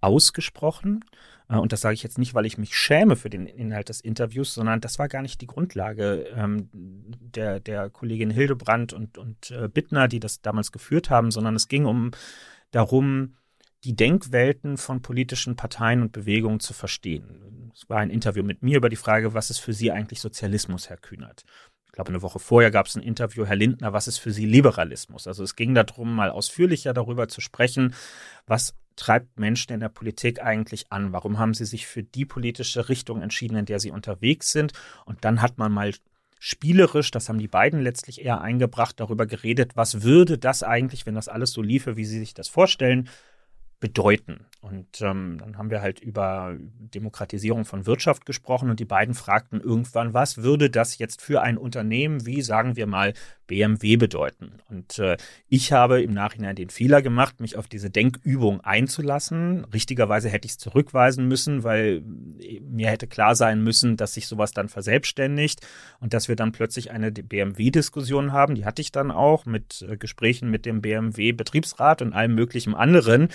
ausgesprochen. 0.00 1.04
Äh, 1.48 1.56
und 1.56 1.72
das 1.72 1.80
sage 1.80 1.94
ich 1.94 2.02
jetzt 2.02 2.18
nicht, 2.18 2.34
weil 2.34 2.46
ich 2.46 2.58
mich 2.58 2.76
schäme 2.76 3.16
für 3.16 3.30
den 3.30 3.46
Inhalt 3.46 3.88
des 3.88 4.00
Interviews, 4.00 4.54
sondern 4.54 4.80
das 4.80 4.98
war 4.98 5.08
gar 5.08 5.22
nicht 5.22 5.40
die 5.40 5.46
Grundlage 5.46 6.26
ähm, 6.34 6.68
der, 6.72 7.60
der 7.60 7.90
Kollegin 7.90 8.30
Hildebrand 8.30 8.92
und, 8.92 9.18
und 9.18 9.50
äh, 9.50 9.68
Bittner, 9.68 10.08
die 10.08 10.20
das 10.20 10.42
damals 10.42 10.72
geführt 10.72 11.10
haben, 11.10 11.30
sondern 11.30 11.56
es 11.56 11.68
ging 11.68 11.86
um 11.86 12.10
darum, 12.70 13.34
die 13.84 13.96
Denkwelten 13.96 14.76
von 14.76 15.02
politischen 15.02 15.56
Parteien 15.56 16.02
und 16.02 16.12
Bewegungen 16.12 16.60
zu 16.60 16.74
verstehen. 16.74 17.72
Es 17.74 17.88
war 17.88 17.98
ein 17.98 18.10
Interview 18.10 18.42
mit 18.42 18.62
mir 18.62 18.76
über 18.76 18.88
die 18.88 18.96
Frage, 18.96 19.32
was 19.34 19.50
ist 19.50 19.58
für 19.58 19.72
Sie 19.72 19.90
eigentlich 19.90 20.20
Sozialismus, 20.20 20.90
Herr 20.90 20.98
Kühnert? 20.98 21.44
Ich 21.86 21.92
glaube, 21.92 22.10
eine 22.10 22.22
Woche 22.22 22.38
vorher 22.38 22.70
gab 22.70 22.86
es 22.86 22.96
ein 22.96 23.02
Interview, 23.02 23.46
Herr 23.46 23.56
Lindner, 23.56 23.92
was 23.92 24.06
ist 24.06 24.18
für 24.18 24.32
Sie 24.32 24.46
Liberalismus? 24.46 25.26
Also 25.26 25.42
es 25.42 25.56
ging 25.56 25.74
darum, 25.74 26.14
mal 26.14 26.30
ausführlicher 26.30 26.92
darüber 26.92 27.28
zu 27.28 27.40
sprechen, 27.40 27.94
was 28.46 28.74
treibt 28.96 29.38
Menschen 29.38 29.72
in 29.72 29.80
der 29.80 29.88
Politik 29.88 30.42
eigentlich 30.42 30.92
an? 30.92 31.12
Warum 31.12 31.38
haben 31.38 31.54
sie 31.54 31.64
sich 31.64 31.86
für 31.86 32.02
die 32.02 32.26
politische 32.26 32.88
Richtung 32.88 33.22
entschieden, 33.22 33.56
in 33.56 33.64
der 33.64 33.80
sie 33.80 33.90
unterwegs 33.90 34.52
sind? 34.52 34.72
Und 35.06 35.24
dann 35.24 35.40
hat 35.40 35.58
man 35.58 35.72
mal 35.72 35.94
spielerisch, 36.38 37.10
das 37.10 37.28
haben 37.28 37.38
die 37.38 37.48
beiden 37.48 37.80
letztlich 37.80 38.24
eher 38.24 38.40
eingebracht, 38.40 39.00
darüber 39.00 39.26
geredet, 39.26 39.72
was 39.74 40.02
würde 40.02 40.38
das 40.38 40.62
eigentlich, 40.62 41.06
wenn 41.06 41.14
das 41.14 41.28
alles 41.28 41.52
so 41.52 41.62
liefe, 41.62 41.96
wie 41.96 42.04
sie 42.04 42.18
sich 42.18 42.34
das 42.34 42.48
vorstellen, 42.48 43.08
bedeuten. 43.80 44.46
Und 44.60 45.00
ähm, 45.00 45.38
dann 45.38 45.56
haben 45.56 45.70
wir 45.70 45.80
halt 45.80 46.00
über 46.00 46.54
Demokratisierung 46.58 47.64
von 47.64 47.86
Wirtschaft 47.86 48.26
gesprochen 48.26 48.68
und 48.68 48.78
die 48.78 48.84
beiden 48.84 49.14
fragten 49.14 49.60
irgendwann, 49.60 50.12
was 50.12 50.42
würde 50.42 50.68
das 50.68 50.98
jetzt 50.98 51.22
für 51.22 51.40
ein 51.40 51.56
Unternehmen 51.56 52.26
wie, 52.26 52.42
sagen 52.42 52.76
wir 52.76 52.86
mal, 52.86 53.14
BMW 53.50 53.96
bedeuten? 53.96 54.52
Und 54.68 55.00
äh, 55.00 55.16
ich 55.48 55.72
habe 55.72 56.00
im 56.00 56.14
Nachhinein 56.14 56.54
den 56.54 56.70
Fehler 56.70 57.02
gemacht, 57.02 57.40
mich 57.40 57.56
auf 57.56 57.66
diese 57.66 57.90
Denkübung 57.90 58.60
einzulassen. 58.60 59.64
Richtigerweise 59.64 60.28
hätte 60.28 60.46
ich 60.46 60.52
es 60.52 60.58
zurückweisen 60.58 61.26
müssen, 61.26 61.64
weil 61.64 62.02
mir 62.62 62.88
hätte 62.88 63.08
klar 63.08 63.34
sein 63.34 63.62
müssen, 63.64 63.96
dass 63.96 64.14
sich 64.14 64.28
sowas 64.28 64.52
dann 64.52 64.68
verselbstständigt 64.68 65.66
und 65.98 66.14
dass 66.14 66.28
wir 66.28 66.36
dann 66.36 66.52
plötzlich 66.52 66.92
eine 66.92 67.10
BMW-Diskussion 67.10 68.32
haben. 68.32 68.54
Die 68.54 68.64
hatte 68.64 68.82
ich 68.82 68.92
dann 68.92 69.10
auch 69.10 69.46
mit 69.46 69.84
äh, 69.88 69.96
Gesprächen 69.96 70.48
mit 70.48 70.64
dem 70.64 70.80
BMW-Betriebsrat 70.80 72.02
und 72.02 72.12
allem 72.12 72.36
möglichen 72.36 72.74
anderen 72.74 73.28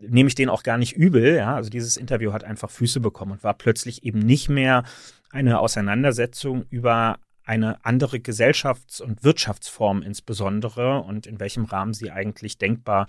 nehme 0.00 0.28
ich 0.28 0.34
den 0.34 0.50
auch 0.50 0.62
gar 0.62 0.76
nicht 0.76 0.92
übel. 0.92 1.36
Ja? 1.36 1.54
Also 1.54 1.70
dieses 1.70 1.96
Interview 1.96 2.34
hat 2.34 2.44
einfach 2.44 2.70
Füße 2.70 3.00
bekommen 3.00 3.32
und 3.32 3.42
war 3.42 3.54
plötzlich 3.54 4.04
eben 4.04 4.18
nicht 4.18 4.50
mehr 4.50 4.84
eine 5.30 5.60
Auseinandersetzung 5.60 6.66
über 6.68 7.18
eine 7.44 7.84
andere 7.84 8.18
Gesellschafts- 8.18 9.00
und 9.00 9.24
Wirtschaftsform 9.24 10.02
insbesondere 10.02 11.00
und 11.00 11.26
in 11.26 11.40
welchem 11.40 11.64
Rahmen 11.64 11.94
sie 11.94 12.10
eigentlich 12.10 12.58
denkbar 12.58 13.08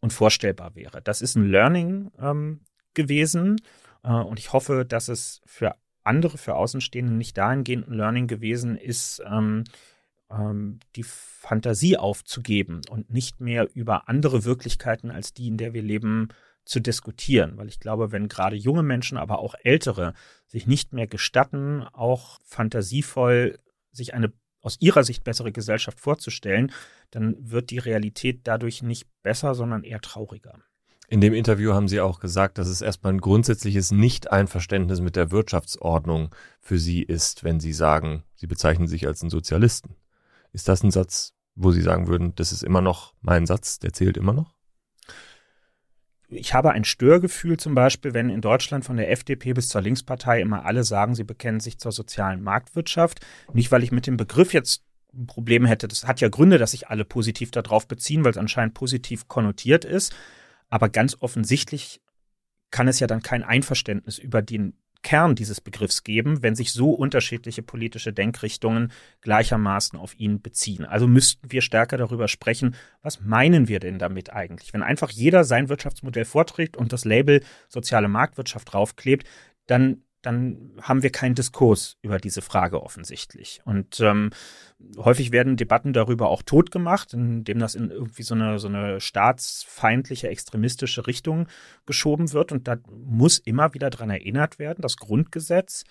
und 0.00 0.12
vorstellbar 0.12 0.74
wäre. 0.74 1.00
Das 1.02 1.22
ist 1.22 1.36
ein 1.36 1.48
Learning 1.48 2.10
ähm, 2.18 2.60
gewesen 2.94 3.60
äh, 4.02 4.12
und 4.12 4.38
ich 4.38 4.52
hoffe, 4.52 4.84
dass 4.84 5.08
es 5.08 5.40
für 5.46 5.76
andere, 6.04 6.38
für 6.38 6.56
Außenstehende 6.56 7.12
nicht 7.12 7.38
dahingehend 7.38 7.88
ein 7.88 7.94
Learning 7.94 8.26
gewesen 8.26 8.76
ist, 8.76 9.22
ähm, 9.24 9.64
ähm, 10.30 10.80
die 10.96 11.04
Fantasie 11.04 11.96
aufzugeben 11.96 12.80
und 12.90 13.10
nicht 13.10 13.40
mehr 13.40 13.68
über 13.74 14.08
andere 14.08 14.44
Wirklichkeiten 14.44 15.10
als 15.10 15.32
die, 15.32 15.48
in 15.48 15.56
der 15.56 15.74
wir 15.74 15.82
leben, 15.82 16.28
zu 16.64 16.80
diskutieren. 16.80 17.56
Weil 17.56 17.68
ich 17.68 17.80
glaube, 17.80 18.12
wenn 18.12 18.28
gerade 18.28 18.56
junge 18.56 18.82
Menschen, 18.82 19.18
aber 19.18 19.38
auch 19.38 19.54
ältere 19.62 20.14
sich 20.46 20.66
nicht 20.66 20.92
mehr 20.92 21.06
gestatten, 21.06 21.82
auch 21.92 22.38
fantasievoll 22.44 23.58
sich 23.92 24.14
eine 24.14 24.32
aus 24.62 24.76
ihrer 24.80 25.02
Sicht 25.02 25.24
bessere 25.24 25.52
Gesellschaft 25.52 25.98
vorzustellen, 25.98 26.72
dann 27.10 27.36
wird 27.38 27.70
die 27.70 27.78
Realität 27.78 28.42
dadurch 28.44 28.82
nicht 28.82 29.08
besser, 29.22 29.54
sondern 29.54 29.82
eher 29.82 30.00
trauriger. 30.00 30.54
In 31.08 31.20
dem 31.20 31.34
Interview 31.34 31.74
haben 31.74 31.88
Sie 31.88 32.00
auch 32.00 32.20
gesagt, 32.20 32.56
dass 32.56 32.68
es 32.68 32.80
erstmal 32.80 33.12
ein 33.12 33.20
grundsätzliches 33.20 33.90
Nicht-Einverständnis 33.90 35.00
mit 35.00 35.14
der 35.14 35.30
Wirtschaftsordnung 35.30 36.34
für 36.60 36.78
Sie 36.78 37.02
ist, 37.02 37.44
wenn 37.44 37.60
Sie 37.60 37.72
sagen, 37.74 38.22
Sie 38.34 38.46
bezeichnen 38.46 38.86
sich 38.86 39.06
als 39.06 39.20
einen 39.20 39.30
Sozialisten. 39.30 39.96
Ist 40.52 40.68
das 40.68 40.82
ein 40.82 40.90
Satz, 40.90 41.34
wo 41.54 41.70
Sie 41.70 41.82
sagen 41.82 42.06
würden, 42.06 42.34
das 42.36 42.52
ist 42.52 42.62
immer 42.62 42.80
noch 42.80 43.14
mein 43.20 43.44
Satz, 43.44 43.78
der 43.78 43.92
zählt 43.92 44.16
immer 44.16 44.32
noch? 44.32 44.54
Ich 46.34 46.54
habe 46.54 46.72
ein 46.72 46.84
Störgefühl 46.84 47.58
zum 47.58 47.74
Beispiel, 47.74 48.14
wenn 48.14 48.30
in 48.30 48.40
Deutschland 48.40 48.84
von 48.84 48.96
der 48.96 49.10
FDP 49.10 49.52
bis 49.52 49.68
zur 49.68 49.82
Linkspartei 49.82 50.40
immer 50.40 50.64
alle 50.64 50.82
sagen, 50.82 51.14
sie 51.14 51.24
bekennen 51.24 51.60
sich 51.60 51.78
zur 51.78 51.92
sozialen 51.92 52.42
Marktwirtschaft. 52.42 53.20
Nicht, 53.52 53.70
weil 53.70 53.82
ich 53.82 53.92
mit 53.92 54.06
dem 54.06 54.16
Begriff 54.16 54.52
jetzt 54.52 54.82
ein 55.14 55.26
Problem 55.26 55.66
hätte. 55.66 55.88
Das 55.88 56.06
hat 56.06 56.20
ja 56.20 56.28
Gründe, 56.28 56.58
dass 56.58 56.70
sich 56.70 56.88
alle 56.88 57.04
positiv 57.04 57.50
darauf 57.50 57.86
beziehen, 57.86 58.24
weil 58.24 58.30
es 58.30 58.38
anscheinend 58.38 58.74
positiv 58.74 59.28
konnotiert 59.28 59.84
ist. 59.84 60.14
Aber 60.70 60.88
ganz 60.88 61.16
offensichtlich 61.20 62.00
kann 62.70 62.88
es 62.88 62.98
ja 62.98 63.06
dann 63.06 63.22
kein 63.22 63.42
Einverständnis 63.42 64.18
über 64.18 64.40
den 64.40 64.74
Kern 65.02 65.34
dieses 65.34 65.60
Begriffs 65.60 66.04
geben, 66.04 66.42
wenn 66.42 66.54
sich 66.54 66.72
so 66.72 66.90
unterschiedliche 66.90 67.62
politische 67.62 68.12
Denkrichtungen 68.12 68.92
gleichermaßen 69.20 69.98
auf 69.98 70.18
ihn 70.18 70.40
beziehen. 70.40 70.84
Also 70.84 71.06
müssten 71.06 71.50
wir 71.50 71.62
stärker 71.62 71.96
darüber 71.96 72.28
sprechen, 72.28 72.74
was 73.02 73.20
meinen 73.20 73.68
wir 73.68 73.80
denn 73.80 73.98
damit 73.98 74.32
eigentlich? 74.32 74.72
Wenn 74.72 74.82
einfach 74.82 75.10
jeder 75.10 75.44
sein 75.44 75.68
Wirtschaftsmodell 75.68 76.24
vorträgt 76.24 76.76
und 76.76 76.92
das 76.92 77.04
Label 77.04 77.42
soziale 77.68 78.08
Marktwirtschaft 78.08 78.72
draufklebt, 78.72 79.26
dann 79.66 80.02
dann 80.22 80.72
haben 80.80 81.02
wir 81.02 81.10
keinen 81.10 81.34
Diskurs 81.34 81.98
über 82.00 82.18
diese 82.18 82.42
Frage 82.42 82.82
offensichtlich. 82.82 83.60
Und 83.64 84.00
ähm, 84.00 84.30
häufig 84.96 85.32
werden 85.32 85.56
Debatten 85.56 85.92
darüber 85.92 86.28
auch 86.28 86.42
totgemacht, 86.42 87.12
indem 87.12 87.58
das 87.58 87.74
in 87.74 87.90
irgendwie 87.90 88.22
so 88.22 88.34
eine, 88.34 88.58
so 88.58 88.68
eine 88.68 89.00
staatsfeindliche, 89.00 90.28
extremistische 90.28 91.06
Richtung 91.06 91.48
geschoben 91.86 92.32
wird. 92.32 92.52
Und 92.52 92.68
da 92.68 92.76
muss 92.88 93.38
immer 93.38 93.74
wieder 93.74 93.90
dran 93.90 94.10
erinnert 94.10 94.58
werden, 94.58 94.82
das 94.82 94.96
Grundgesetz 94.96 95.84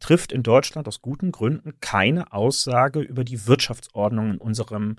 trifft 0.00 0.32
in 0.32 0.42
Deutschland 0.42 0.86
aus 0.86 1.00
guten 1.00 1.32
Gründen 1.32 1.80
keine 1.80 2.32
Aussage 2.32 3.00
über 3.00 3.24
die 3.24 3.46
Wirtschaftsordnung 3.46 4.32
in 4.32 4.38
unserem 4.38 4.96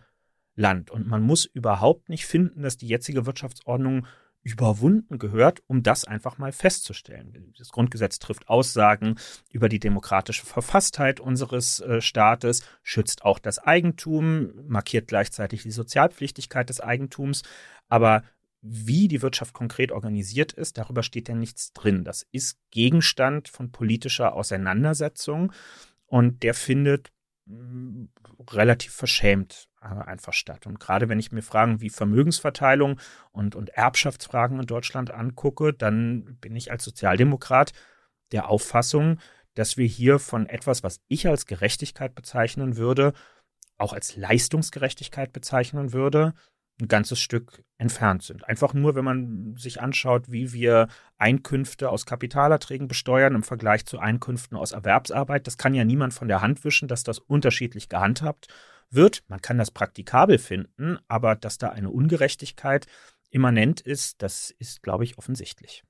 Land. 0.56 0.92
Und 0.92 1.08
man 1.08 1.22
muss 1.22 1.46
überhaupt 1.46 2.10
nicht 2.10 2.26
finden, 2.26 2.63
dass 2.63 2.78
die 2.78 2.88
jetzige 2.88 3.26
Wirtschaftsordnung 3.26 4.06
überwunden 4.52 5.20
gehört, 5.20 5.62
um 5.68 5.84
das 5.84 6.06
einfach 6.06 6.38
mal 6.38 6.52
festzustellen. 6.52 7.54
Das 7.58 7.70
Grundgesetz 7.70 8.20
trifft 8.20 8.50
Aussagen 8.50 9.16
über 9.52 9.70
die 9.70 9.80
demokratische 9.80 10.46
Verfasstheit 10.46 11.20
unseres 11.20 11.80
äh, 11.82 12.02
Staates, 12.02 12.64
schützt 12.84 13.24
auch 13.24 13.40
das 13.40 13.60
Eigentum, 13.60 14.52
markiert 14.68 15.08
gleichzeitig 15.08 15.64
die 15.64 15.72
Sozialpflichtigkeit 15.72 16.70
des 16.70 16.82
Eigentums, 16.82 17.44
aber 17.88 18.24
wie 18.62 19.08
die 19.08 19.22
Wirtschaft 19.22 19.54
konkret 19.54 19.92
organisiert 19.92 20.52
ist, 20.52 20.78
darüber 20.78 21.02
steht 21.02 21.30
ja 21.30 21.36
nichts 21.36 21.72
drin. 21.72 22.04
Das 22.04 22.26
ist 22.32 22.60
Gegenstand 22.72 23.48
von 23.48 23.72
politischer 23.72 24.34
Auseinandersetzung 24.34 25.54
und 26.08 26.44
der 26.44 26.54
findet 26.54 27.12
relativ 28.52 28.94
verschämt 28.94 29.69
einfach 29.82 30.34
statt. 30.34 30.68
Und 30.68 30.80
gerade 30.80 31.10
wenn 31.10 31.20
ich 31.20 31.32
mir 31.32 31.42
Fragen 31.42 31.82
wie 31.82 31.89
Vermögensverteilung 31.89 33.00
und, 33.32 33.56
und 33.56 33.70
Erbschaftsfragen 33.70 34.60
in 34.60 34.65
Deutschland 34.65 35.12
angucke, 35.12 35.74
dann 35.74 36.38
bin 36.42 36.56
ich 36.56 36.72
als 36.72 36.84
Sozialdemokrat 36.84 37.74
der 38.32 38.50
Auffassung, 38.50 39.20
dass 39.56 39.78
wir 39.78 39.88
hier 39.88 40.20
von 40.20 40.48
etwas, 40.48 40.84
was 40.84 41.02
ich 41.08 41.28
als 41.28 41.46
Gerechtigkeit 41.46 42.15
bezeichnen 42.15 42.78
würde, 42.78 43.13
auch 43.78 43.94
als 43.94 44.15
Leistungsgerechtigkeit 44.15 45.34
bezeichnen 45.34 45.94
würde, 45.94 46.34
ein 46.82 46.88
ganzes 46.88 47.20
Stück 47.20 47.63
entfernt 47.78 48.24
sind. 48.24 48.48
Einfach 48.48 48.74
nur, 48.74 48.96
wenn 48.96 49.04
man 49.04 49.56
sich 49.58 49.82
anschaut, 49.82 50.32
wie 50.32 50.54
wir 50.54 50.88
Einkünfte 51.18 51.89
aus 51.89 52.06
Kapitalerträgen 52.06 52.88
besteuern 52.88 53.36
im 53.36 53.44
Vergleich 53.44 53.86
zu 53.86 54.00
Einkünften 54.00 54.58
aus 54.58 54.72
Erwerbsarbeit. 54.72 55.46
Das 55.46 55.58
kann 55.58 55.74
ja 55.74 55.84
niemand 55.84 56.13
von 56.13 56.30
der 56.30 56.42
Hand 56.42 56.63
wischen, 56.63 56.88
dass 56.88 57.04
das 57.04 57.20
unterschiedlich 57.20 57.89
gehandhabt 57.89 58.48
wird. 58.91 59.23
Man 59.28 59.41
kann 59.41 59.58
das 59.58 59.71
praktikabel 59.71 60.38
finden, 60.38 60.97
aber 61.08 61.36
dass 61.36 61.58
da 61.58 61.69
eine 61.69 61.89
Ungerechtigkeit 61.89 62.88
immanent 63.30 63.82
ist, 63.82 64.21
das 64.21 64.54
ist, 64.58 64.82
glaube 64.82 65.04
ich, 65.04 65.17
offensichtlich. 65.17 65.84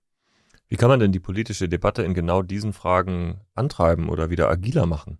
Wie 0.67 0.75
kann 0.75 0.89
man 0.89 0.99
denn 0.99 1.11
die 1.11 1.19
politische 1.19 1.67
Debatte 1.67 2.03
in 2.03 2.13
genau 2.13 2.43
diesen 2.43 2.73
Fragen 2.73 3.41
antreiben 3.55 4.09
oder 4.09 4.29
wieder 4.29 4.49
agiler 4.49 4.85
machen? 4.85 5.19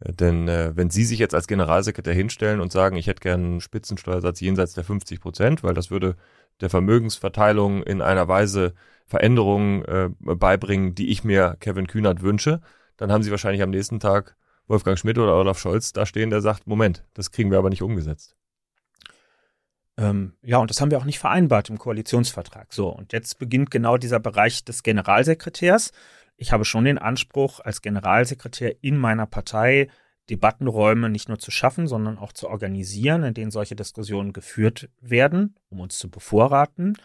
Denn 0.00 0.48
äh, 0.48 0.72
wenn 0.74 0.90
Sie 0.90 1.04
sich 1.04 1.18
jetzt 1.18 1.34
als 1.34 1.46
Generalsekretär 1.46 2.14
hinstellen 2.14 2.60
und 2.60 2.72
sagen, 2.72 2.96
ich 2.96 3.06
hätte 3.06 3.20
gern 3.20 3.44
einen 3.44 3.60
Spitzensteuersatz 3.60 4.40
jenseits 4.40 4.72
der 4.72 4.84
50 4.84 5.20
Prozent, 5.20 5.62
weil 5.62 5.74
das 5.74 5.90
würde 5.90 6.16
der 6.60 6.70
Vermögensverteilung 6.70 7.82
in 7.82 8.00
einer 8.00 8.26
Weise 8.26 8.74
Veränderungen 9.06 9.84
äh, 9.84 10.08
beibringen, 10.20 10.94
die 10.94 11.10
ich 11.10 11.24
mir 11.24 11.56
Kevin 11.60 11.86
Kühnert 11.86 12.22
wünsche, 12.22 12.60
dann 12.96 13.12
haben 13.12 13.22
Sie 13.22 13.30
wahrscheinlich 13.30 13.62
am 13.62 13.70
nächsten 13.70 14.00
Tag 14.00 14.36
Wolfgang 14.70 14.98
Schmidt 14.98 15.18
oder 15.18 15.36
Olaf 15.36 15.58
Scholz 15.58 15.92
da 15.92 16.06
stehen, 16.06 16.30
der 16.30 16.40
sagt, 16.40 16.66
Moment, 16.66 17.04
das 17.14 17.30
kriegen 17.30 17.50
wir 17.50 17.58
aber 17.58 17.68
nicht 17.68 17.82
umgesetzt. 17.82 18.36
Ähm, 19.98 20.32
ja, 20.42 20.56
und 20.58 20.70
das 20.70 20.80
haben 20.80 20.90
wir 20.90 20.98
auch 20.98 21.04
nicht 21.04 21.18
vereinbart 21.18 21.68
im 21.68 21.76
Koalitionsvertrag. 21.76 22.72
So, 22.72 22.88
und 22.88 23.12
jetzt 23.12 23.38
beginnt 23.38 23.70
genau 23.70 23.98
dieser 23.98 24.20
Bereich 24.20 24.64
des 24.64 24.82
Generalsekretärs 24.82 25.92
ich 26.40 26.52
habe 26.52 26.64
schon 26.64 26.86
den 26.86 26.96
Anspruch, 26.96 27.60
als 27.60 27.82
Generalsekretär 27.82 28.82
in 28.82 28.96
meiner 28.96 29.26
Partei 29.26 29.88
Debattenräume 30.30 31.10
nicht 31.10 31.28
nur 31.28 31.38
zu 31.38 31.50
schaffen, 31.50 31.86
sondern 31.86 32.16
auch 32.16 32.32
zu 32.32 32.48
organisieren, 32.48 33.24
in 33.24 33.34
denen 33.34 33.50
solche 33.50 33.76
Diskussionen 33.76 34.32
geführt 34.32 34.88
werden, 35.02 35.54
um 35.68 35.80
uns 35.80 35.98
zu 35.98 36.08
bevorraten. 36.08 36.96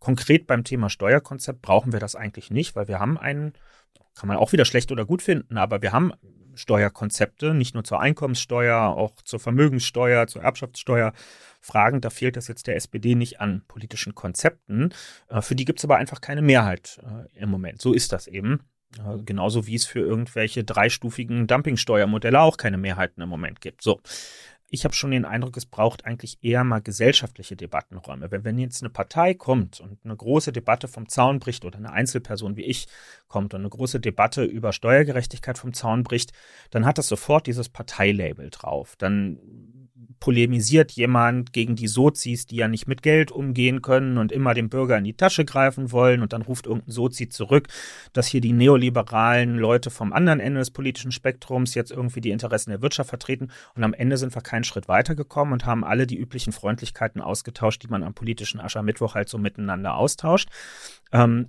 Konkret 0.00 0.48
beim 0.48 0.64
Thema 0.64 0.90
Steuerkonzept 0.90 1.62
brauchen 1.62 1.92
wir 1.92 2.00
das 2.00 2.16
eigentlich 2.16 2.50
nicht, 2.50 2.74
weil 2.74 2.88
wir 2.88 2.98
haben 2.98 3.16
einen, 3.16 3.52
kann 4.16 4.26
man 4.26 4.38
auch 4.38 4.50
wieder 4.50 4.64
schlecht 4.64 4.90
oder 4.90 5.04
gut 5.04 5.22
finden, 5.22 5.56
aber 5.56 5.82
wir 5.82 5.92
haben 5.92 6.12
Steuerkonzepte, 6.54 7.54
nicht 7.54 7.74
nur 7.74 7.84
zur 7.84 8.00
Einkommenssteuer, 8.00 8.80
auch 8.80 9.20
zur 9.22 9.40
Vermögenssteuer, 9.40 10.26
zur 10.26 10.42
Erbschaftssteuer. 10.42 11.12
Fragen, 11.60 12.00
da 12.00 12.10
fehlt 12.10 12.36
es 12.36 12.48
jetzt 12.48 12.66
der 12.66 12.76
SPD 12.76 13.14
nicht 13.14 13.40
an 13.40 13.62
politischen 13.68 14.14
Konzepten. 14.14 14.90
Äh, 15.28 15.42
für 15.42 15.54
die 15.54 15.64
gibt 15.64 15.80
es 15.80 15.84
aber 15.84 15.96
einfach 15.96 16.20
keine 16.20 16.42
Mehrheit 16.42 17.00
äh, 17.02 17.38
im 17.38 17.50
Moment. 17.50 17.80
So 17.80 17.92
ist 17.92 18.12
das 18.12 18.26
eben. 18.26 18.60
Genauso 19.24 19.68
wie 19.68 19.76
es 19.76 19.84
für 19.86 20.00
irgendwelche 20.00 20.64
dreistufigen 20.64 21.46
Dumpingsteuermodelle 21.46 22.40
auch 22.40 22.56
keine 22.56 22.76
Mehrheiten 22.76 23.22
im 23.22 23.28
Moment 23.28 23.60
gibt. 23.60 23.82
So. 23.82 24.00
Ich 24.72 24.84
habe 24.84 24.94
schon 24.94 25.10
den 25.10 25.24
Eindruck, 25.24 25.56
es 25.56 25.66
braucht 25.66 26.06
eigentlich 26.06 26.38
eher 26.42 26.62
mal 26.62 26.80
gesellschaftliche 26.80 27.56
Debattenräume. 27.56 28.30
Wenn, 28.30 28.44
wenn 28.44 28.58
jetzt 28.58 28.82
eine 28.82 28.90
Partei 28.90 29.34
kommt 29.34 29.80
und 29.80 29.98
eine 30.04 30.16
große 30.16 30.52
Debatte 30.52 30.86
vom 30.86 31.08
Zaun 31.08 31.40
bricht 31.40 31.64
oder 31.64 31.76
eine 31.76 31.90
Einzelperson 31.90 32.56
wie 32.56 32.64
ich 32.64 32.86
kommt 33.26 33.52
und 33.52 33.60
eine 33.60 33.68
große 33.68 33.98
Debatte 33.98 34.44
über 34.44 34.72
Steuergerechtigkeit 34.72 35.58
vom 35.58 35.74
Zaun 35.74 36.04
bricht, 36.04 36.32
dann 36.70 36.86
hat 36.86 36.98
das 36.98 37.08
sofort 37.08 37.48
dieses 37.48 37.68
Parteilabel 37.68 38.50
drauf. 38.50 38.94
Dann 38.96 39.40
polemisiert 40.20 40.92
jemand 40.92 41.54
gegen 41.54 41.76
die 41.76 41.88
Sozis, 41.88 42.46
die 42.46 42.56
ja 42.56 42.68
nicht 42.68 42.86
mit 42.86 43.02
Geld 43.02 43.32
umgehen 43.32 43.80
können 43.80 44.18
und 44.18 44.30
immer 44.30 44.52
dem 44.52 44.68
Bürger 44.68 44.98
in 44.98 45.04
die 45.04 45.16
Tasche 45.16 45.46
greifen 45.46 45.90
wollen 45.92 46.20
und 46.20 46.34
dann 46.34 46.42
ruft 46.42 46.66
irgendein 46.66 46.92
Sozi 46.92 47.30
zurück, 47.30 47.68
dass 48.12 48.26
hier 48.26 48.42
die 48.42 48.52
neoliberalen 48.52 49.56
Leute 49.56 49.90
vom 49.90 50.12
anderen 50.12 50.38
Ende 50.38 50.60
des 50.60 50.70
politischen 50.70 51.10
Spektrums 51.10 51.74
jetzt 51.74 51.90
irgendwie 51.90 52.20
die 52.20 52.30
Interessen 52.30 52.70
der 52.70 52.82
Wirtschaft 52.82 53.08
vertreten 53.08 53.50
und 53.74 53.82
am 53.82 53.94
Ende 53.94 54.18
sind 54.18 54.34
wir 54.34 54.42
keinen 54.42 54.64
Schritt 54.64 54.88
weitergekommen 54.88 55.54
und 55.54 55.64
haben 55.64 55.84
alle 55.84 56.06
die 56.06 56.18
üblichen 56.18 56.52
Freundlichkeiten 56.52 57.22
ausgetauscht, 57.22 57.82
die 57.82 57.88
man 57.88 58.02
am 58.02 58.12
politischen 58.12 58.60
Aschermittwoch 58.60 59.14
halt 59.14 59.30
so 59.30 59.38
miteinander 59.38 59.94
austauscht. 59.94 60.50
Ähm, 61.12 61.48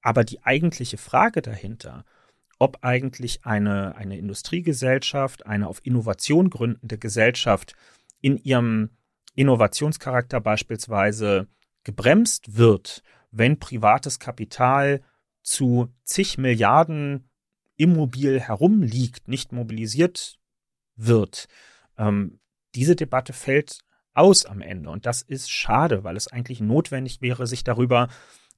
aber 0.00 0.24
die 0.24 0.42
eigentliche 0.44 0.96
Frage 0.96 1.42
dahinter, 1.42 2.04
ob 2.60 2.78
eigentlich 2.82 3.44
eine, 3.44 3.96
eine 3.96 4.18
Industriegesellschaft, 4.18 5.46
eine 5.46 5.66
auf 5.66 5.80
Innovation 5.82 6.50
gründende 6.50 6.98
Gesellschaft 6.98 7.74
in 8.20 8.36
ihrem 8.36 8.90
Innovationscharakter 9.34 10.40
beispielsweise 10.40 11.48
gebremst 11.84 12.58
wird, 12.58 13.02
wenn 13.30 13.58
privates 13.58 14.18
Kapital 14.18 15.00
zu 15.42 15.88
zig 16.04 16.36
Milliarden 16.36 17.30
immobil 17.76 18.38
herumliegt, 18.38 19.26
nicht 19.26 19.52
mobilisiert 19.52 20.38
wird. 20.96 21.48
Ähm, 21.96 22.40
diese 22.74 22.94
Debatte 22.94 23.32
fällt 23.32 23.78
aus 24.12 24.44
am 24.44 24.60
Ende. 24.60 24.90
Und 24.90 25.06
das 25.06 25.22
ist 25.22 25.50
schade, 25.50 26.04
weil 26.04 26.16
es 26.16 26.28
eigentlich 26.28 26.60
notwendig 26.60 27.22
wäre, 27.22 27.46
sich 27.46 27.64
darüber 27.64 28.08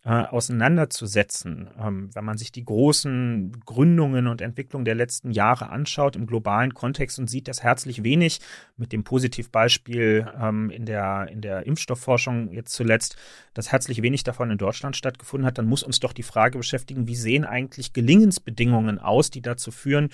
äh, 0.04 0.10
auseinanderzusetzen. 0.10 1.70
Ähm, 1.78 2.10
wenn 2.12 2.24
man 2.24 2.36
sich 2.36 2.50
die 2.50 2.64
großen 2.64 3.60
Gründungen 3.64 4.26
und 4.26 4.40
Entwicklungen 4.40 4.84
der 4.84 4.96
letzten 4.96 5.30
Jahre 5.30 5.68
anschaut 5.70 6.16
im 6.16 6.26
globalen 6.26 6.74
Kontext 6.74 7.20
und 7.20 7.30
sieht, 7.30 7.46
dass 7.46 7.62
herzlich 7.62 8.02
wenig 8.02 8.40
mit 8.76 8.92
dem 8.92 9.04
Positivbeispiel 9.04 10.26
ähm, 10.40 10.70
in, 10.70 10.86
der, 10.86 11.28
in 11.30 11.40
der 11.40 11.66
Impfstoffforschung 11.66 12.52
jetzt 12.52 12.72
zuletzt, 12.72 13.16
dass 13.54 13.70
herzlich 13.70 14.02
wenig 14.02 14.24
davon 14.24 14.50
in 14.50 14.58
Deutschland 14.58 14.96
stattgefunden 14.96 15.46
hat, 15.46 15.58
dann 15.58 15.66
muss 15.66 15.84
uns 15.84 16.00
doch 16.00 16.12
die 16.12 16.24
Frage 16.24 16.58
beschäftigen, 16.58 17.06
wie 17.06 17.14
sehen 17.14 17.44
eigentlich 17.44 17.92
Gelingensbedingungen 17.92 18.98
aus, 18.98 19.30
die 19.30 19.40
dazu 19.40 19.70
führen, 19.70 20.08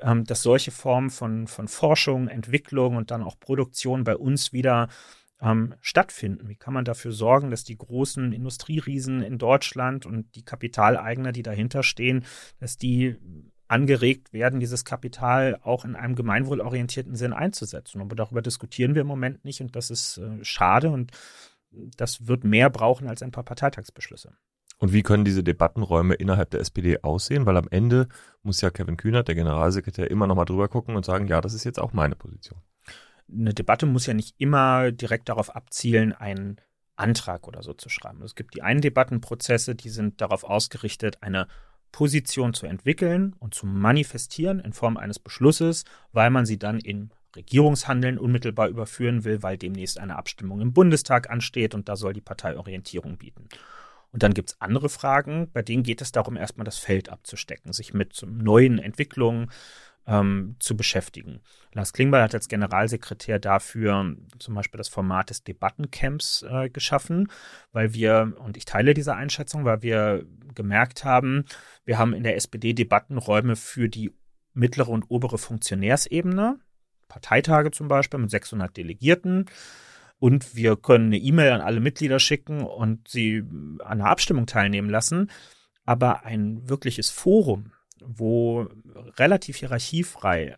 ähm, 0.00 0.24
dass 0.24 0.42
solche 0.42 0.70
Formen 0.70 1.10
von, 1.10 1.46
von 1.46 1.68
Forschung, 1.68 2.28
Entwicklung 2.28 2.96
und 2.96 3.10
dann 3.10 3.22
auch 3.22 3.38
Produktion 3.38 4.04
bei 4.04 4.16
uns 4.16 4.54
wieder 4.54 4.88
ähm, 5.40 5.74
stattfinden? 5.80 6.48
Wie 6.48 6.56
kann 6.56 6.74
man 6.74 6.84
dafür 6.84 7.12
sorgen, 7.12 7.50
dass 7.50 7.64
die 7.64 7.76
großen 7.76 8.32
Industrieriesen 8.32 9.22
in 9.22 9.38
Deutschland 9.38 10.06
und 10.06 10.34
die 10.34 10.44
Kapitaleigner, 10.44 11.32
die 11.32 11.42
dahinter 11.42 11.82
stehen, 11.82 12.24
dass 12.58 12.76
die 12.76 13.16
angeregt 13.68 14.32
werden, 14.32 14.60
dieses 14.60 14.84
Kapital 14.84 15.58
auch 15.62 15.84
in 15.84 15.96
einem 15.96 16.14
gemeinwohlorientierten 16.14 17.16
Sinn 17.16 17.32
einzusetzen. 17.32 18.00
Aber 18.00 18.14
darüber 18.14 18.42
diskutieren 18.42 18.94
wir 18.94 19.02
im 19.02 19.08
Moment 19.08 19.44
nicht 19.44 19.60
und 19.60 19.74
das 19.74 19.90
ist 19.90 20.18
äh, 20.18 20.44
schade 20.44 20.90
und 20.90 21.10
das 21.96 22.26
wird 22.28 22.44
mehr 22.44 22.70
brauchen 22.70 23.08
als 23.08 23.22
ein 23.22 23.32
paar 23.32 23.44
Parteitagsbeschlüsse. 23.44 24.32
Und 24.78 24.92
wie 24.92 25.02
können 25.02 25.24
diese 25.24 25.42
Debattenräume 25.42 26.14
innerhalb 26.14 26.50
der 26.50 26.60
SPD 26.60 27.02
aussehen? 27.02 27.46
Weil 27.46 27.56
am 27.56 27.68
Ende 27.70 28.08
muss 28.42 28.60
ja 28.60 28.70
Kevin 28.70 28.96
Kühnert, 28.96 29.26
der 29.26 29.34
Generalsekretär, 29.34 30.10
immer 30.10 30.26
noch 30.26 30.36
mal 30.36 30.44
drüber 30.44 30.68
gucken 30.68 30.96
und 30.96 31.04
sagen, 31.04 31.26
ja, 31.26 31.40
das 31.40 31.54
ist 31.54 31.64
jetzt 31.64 31.80
auch 31.80 31.92
meine 31.92 32.14
Position 32.14 32.60
eine 33.30 33.54
Debatte 33.54 33.86
muss 33.86 34.06
ja 34.06 34.14
nicht 34.14 34.34
immer 34.38 34.92
direkt 34.92 35.28
darauf 35.28 35.54
abzielen, 35.54 36.12
einen 36.12 36.56
Antrag 36.96 37.46
oder 37.46 37.62
so 37.62 37.74
zu 37.74 37.88
schreiben. 37.88 38.22
Es 38.22 38.34
gibt 38.34 38.54
die 38.54 38.62
einen 38.62 38.80
Debattenprozesse, 38.80 39.74
die 39.74 39.90
sind 39.90 40.20
darauf 40.20 40.44
ausgerichtet, 40.44 41.22
eine 41.22 41.46
Position 41.92 42.54
zu 42.54 42.66
entwickeln 42.66 43.34
und 43.38 43.54
zu 43.54 43.66
manifestieren 43.66 44.60
in 44.60 44.72
Form 44.72 44.96
eines 44.96 45.18
Beschlusses, 45.18 45.84
weil 46.12 46.30
man 46.30 46.46
sie 46.46 46.58
dann 46.58 46.78
in 46.78 47.10
Regierungshandeln 47.34 48.18
unmittelbar 48.18 48.68
überführen 48.68 49.24
will, 49.24 49.42
weil 49.42 49.58
demnächst 49.58 49.98
eine 49.98 50.16
Abstimmung 50.16 50.60
im 50.60 50.72
Bundestag 50.72 51.30
ansteht 51.30 51.74
und 51.74 51.88
da 51.88 51.96
soll 51.96 52.14
die 52.14 52.20
Partei 52.20 52.56
Orientierung 52.56 53.18
bieten. 53.18 53.48
Und 54.12 54.22
dann 54.22 54.34
gibt 54.34 54.50
es 54.50 54.60
andere 54.60 54.88
Fragen, 54.88 55.50
bei 55.52 55.62
denen 55.62 55.82
geht 55.82 56.00
es 56.00 56.12
darum, 56.12 56.36
erstmal 56.36 56.64
das 56.64 56.78
Feld 56.78 57.10
abzustecken, 57.10 57.72
sich 57.72 57.92
mit 57.92 58.22
neuen 58.26 58.78
Entwicklungen 58.78 59.50
ähm, 60.06 60.56
zu 60.58 60.76
beschäftigen. 60.76 61.40
Lars 61.76 61.92
Klingbeil 61.92 62.22
hat 62.22 62.34
als 62.34 62.48
Generalsekretär 62.48 63.38
dafür 63.38 64.16
zum 64.38 64.54
Beispiel 64.54 64.78
das 64.78 64.88
Format 64.88 65.30
des 65.30 65.44
Debattencamps 65.44 66.44
äh, 66.48 66.70
geschaffen, 66.70 67.30
weil 67.72 67.92
wir, 67.92 68.34
und 68.38 68.56
ich 68.56 68.64
teile 68.64 68.94
diese 68.94 69.14
Einschätzung, 69.14 69.64
weil 69.64 69.82
wir 69.82 70.24
gemerkt 70.54 71.04
haben, 71.04 71.44
wir 71.84 71.98
haben 71.98 72.14
in 72.14 72.22
der 72.22 72.36
SPD 72.36 72.72
Debattenräume 72.72 73.56
für 73.56 73.88
die 73.88 74.12
mittlere 74.54 74.88
und 74.88 75.04
obere 75.10 75.36
Funktionärsebene, 75.36 76.58
Parteitage 77.08 77.70
zum 77.70 77.88
Beispiel 77.88 78.20
mit 78.20 78.30
600 78.30 78.76
Delegierten. 78.76 79.44
Und 80.18 80.56
wir 80.56 80.76
können 80.76 81.06
eine 81.06 81.18
E-Mail 81.18 81.52
an 81.52 81.60
alle 81.60 81.80
Mitglieder 81.80 82.18
schicken 82.18 82.62
und 82.62 83.06
sie 83.06 83.44
an 83.84 84.00
einer 84.00 84.06
Abstimmung 84.06 84.46
teilnehmen 84.46 84.88
lassen. 84.88 85.30
Aber 85.84 86.24
ein 86.24 86.68
wirkliches 86.68 87.10
Forum, 87.10 87.72
wo 88.02 88.66
relativ 89.18 89.56
hierarchiefrei 89.56 90.56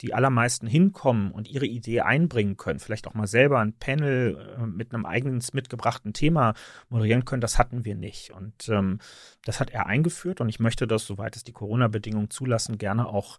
die 0.00 0.14
allermeisten 0.14 0.66
hinkommen 0.66 1.30
und 1.30 1.48
ihre 1.48 1.66
Idee 1.66 2.00
einbringen 2.00 2.56
können, 2.56 2.80
vielleicht 2.80 3.06
auch 3.06 3.14
mal 3.14 3.26
selber 3.26 3.60
ein 3.60 3.72
Panel 3.72 4.56
äh, 4.58 4.66
mit 4.66 4.92
einem 4.92 5.06
eigenen 5.06 5.42
mitgebrachten 5.52 6.12
Thema 6.12 6.54
moderieren 6.88 7.24
können, 7.24 7.40
das 7.40 7.58
hatten 7.58 7.84
wir 7.84 7.94
nicht. 7.94 8.30
Und 8.30 8.68
ähm, 8.68 8.98
das 9.44 9.60
hat 9.60 9.70
er 9.70 9.86
eingeführt 9.86 10.40
und 10.40 10.48
ich 10.48 10.60
möchte 10.60 10.86
das, 10.86 11.06
soweit 11.06 11.36
es 11.36 11.44
die 11.44 11.52
Corona-Bedingungen 11.52 12.30
zulassen, 12.30 12.78
gerne 12.78 13.06
auch 13.06 13.38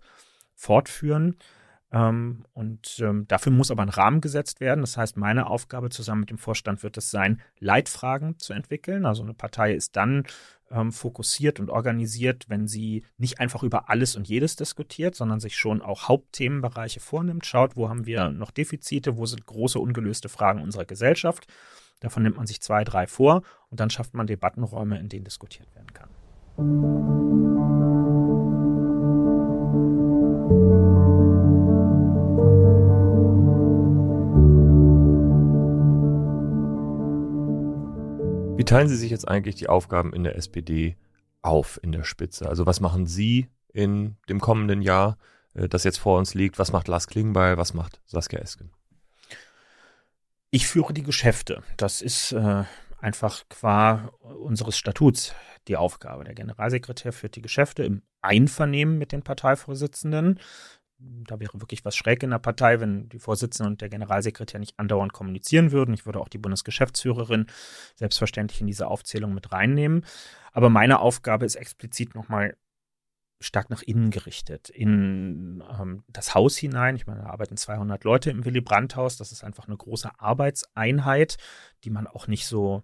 fortführen. 0.53 1.35
Ähm, 1.91 2.45
und 2.53 2.99
ähm, 2.99 3.27
dafür 3.27 3.51
muss 3.51 3.71
aber 3.71 3.83
ein 3.83 3.89
Rahmen 3.89 4.21
gesetzt 4.21 4.59
werden. 4.59 4.81
Das 4.81 4.97
heißt, 4.97 5.17
meine 5.17 5.47
Aufgabe 5.47 5.89
zusammen 5.89 6.21
mit 6.21 6.29
dem 6.29 6.37
Vorstand 6.37 6.83
wird 6.83 6.97
es 6.97 7.11
sein, 7.11 7.41
Leitfragen 7.59 8.39
zu 8.39 8.53
entwickeln. 8.53 9.05
Also 9.05 9.23
eine 9.23 9.33
Partei 9.33 9.73
ist 9.73 9.95
dann 9.95 10.23
ähm, 10.71 10.91
fokussiert 10.91 11.59
und 11.59 11.69
organisiert, 11.69 12.45
wenn 12.49 12.67
sie 12.67 13.05
nicht 13.17 13.39
einfach 13.39 13.63
über 13.63 13.89
alles 13.89 14.15
und 14.15 14.27
jedes 14.27 14.55
diskutiert, 14.55 15.15
sondern 15.15 15.39
sich 15.39 15.55
schon 15.55 15.81
auch 15.81 16.07
Hauptthemenbereiche 16.07 16.99
vornimmt, 16.99 17.45
schaut, 17.45 17.75
wo 17.75 17.89
haben 17.89 18.05
wir 18.05 18.29
noch 18.29 18.51
Defizite, 18.51 19.17
wo 19.17 19.25
sind 19.25 19.45
große 19.45 19.79
ungelöste 19.79 20.29
Fragen 20.29 20.61
unserer 20.61 20.85
Gesellschaft. 20.85 21.47
Davon 21.99 22.23
nimmt 22.23 22.37
man 22.37 22.47
sich 22.47 22.61
zwei, 22.61 22.83
drei 22.83 23.07
vor 23.07 23.43
und 23.69 23.79
dann 23.79 23.89
schafft 23.89 24.13
man 24.13 24.27
Debattenräume, 24.27 24.99
in 24.99 25.09
denen 25.09 25.23
diskutiert 25.23 25.69
werden 25.75 25.93
kann. 25.93 26.09
Wie 38.57 38.63
teilen 38.63 38.87
Sie 38.87 38.95
sich 38.95 39.11
jetzt 39.11 39.27
eigentlich 39.27 39.55
die 39.55 39.67
Aufgaben 39.67 40.13
in 40.13 40.23
der 40.23 40.37
SPD 40.37 40.95
auf 41.41 41.77
in 41.83 41.91
der 41.91 42.05
Spitze? 42.05 42.47
Also 42.47 42.65
was 42.65 42.79
machen 42.79 43.05
Sie 43.05 43.49
in 43.73 44.15
dem 44.29 44.39
kommenden 44.39 44.81
Jahr, 44.81 45.17
äh, 45.55 45.67
das 45.67 45.83
jetzt 45.83 45.97
vor 45.97 46.17
uns 46.17 46.33
liegt? 46.33 46.57
Was 46.57 46.71
macht 46.71 46.87
Lars 46.87 47.07
Klingbeil? 47.07 47.57
Was 47.57 47.73
macht 47.73 48.01
Saskia 48.05 48.39
Esken? 48.39 48.71
Ich 50.51 50.67
führe 50.67 50.93
die 50.93 51.03
Geschäfte. 51.03 51.63
Das 51.75 52.01
ist 52.01 52.31
äh, 52.31 52.63
einfach 52.97 53.43
qua 53.49 54.13
unseres 54.21 54.77
Statuts 54.77 55.35
die 55.67 55.75
Aufgabe. 55.75 56.23
Der 56.23 56.33
Generalsekretär 56.33 57.11
führt 57.11 57.35
die 57.35 57.41
Geschäfte 57.41 57.83
im 57.83 58.03
Einvernehmen 58.21 58.97
mit 58.97 59.11
den 59.11 59.21
Parteivorsitzenden 59.21 60.39
da 60.97 61.39
wäre 61.39 61.59
wirklich 61.59 61.83
was 61.83 61.95
schräg 61.95 62.23
in 62.23 62.29
der 62.29 62.39
Partei, 62.39 62.79
wenn 62.79 63.09
die 63.09 63.19
Vorsitzende 63.19 63.69
und 63.69 63.81
der 63.81 63.89
Generalsekretär 63.89 64.59
nicht 64.59 64.79
andauernd 64.79 65.13
kommunizieren 65.13 65.71
würden. 65.71 65.93
Ich 65.93 66.05
würde 66.05 66.19
auch 66.19 66.29
die 66.29 66.37
Bundesgeschäftsführerin 66.37 67.47
selbstverständlich 67.95 68.61
in 68.61 68.67
diese 68.67 68.87
Aufzählung 68.87 69.33
mit 69.33 69.51
reinnehmen. 69.51 70.05
Aber 70.51 70.69
meine 70.69 70.99
Aufgabe 70.99 71.45
ist 71.45 71.55
explizit 71.55 72.15
nochmal 72.15 72.55
stark 73.41 73.69
nach 73.69 73.81
innen 73.81 74.11
gerichtet, 74.11 74.69
in 74.69 75.61
ähm, 75.79 76.03
das 76.07 76.33
Haus 76.33 76.55
hinein. 76.55 76.95
Ich 76.95 77.05
meine, 77.05 77.21
da 77.21 77.27
arbeiten 77.27 77.57
200 77.57 78.03
Leute 78.05 78.31
im 78.31 78.45
Willy 78.45 78.61
Brandt-Haus. 78.61 79.17
Das 79.17 79.31
ist 79.31 79.43
einfach 79.43 79.67
eine 79.67 79.75
große 79.75 80.09
Arbeitseinheit, 80.19 81.37
die 81.83 81.89
man 81.89 82.07
auch 82.07 82.27
nicht 82.27 82.47
so 82.47 82.83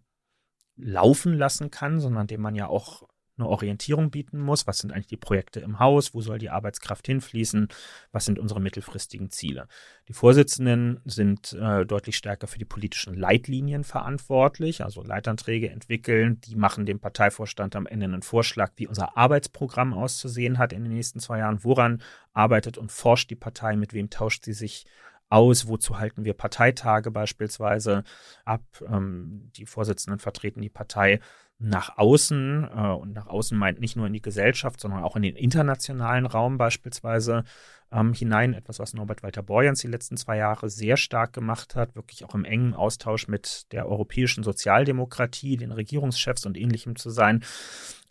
laufen 0.75 1.33
lassen 1.33 1.71
kann, 1.71 1.99
sondern 1.99 2.27
dem 2.27 2.41
man 2.41 2.55
ja 2.55 2.67
auch 2.67 3.07
eine 3.41 3.49
Orientierung 3.49 4.11
bieten 4.11 4.39
muss. 4.39 4.67
Was 4.67 4.79
sind 4.79 4.91
eigentlich 4.91 5.07
die 5.07 5.17
Projekte 5.17 5.59
im 5.59 5.79
Haus? 5.79 6.13
Wo 6.13 6.21
soll 6.21 6.37
die 6.37 6.49
Arbeitskraft 6.49 7.05
hinfließen? 7.07 7.67
Was 8.11 8.25
sind 8.25 8.39
unsere 8.39 8.61
mittelfristigen 8.61 9.29
Ziele? 9.29 9.67
Die 10.07 10.13
Vorsitzenden 10.13 11.01
sind 11.05 11.53
äh, 11.53 11.85
deutlich 11.85 12.15
stärker 12.15 12.47
für 12.47 12.59
die 12.59 12.65
politischen 12.65 13.13
Leitlinien 13.13 13.83
verantwortlich, 13.83 14.83
also 14.83 15.03
Leitanträge 15.03 15.69
entwickeln. 15.69 16.39
Die 16.41 16.55
machen 16.55 16.85
dem 16.85 16.99
Parteivorstand 16.99 17.75
am 17.75 17.87
Ende 17.87 18.05
einen 18.05 18.21
Vorschlag, 18.21 18.71
wie 18.75 18.87
unser 18.87 19.17
Arbeitsprogramm 19.17 19.93
auszusehen 19.93 20.57
hat 20.57 20.73
in 20.73 20.83
den 20.83 20.93
nächsten 20.93 21.19
zwei 21.19 21.39
Jahren. 21.39 21.63
Woran 21.63 22.01
arbeitet 22.33 22.77
und 22.77 22.91
forscht 22.91 23.29
die 23.29 23.35
Partei? 23.35 23.75
Mit 23.75 23.93
wem 23.93 24.09
tauscht 24.09 24.45
sie 24.45 24.53
sich 24.53 24.85
aus? 25.31 25.67
Wozu 25.67 25.97
halten 25.97 26.25
wir 26.25 26.33
Parteitage 26.33 27.09
beispielsweise 27.09 28.03
ab? 28.45 28.61
Ähm, 28.87 29.49
die 29.55 29.65
Vorsitzenden 29.65 30.19
vertreten 30.19 30.61
die 30.61 30.69
Partei 30.69 31.19
nach 31.61 31.97
außen 31.97 32.69
äh, 32.75 32.87
und 32.87 33.13
nach 33.13 33.27
außen 33.27 33.57
meint 33.57 33.79
nicht 33.79 33.95
nur 33.95 34.07
in 34.07 34.13
die 34.13 34.21
Gesellschaft, 34.21 34.79
sondern 34.79 35.03
auch 35.03 35.15
in 35.15 35.21
den 35.21 35.35
internationalen 35.35 36.25
Raum 36.25 36.57
beispielsweise 36.57 37.43
ähm, 37.91 38.13
hinein. 38.13 38.53
Etwas, 38.53 38.79
was 38.79 38.93
Norbert 38.93 39.21
Walter 39.21 39.43
Borjans 39.43 39.81
die 39.81 39.87
letzten 39.87 40.17
zwei 40.17 40.37
Jahre 40.37 40.69
sehr 40.69 40.97
stark 40.97 41.33
gemacht 41.33 41.75
hat, 41.75 41.95
wirklich 41.95 42.25
auch 42.25 42.33
im 42.33 42.45
engen 42.45 42.73
Austausch 42.73 43.27
mit 43.27 43.71
der 43.71 43.87
europäischen 43.87 44.43
Sozialdemokratie, 44.43 45.57
den 45.57 45.71
Regierungschefs 45.71 46.45
und 46.45 46.57
ähnlichem 46.57 46.95
zu 46.95 47.09
sein. 47.09 47.43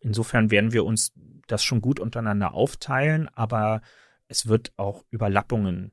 Insofern 0.00 0.50
werden 0.50 0.72
wir 0.72 0.84
uns 0.84 1.12
das 1.46 1.64
schon 1.64 1.80
gut 1.80 1.98
untereinander 1.98 2.54
aufteilen, 2.54 3.28
aber 3.34 3.82
es 4.28 4.46
wird 4.46 4.72
auch 4.76 5.04
Überlappungen 5.10 5.90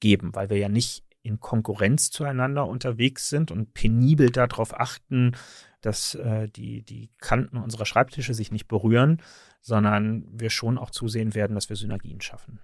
geben, 0.00 0.34
weil 0.34 0.50
wir 0.50 0.58
ja 0.58 0.68
nicht 0.68 1.04
in 1.22 1.40
Konkurrenz 1.40 2.10
zueinander 2.10 2.66
unterwegs 2.66 3.28
sind 3.28 3.50
und 3.50 3.74
penibel 3.74 4.30
darauf 4.30 4.78
achten, 4.78 5.32
dass 5.80 6.14
äh, 6.14 6.48
die, 6.48 6.82
die 6.82 7.10
Kanten 7.18 7.56
unserer 7.58 7.86
Schreibtische 7.86 8.34
sich 8.34 8.50
nicht 8.50 8.68
berühren, 8.68 9.22
sondern 9.60 10.24
wir 10.32 10.50
schon 10.50 10.78
auch 10.78 10.90
zusehen 10.90 11.34
werden, 11.34 11.54
dass 11.54 11.68
wir 11.68 11.76
Synergien 11.76 12.20
schaffen. 12.20 12.60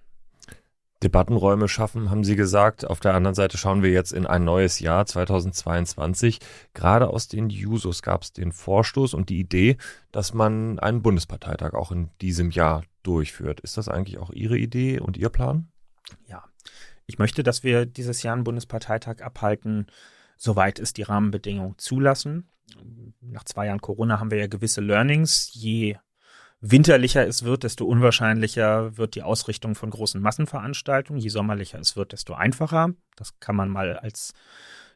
Debattenräume 1.03 1.67
schaffen, 1.67 2.09
haben 2.09 2.23
Sie 2.23 2.35
gesagt. 2.35 2.87
Auf 2.87 2.99
der 2.99 3.13
anderen 3.13 3.35
Seite 3.35 3.57
schauen 3.57 3.83
wir 3.83 3.91
jetzt 3.91 4.11
in 4.11 4.25
ein 4.25 4.43
neues 4.43 4.79
Jahr 4.79 5.05
2022. 5.05 6.39
Gerade 6.73 7.09
aus 7.09 7.27
den 7.27 7.49
Jusos 7.49 8.01
gab 8.01 8.23
es 8.23 8.33
den 8.33 8.51
Vorstoß 8.51 9.13
und 9.13 9.29
die 9.29 9.39
Idee, 9.39 9.77
dass 10.11 10.33
man 10.33 10.79
einen 10.79 11.01
Bundesparteitag 11.01 11.73
auch 11.73 11.91
in 11.91 12.09
diesem 12.21 12.49
Jahr 12.49 12.83
durchführt. 13.03 13.59
Ist 13.59 13.77
das 13.77 13.87
eigentlich 13.89 14.17
auch 14.17 14.31
Ihre 14.31 14.57
Idee 14.57 14.99
und 14.99 15.17
Ihr 15.17 15.29
Plan? 15.29 15.67
Ja. 16.27 16.43
Ich 17.07 17.19
möchte, 17.19 17.43
dass 17.43 17.63
wir 17.63 17.85
dieses 17.85 18.23
Jahr 18.23 18.33
einen 18.33 18.43
Bundesparteitag 18.43 19.21
abhalten, 19.21 19.87
soweit 20.37 20.79
es 20.79 20.93
die 20.93 21.03
Rahmenbedingungen 21.03 21.77
zulassen 21.77 22.49
nach 23.21 23.43
zwei 23.43 23.67
Jahren 23.67 23.81
Corona 23.81 24.19
haben 24.19 24.31
wir 24.31 24.37
ja 24.37 24.47
gewisse 24.47 24.81
Learnings. 24.81 25.51
Je 25.53 25.97
winterlicher 26.61 27.27
es 27.27 27.43
wird, 27.43 27.63
desto 27.63 27.85
unwahrscheinlicher 27.85 28.97
wird 28.97 29.15
die 29.15 29.23
Ausrichtung 29.23 29.75
von 29.75 29.89
großen 29.89 30.21
Massenveranstaltungen. 30.21 31.21
Je 31.21 31.29
sommerlicher 31.29 31.79
es 31.79 31.95
wird, 31.95 32.11
desto 32.11 32.33
einfacher. 32.33 32.93
Das 33.15 33.39
kann 33.39 33.55
man 33.55 33.69
mal 33.69 33.97
als 33.97 34.33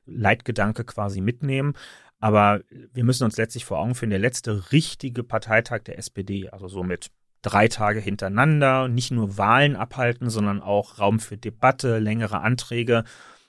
Leitgedanke 0.05 0.83
quasi 0.83 1.21
mitnehmen. 1.21 1.73
Aber 2.19 2.61
wir 2.69 3.03
müssen 3.03 3.23
uns 3.23 3.37
letztlich 3.37 3.65
vor 3.65 3.79
Augen 3.79 3.95
führen, 3.95 4.09
der 4.09 4.19
letzte 4.19 4.71
richtige 4.71 5.23
Parteitag 5.23 5.83
der 5.83 5.97
SPD, 5.97 6.49
also 6.49 6.67
so 6.67 6.83
mit 6.83 7.11
drei 7.41 7.67
Tage 7.67 7.99
hintereinander, 7.99 8.87
nicht 8.87 9.11
nur 9.11 9.37
Wahlen 9.37 9.75
abhalten, 9.75 10.29
sondern 10.29 10.61
auch 10.61 10.99
Raum 10.99 11.19
für 11.19 11.37
Debatte, 11.37 11.99
längere 11.99 12.41
Anträge, 12.41 13.03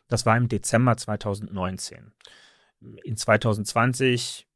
das 0.08 0.26
war 0.26 0.36
im 0.36 0.48
Dezember 0.48 0.96
2019 0.96 2.12
in 3.04 3.16
2020 3.16 4.46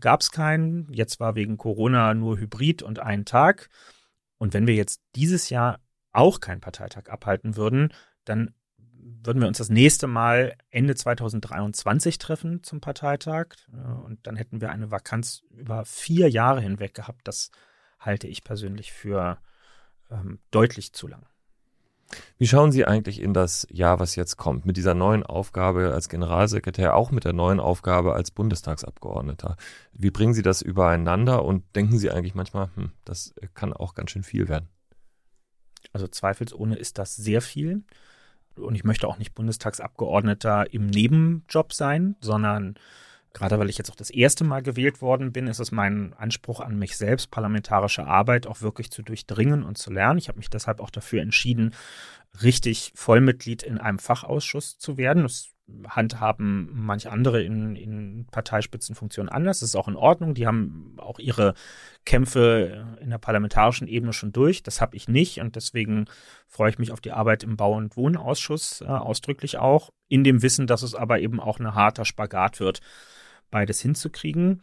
gab 0.00 0.20
es 0.20 0.30
keinen. 0.30 0.92
Jetzt 0.92 1.20
war 1.20 1.34
wegen 1.34 1.56
Corona 1.56 2.14
nur 2.14 2.38
Hybrid 2.38 2.82
und 2.82 2.98
ein 2.98 3.24
Tag. 3.24 3.68
Und 4.38 4.54
wenn 4.54 4.66
wir 4.66 4.74
jetzt 4.74 5.00
dieses 5.14 5.50
Jahr 5.50 5.80
auch 6.12 6.40
keinen 6.40 6.60
Parteitag 6.60 7.08
abhalten 7.08 7.56
würden, 7.56 7.92
dann 8.24 8.54
würden 8.76 9.40
wir 9.40 9.48
uns 9.48 9.58
das 9.58 9.70
nächste 9.70 10.06
Mal 10.06 10.56
Ende 10.70 10.94
2023 10.94 12.18
treffen 12.18 12.62
zum 12.62 12.80
Parteitag. 12.80 13.54
Und 14.04 14.26
dann 14.26 14.36
hätten 14.36 14.60
wir 14.60 14.70
eine 14.70 14.90
Vakanz 14.90 15.42
über 15.50 15.84
vier 15.84 16.28
Jahre 16.28 16.60
hinweg 16.60 16.94
gehabt. 16.94 17.26
Das 17.26 17.50
halte 17.98 18.26
ich 18.28 18.44
persönlich 18.44 18.92
für 18.92 19.38
ähm, 20.10 20.38
deutlich 20.50 20.92
zu 20.92 21.06
lang. 21.06 21.26
Wie 22.38 22.46
schauen 22.46 22.72
Sie 22.72 22.86
eigentlich 22.86 23.20
in 23.20 23.34
das 23.34 23.66
Jahr, 23.70 24.00
was 24.00 24.16
jetzt 24.16 24.36
kommt, 24.36 24.64
mit 24.64 24.76
dieser 24.76 24.94
neuen 24.94 25.22
Aufgabe 25.24 25.92
als 25.92 26.08
Generalsekretär, 26.08 26.96
auch 26.96 27.10
mit 27.10 27.24
der 27.24 27.34
neuen 27.34 27.60
Aufgabe 27.60 28.14
als 28.14 28.30
Bundestagsabgeordneter? 28.30 29.56
Wie 29.92 30.10
bringen 30.10 30.32
Sie 30.32 30.42
das 30.42 30.62
übereinander 30.62 31.44
und 31.44 31.64
denken 31.76 31.98
Sie 31.98 32.10
eigentlich 32.10 32.34
manchmal, 32.34 32.70
hm, 32.76 32.92
das 33.04 33.34
kann 33.54 33.74
auch 33.74 33.94
ganz 33.94 34.10
schön 34.10 34.22
viel 34.22 34.48
werden? 34.48 34.68
Also 35.92 36.08
zweifelsohne 36.08 36.76
ist 36.76 36.98
das 36.98 37.14
sehr 37.16 37.42
viel. 37.42 37.82
Und 38.56 38.74
ich 38.74 38.84
möchte 38.84 39.06
auch 39.06 39.18
nicht 39.18 39.34
Bundestagsabgeordneter 39.34 40.72
im 40.72 40.86
Nebenjob 40.86 41.72
sein, 41.72 42.16
sondern 42.20 42.76
Gerade 43.34 43.58
weil 43.58 43.68
ich 43.68 43.78
jetzt 43.78 43.90
auch 43.90 43.96
das 43.96 44.10
erste 44.10 44.44
Mal 44.44 44.62
gewählt 44.62 45.02
worden 45.02 45.32
bin, 45.32 45.46
ist 45.46 45.58
es 45.58 45.70
mein 45.70 46.14
Anspruch 46.14 46.60
an 46.60 46.78
mich 46.78 46.96
selbst, 46.96 47.30
parlamentarische 47.30 48.06
Arbeit 48.06 48.46
auch 48.46 48.62
wirklich 48.62 48.90
zu 48.90 49.02
durchdringen 49.02 49.62
und 49.62 49.78
zu 49.78 49.92
lernen. 49.92 50.18
Ich 50.18 50.28
habe 50.28 50.38
mich 50.38 50.50
deshalb 50.50 50.80
auch 50.80 50.90
dafür 50.90 51.20
entschieden, 51.20 51.74
richtig 52.42 52.92
Vollmitglied 52.94 53.62
in 53.62 53.78
einem 53.78 53.98
Fachausschuss 53.98 54.78
zu 54.78 54.96
werden. 54.96 55.24
Das 55.24 55.50
handhaben 55.88 56.70
manche 56.72 57.10
andere 57.10 57.42
in, 57.42 57.76
in 57.76 58.26
Parteispitzenfunktionen 58.30 59.30
anders. 59.30 59.60
Das 59.60 59.70
ist 59.70 59.76
auch 59.76 59.88
in 59.88 59.96
Ordnung. 59.96 60.34
Die 60.34 60.46
haben 60.46 60.96
auch 60.96 61.18
ihre 61.18 61.54
Kämpfe 62.06 62.96
in 63.00 63.10
der 63.10 63.18
parlamentarischen 63.18 63.86
Ebene 63.86 64.12
schon 64.12 64.32
durch. 64.32 64.62
Das 64.62 64.80
habe 64.80 64.96
ich 64.96 65.08
nicht 65.08 65.40
und 65.40 65.56
deswegen 65.56 66.06
freue 66.46 66.70
ich 66.70 66.78
mich 66.78 66.90
auf 66.90 67.00
die 67.00 67.12
Arbeit 67.12 67.42
im 67.42 67.56
Bau- 67.56 67.76
und 67.76 67.96
Wohnausschuss 67.96 68.80
äh, 68.80 68.86
ausdrücklich 68.86 69.58
auch, 69.58 69.90
in 70.08 70.24
dem 70.24 70.42
Wissen, 70.42 70.66
dass 70.66 70.82
es 70.82 70.94
aber 70.94 71.20
eben 71.20 71.38
auch 71.38 71.60
ein 71.60 71.74
harter 71.74 72.06
Spagat 72.06 72.60
wird 72.60 72.80
beides 73.50 73.80
hinzukriegen. 73.80 74.62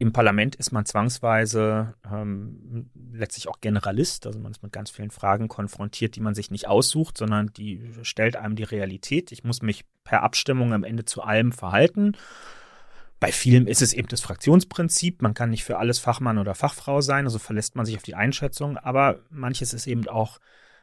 Im 0.00 0.12
Parlament 0.12 0.54
ist 0.54 0.70
man 0.70 0.86
zwangsweise 0.86 1.94
ähm, 2.08 2.88
letztlich 3.12 3.48
auch 3.48 3.60
Generalist, 3.60 4.26
also 4.26 4.38
man 4.38 4.52
ist 4.52 4.62
mit 4.62 4.72
ganz 4.72 4.90
vielen 4.90 5.10
Fragen 5.10 5.48
konfrontiert, 5.48 6.14
die 6.14 6.20
man 6.20 6.36
sich 6.36 6.52
nicht 6.52 6.68
aussucht, 6.68 7.18
sondern 7.18 7.48
die 7.48 7.82
stellt 8.02 8.36
einem 8.36 8.54
die 8.54 8.62
Realität. 8.62 9.32
Ich 9.32 9.42
muss 9.42 9.60
mich 9.60 9.84
per 10.04 10.22
Abstimmung 10.22 10.72
am 10.72 10.84
Ende 10.84 11.04
zu 11.04 11.22
allem 11.22 11.50
verhalten. 11.50 12.16
Bei 13.18 13.32
vielen 13.32 13.66
ist 13.66 13.82
es 13.82 13.92
eben 13.92 14.06
das 14.06 14.20
Fraktionsprinzip, 14.20 15.20
man 15.20 15.34
kann 15.34 15.50
nicht 15.50 15.64
für 15.64 15.78
alles 15.78 15.98
Fachmann 15.98 16.38
oder 16.38 16.54
Fachfrau 16.54 17.00
sein, 17.00 17.24
also 17.24 17.40
verlässt 17.40 17.74
man 17.74 17.84
sich 17.84 17.96
auf 17.96 18.04
die 18.04 18.14
Einschätzung, 18.14 18.76
aber 18.76 19.18
manches 19.30 19.74
ist 19.74 19.88
eben 19.88 20.06
auch 20.06 20.38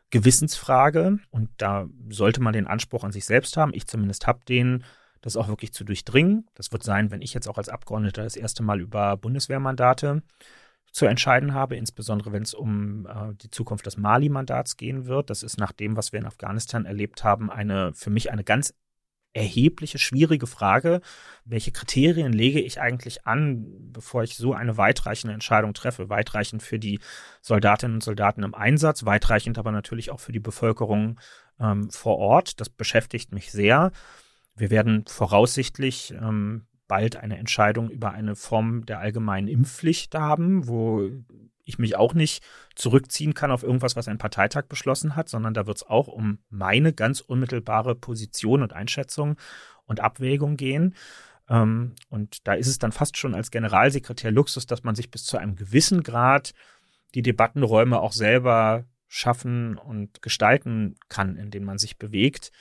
Gewissensfrage 0.10 1.20
und 1.32 1.50
da 1.58 1.88
sollte 2.10 2.41
man 2.41 2.52
den 2.52 2.68
Anspruch 2.68 3.06
an 3.06 3.14
sich 3.14 3.26
selbst 3.26 3.56
haben. 3.56 3.74
Ich 3.74 3.88
zumindest 3.88 4.28
habe 4.28 4.39
den, 4.48 4.84
das 5.26 5.36
auch 5.36 5.48
wirklich 5.48 5.74
zu 5.74 5.84
durchdringen. 5.84 6.48
Das 6.54 6.72
wird 6.72 6.84
sein, 6.84 7.10
wenn 7.10 7.24
ich 7.24 7.34
jetzt 7.34 7.48
auch 7.48 7.58
als 7.58 7.68
Abgeordneter 7.68 8.24
das 8.24 8.36
erste 8.36 8.62
Mal 8.62 8.80
über 8.80 9.18
Bundeswehrmandate 9.18 10.22
zu 10.92 11.08
entscheiden 11.08 11.56
habe, 11.56 11.76
insbesondere 11.76 12.32
wenn 12.32 12.44
es 12.44 12.54
um 12.54 13.08
äh, 13.08 13.34
die 13.34 13.50
Zukunft 13.50 13.88
des 13.88 13.98
Mali-Mandats 13.98 14.78
gehen 14.78 15.08
wird. 15.08 15.32
Das 15.32 15.42
ist 15.42 15.58
nach 15.58 15.72
dem, 15.72 15.98
was 15.98 16.14
wir 16.14 16.20
in 16.20 16.28
Afghanistan 16.28 16.86
erlebt 16.86 17.24
haben, 17.24 17.50
eine 17.50 17.92
für 17.94 18.12
mich 18.12 18.32
eine 18.32 18.44
ganz 18.44 18.76
erhebliche, 19.34 19.98
schwierige 19.98 20.46
Frage. 20.46 21.02
Welche 21.44 21.72
Kriterien 21.72 22.32
lege 22.32 22.62
ich 22.62 22.80
eigentlich 22.80 23.26
an, 23.26 23.66
bevor 23.92 24.22
ich 24.22 24.38
so 24.38 24.54
eine 24.54 24.78
weitreichende 24.78 25.34
Entscheidung 25.34 25.74
treffe? 25.74 26.08
Weitreichend 26.08 26.62
für 26.62 26.78
die 26.78 27.00
Soldatinnen 27.42 27.96
und 27.96 28.04
Soldaten 28.04 28.44
im 28.44 28.54
Einsatz, 28.54 29.06
weitreichend 29.06 29.58
aber 29.58 29.72
natürlich 29.72 30.12
auch 30.12 30.20
für 30.20 30.32
die 30.32 30.40
Bevölkerung 30.40 31.20
ähm, 31.60 31.90
vor 31.90 32.20
Ort. 32.20 32.62
Das 32.62 32.70
beschäftigt 32.70 33.34
mich 33.34 33.52
sehr. 33.52 33.92
Wir 34.56 34.70
werden 34.70 35.06
voraussichtlich 35.08 36.14
ähm, 36.14 36.66
bald 36.88 37.18
eine 37.18 37.38
Entscheidung 37.38 37.89
über 37.89 38.12
eine 38.12 38.36
Form 38.36 38.86
der 38.86 38.99
allgemeinen 38.99 39.47
Impfpflicht 39.47 40.16
haben, 40.16 40.68
wo 40.68 41.10
ich 41.66 41.80
mich 41.80 41.95
auch 41.95 42.14
nicht 42.14 42.43
zurückziehen 42.76 43.34
kann 43.34 43.51
auf 43.51 43.64
irgendwas, 43.64 43.95
was 43.95 44.08
ein 44.08 44.20
Parteitag 44.20 44.68
beschlossen 44.68 45.16
hat, 45.16 45.30
sondern 45.30 45.53
da 45.53 45.66
wird 45.66 45.78
es 45.78 45.88
auch 45.88 46.08
um 46.08 46.39
meine 46.49 46.93
ganz 46.93 47.22
unmittelbare 47.22 47.95
Position 47.95 48.62
und 48.62 48.74
Einschätzung 48.74 49.36
und 49.86 49.99
Abwägung 49.99 50.58
gehen. 50.58 50.95
Ähm, 51.49 51.93
und 52.10 52.47
da 52.47 52.53
ist 52.53 52.68
es 52.68 52.80
dann 52.80 52.91
fast 52.91 53.18
schon 53.18 53.36
als 53.36 53.51
Generalsekretär 53.51 54.32
Luxus, 54.32 54.68
dass 54.68 54.84
man 54.84 54.95
sich 54.95 55.12
bis 55.12 55.26
zu 55.26 55.38
einem 55.38 55.56
gewissen 55.56 56.03
Grad 56.03 56.53
die 57.16 57.24
Debattenräume 57.24 57.99
auch 57.99 58.14
selber 58.14 58.86
schaffen 59.08 59.78
und 59.78 60.22
gestalten 60.22 60.95
kann, 61.10 61.38
in 61.38 61.49
denen 61.49 61.66
man 61.66 61.78
sich 61.78 61.97
bewegt. 61.97 62.51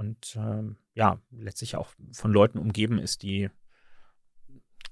Und 0.00 0.34
ähm, 0.34 0.76
ja, 0.94 1.18
letztlich 1.30 1.76
auch 1.76 1.88
von 2.12 2.32
Leuten 2.32 2.56
umgeben 2.56 2.98
ist, 2.98 3.22
die 3.22 3.50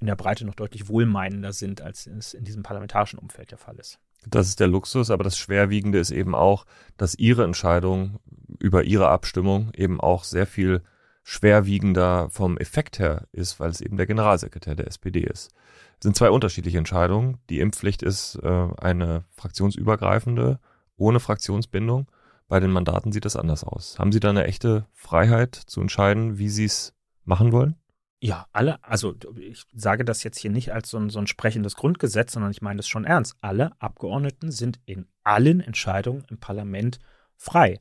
in 0.00 0.06
der 0.06 0.16
Breite 0.16 0.44
noch 0.44 0.54
deutlich 0.54 0.86
wohlmeinender 0.86 1.54
sind, 1.54 1.80
als 1.80 2.06
es 2.06 2.34
in 2.34 2.44
diesem 2.44 2.62
parlamentarischen 2.62 3.18
Umfeld 3.18 3.50
der 3.50 3.56
Fall 3.56 3.76
ist. 3.76 3.98
Das 4.26 4.48
ist 4.48 4.61
der 4.61 4.68
Luxus, 4.68 5.11
aber 5.11 5.24
das 5.24 5.38
Schwerwiegende 5.38 5.98
ist 5.98 6.11
eben 6.11 6.34
auch, 6.34 6.66
dass 6.98 7.14
Ihre 7.14 7.44
Entscheidung 7.44 8.20
über 8.59 8.84
Ihre 8.84 9.09
Abstimmung 9.09 9.72
eben 9.74 9.98
auch 9.98 10.24
sehr 10.24 10.46
viel 10.46 10.82
schwerwiegender 11.22 12.28
vom 12.28 12.59
Effekt 12.59 12.98
her 12.98 13.28
ist, 13.32 13.59
weil 13.61 13.70
es 13.70 13.80
eben 13.80 13.96
der 13.96 14.06
Generalsekretär 14.06 14.74
der 14.74 14.88
SPD 14.88 15.20
ist. 15.20 15.52
Es 16.00 16.02
sind 16.02 16.16
zwei 16.16 16.28
unterschiedliche 16.28 16.76
Entscheidungen. 16.76 17.38
Die 17.48 17.61
Impfpflicht 17.61 18.02
ist 18.02 18.38
äh, 18.42 18.68
eine 18.76 19.24
fraktionsübergreifende, 19.30 20.61
ohne 20.98 21.18
Fraktionsbindung. 21.18 22.09
Bei 22.49 22.61
den 22.61 22.70
Mandaten 22.70 23.12
sieht 23.12 23.26
das 23.26 23.36
anders 23.36 23.62
aus. 23.62 23.99
Haben 23.99 24.11
Sie 24.11 24.20
da 24.20 24.30
eine 24.30 24.44
echte 24.44 24.86
Freiheit 24.94 25.55
zu 25.55 25.82
entscheiden, 25.82 26.38
wie 26.38 26.49
Sie 26.49 26.64
es 26.64 26.94
machen 27.24 27.53
wollen? 27.53 27.76
Ja, 28.20 28.46
alle, 28.53 28.82
also 28.82 29.14
ich 29.38 29.64
sage 29.72 30.05
das 30.05 30.24
jetzt 30.24 30.38
hier 30.38 30.51
nicht 30.51 30.72
als 30.72 30.90
so 30.90 30.99
ein, 30.99 31.11
so 31.11 31.20
ein 31.20 31.28
sprechendes 31.28 31.76
Grundgesetz, 31.76 32.32
sondern 32.32 32.51
ich 32.51 32.62
meine 32.62 32.78
das 32.78 32.88
schon 32.88 33.05
ernst. 33.05 33.36
Alle 33.42 33.72
Abgeordneten 33.78 34.51
sind 34.51 34.80
in 34.86 35.07
allen 35.22 35.61
Entscheidungen 35.61 36.24
im 36.28 36.38
Parlament 36.38 36.99
frei. 37.36 37.80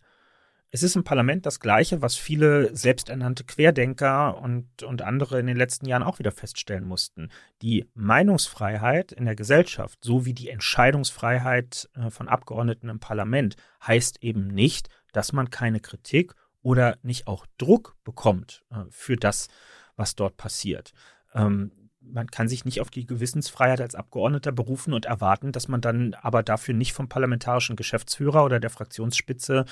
Es 0.70 0.84
ist 0.84 0.98
im 0.98 1.06
Parlament 1.06 1.46
das 1.46 1.62
Gleiche, 1.62 2.02
was 2.02 2.18
viele 2.18 2.76
selbsternannte 2.76 3.46
Querdenker 3.46 4.38
und, 4.42 4.84
und 4.84 5.02
andere 5.02 5.40
in 5.40 5.48
den 5.48 5.56
letzten 5.56 5.86
Jahren 5.88 6.04
auch 6.04 6.20
wieder 6.20 6.34
feststellen 6.34 6.86
mussten. 6.86 7.30
Die 7.62 7.90
Meinungsfreiheit 7.94 9.14
in 9.14 9.26
der 9.26 9.36
Gesellschaft 9.36 10.04
sowie 10.04 10.34
die 10.34 10.50
Entscheidungsfreiheit 10.50 11.90
äh, 11.96 12.10
von 12.10 12.28
Abgeordneten 12.28 12.90
im 12.90 13.00
Parlament 13.00 13.56
heißt 13.86 14.22
eben 14.24 14.48
nicht, 14.48 14.90
dass 15.14 15.32
man 15.32 15.50
keine 15.50 15.80
Kritik 15.80 16.34
oder 16.62 16.98
nicht 17.02 17.28
auch 17.28 17.46
Druck 17.58 17.96
bekommt 18.04 18.64
äh, 18.70 18.84
für 18.90 19.16
das, 19.16 19.48
was 19.96 20.16
dort 20.16 20.36
passiert. 20.36 20.92
Ähm, 21.34 21.72
man 22.02 22.28
kann 22.28 22.48
sich 22.48 22.66
nicht 22.66 22.82
auf 22.82 22.90
die 22.90 23.06
Gewissensfreiheit 23.06 23.82
als 23.82 23.96
Abgeordneter 23.96 24.52
berufen 24.52 24.94
und 24.94 25.06
erwarten, 25.06 25.52
dass 25.52 25.68
man 25.68 25.82
dann 25.82 26.14
aber 26.14 26.44
dafür 26.44 26.74
nicht 26.74 26.94
vom 26.94 27.10
parlamentarischen 27.10 27.76
Geschäftsführer 27.76 28.46
oder 28.46 28.60
der 28.60 28.70
Fraktionsspitze 28.70 29.66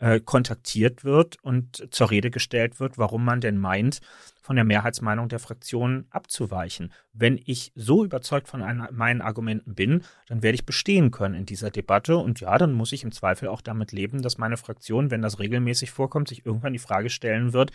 äh, 0.00 0.18
kontaktiert 0.18 1.04
wird 1.04 1.36
und 1.42 1.88
zur 1.90 2.10
Rede 2.10 2.30
gestellt 2.30 2.80
wird, 2.80 2.98
warum 2.98 3.24
man 3.24 3.40
denn 3.40 3.58
meint, 3.58 4.00
von 4.42 4.56
der 4.56 4.64
Mehrheitsmeinung 4.64 5.28
der 5.28 5.38
Fraktion 5.38 6.06
abzuweichen. 6.10 6.92
Wenn 7.12 7.38
ich 7.44 7.70
so 7.76 8.04
überzeugt 8.04 8.48
von 8.48 8.62
ein, 8.62 8.88
meinen 8.90 9.20
Argumenten 9.20 9.74
bin, 9.74 10.02
dann 10.26 10.42
werde 10.42 10.54
ich 10.54 10.66
bestehen 10.66 11.10
können 11.10 11.34
in 11.34 11.46
dieser 11.46 11.70
Debatte 11.70 12.16
und 12.16 12.40
ja, 12.40 12.56
dann 12.58 12.72
muss 12.72 12.92
ich 12.92 13.04
im 13.04 13.12
Zweifel 13.12 13.48
auch 13.48 13.60
damit 13.60 13.92
leben, 13.92 14.22
dass 14.22 14.38
meine 14.38 14.56
Fraktion, 14.56 15.10
wenn 15.10 15.22
das 15.22 15.38
regelmäßig 15.38 15.90
vorkommt, 15.90 16.28
sich 16.28 16.44
irgendwann 16.44 16.72
die 16.72 16.78
Frage 16.78 17.10
stellen 17.10 17.52
wird, 17.52 17.70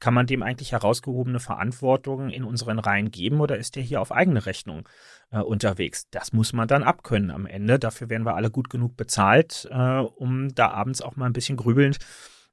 kann 0.00 0.14
man 0.14 0.26
dem 0.26 0.42
eigentlich 0.42 0.72
herausgehobene 0.72 1.40
Verantwortung 1.40 2.30
in 2.30 2.44
unseren 2.44 2.78
Reihen 2.78 3.10
geben 3.10 3.40
oder 3.40 3.56
ist 3.56 3.74
der 3.74 3.82
hier 3.82 4.00
auf 4.00 4.12
eigene 4.12 4.46
Rechnung 4.46 4.88
äh, 5.30 5.40
unterwegs? 5.40 6.06
Das 6.10 6.32
muss 6.32 6.52
man 6.52 6.68
dann 6.68 6.82
abkönnen 6.82 7.30
am 7.30 7.46
Ende. 7.46 7.78
Dafür 7.78 8.10
werden 8.10 8.24
wir 8.24 8.34
alle 8.34 8.50
gut 8.50 8.70
genug 8.70 8.96
bezahlt, 8.96 9.68
äh, 9.70 9.98
um 9.98 10.54
da 10.54 10.70
abends 10.70 11.02
auch 11.02 11.16
mal 11.16 11.26
ein 11.26 11.32
bisschen 11.32 11.56
grübelnd 11.56 11.98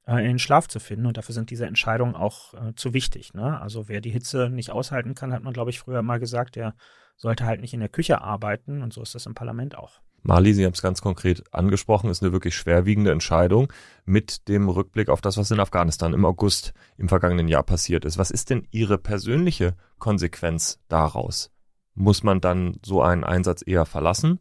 äh, 0.06 0.20
in 0.20 0.28
den 0.28 0.38
Schlaf 0.38 0.68
zu 0.68 0.80
finden. 0.80 1.06
Und 1.06 1.16
dafür 1.16 1.34
sind 1.34 1.50
diese 1.50 1.66
Entscheidungen 1.66 2.14
auch 2.14 2.54
äh, 2.54 2.74
zu 2.74 2.94
wichtig. 2.94 3.34
Ne? 3.34 3.60
Also 3.60 3.88
wer 3.88 4.00
die 4.00 4.10
Hitze 4.10 4.48
nicht 4.50 4.70
aushalten 4.70 5.14
kann, 5.14 5.32
hat 5.32 5.42
man, 5.42 5.52
glaube 5.52 5.70
ich, 5.70 5.78
früher 5.78 6.02
mal 6.02 6.18
gesagt, 6.18 6.56
der 6.56 6.74
sollte 7.16 7.46
halt 7.46 7.60
nicht 7.60 7.74
in 7.74 7.80
der 7.80 7.88
Küche 7.88 8.20
arbeiten. 8.20 8.82
Und 8.82 8.92
so 8.92 9.02
ist 9.02 9.14
das 9.14 9.26
im 9.26 9.34
Parlament 9.34 9.76
auch. 9.76 10.00
Mali, 10.22 10.52
Sie 10.54 10.64
haben 10.64 10.72
es 10.72 10.82
ganz 10.82 11.02
konkret 11.02 11.44
angesprochen, 11.54 12.10
ist 12.10 12.20
eine 12.20 12.32
wirklich 12.32 12.56
schwerwiegende 12.56 13.12
Entscheidung 13.12 13.72
mit 14.04 14.48
dem 14.48 14.68
Rückblick 14.68 15.08
auf 15.08 15.20
das, 15.20 15.36
was 15.36 15.52
in 15.52 15.60
Afghanistan 15.60 16.12
im 16.14 16.24
August 16.24 16.72
im 16.98 17.08
vergangenen 17.08 17.46
Jahr 17.46 17.62
passiert 17.62 18.04
ist. 18.04 18.18
Was 18.18 18.32
ist 18.32 18.50
denn 18.50 18.66
Ihre 18.72 18.98
persönliche 18.98 19.76
Konsequenz 19.98 20.80
daraus? 20.88 21.52
Muss 21.96 22.22
man 22.22 22.40
dann 22.40 22.78
so 22.84 23.02
einen 23.02 23.24
Einsatz 23.24 23.64
eher 23.66 23.86
verlassen? 23.86 24.38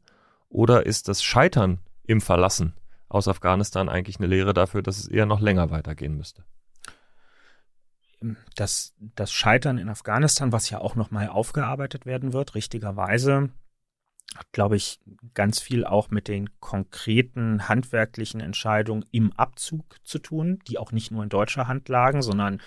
Oder 0.49 0.85
ist 0.85 1.07
das 1.07 1.23
Scheitern 1.23 1.79
im 2.03 2.21
Verlassen 2.21 2.73
aus 3.07 3.27
Afghanistan 3.27 3.89
eigentlich 3.89 4.17
eine 4.17 4.27
Lehre 4.27 4.53
dafür, 4.53 4.83
dass 4.83 4.99
es 4.99 5.07
eher 5.07 5.25
noch 5.25 5.39
länger 5.39 5.71
weitergehen 5.71 6.15
müsste? 6.17 6.43
Das, 8.55 8.93
das 8.99 9.31
Scheitern 9.31 9.77
in 9.77 9.89
Afghanistan, 9.89 10.51
was 10.51 10.69
ja 10.69 10.79
auch 10.79 10.95
nochmal 10.95 11.29
aufgearbeitet 11.29 12.05
werden 12.05 12.33
wird, 12.33 12.55
richtigerweise, 12.55 13.49
hat, 14.35 14.51
glaube 14.51 14.75
ich, 14.75 14.99
ganz 15.33 15.61
viel 15.61 15.85
auch 15.85 16.09
mit 16.09 16.27
den 16.27 16.59
konkreten 16.59 17.69
handwerklichen 17.69 18.41
Entscheidungen 18.41 19.05
im 19.11 19.31
Abzug 19.33 19.97
zu 20.03 20.19
tun, 20.19 20.59
die 20.67 20.77
auch 20.77 20.91
nicht 20.91 21.11
nur 21.11 21.23
in 21.23 21.29
deutscher 21.29 21.67
Hand 21.67 21.87
lagen, 21.87 22.21
sondern 22.21 22.61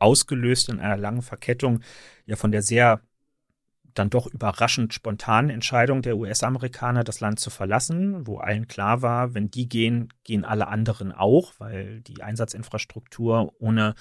ausgelöst 0.00 0.68
in 0.70 0.80
einer 0.80 0.96
langen 0.96 1.22
Verkettung 1.22 1.80
ja 2.26 2.36
von 2.36 2.50
der 2.50 2.62
sehr 2.62 3.00
dann 3.94 4.10
doch 4.10 4.26
überraschend 4.26 4.92
spontanen 4.92 5.50
Entscheidung 5.50 6.02
der 6.02 6.16
US-Amerikaner, 6.16 7.04
das 7.04 7.20
Land 7.20 7.40
zu 7.40 7.50
verlassen, 7.50 8.26
wo 8.26 8.38
allen 8.38 8.66
klar 8.66 9.02
war, 9.02 9.34
wenn 9.34 9.50
die 9.50 9.68
gehen, 9.68 10.12
gehen 10.24 10.44
alle 10.44 10.68
anderen 10.68 11.12
auch, 11.12 11.52
weil 11.58 12.00
die 12.00 12.22
Einsatzinfrastruktur 12.22 13.54
ohne 13.58 13.94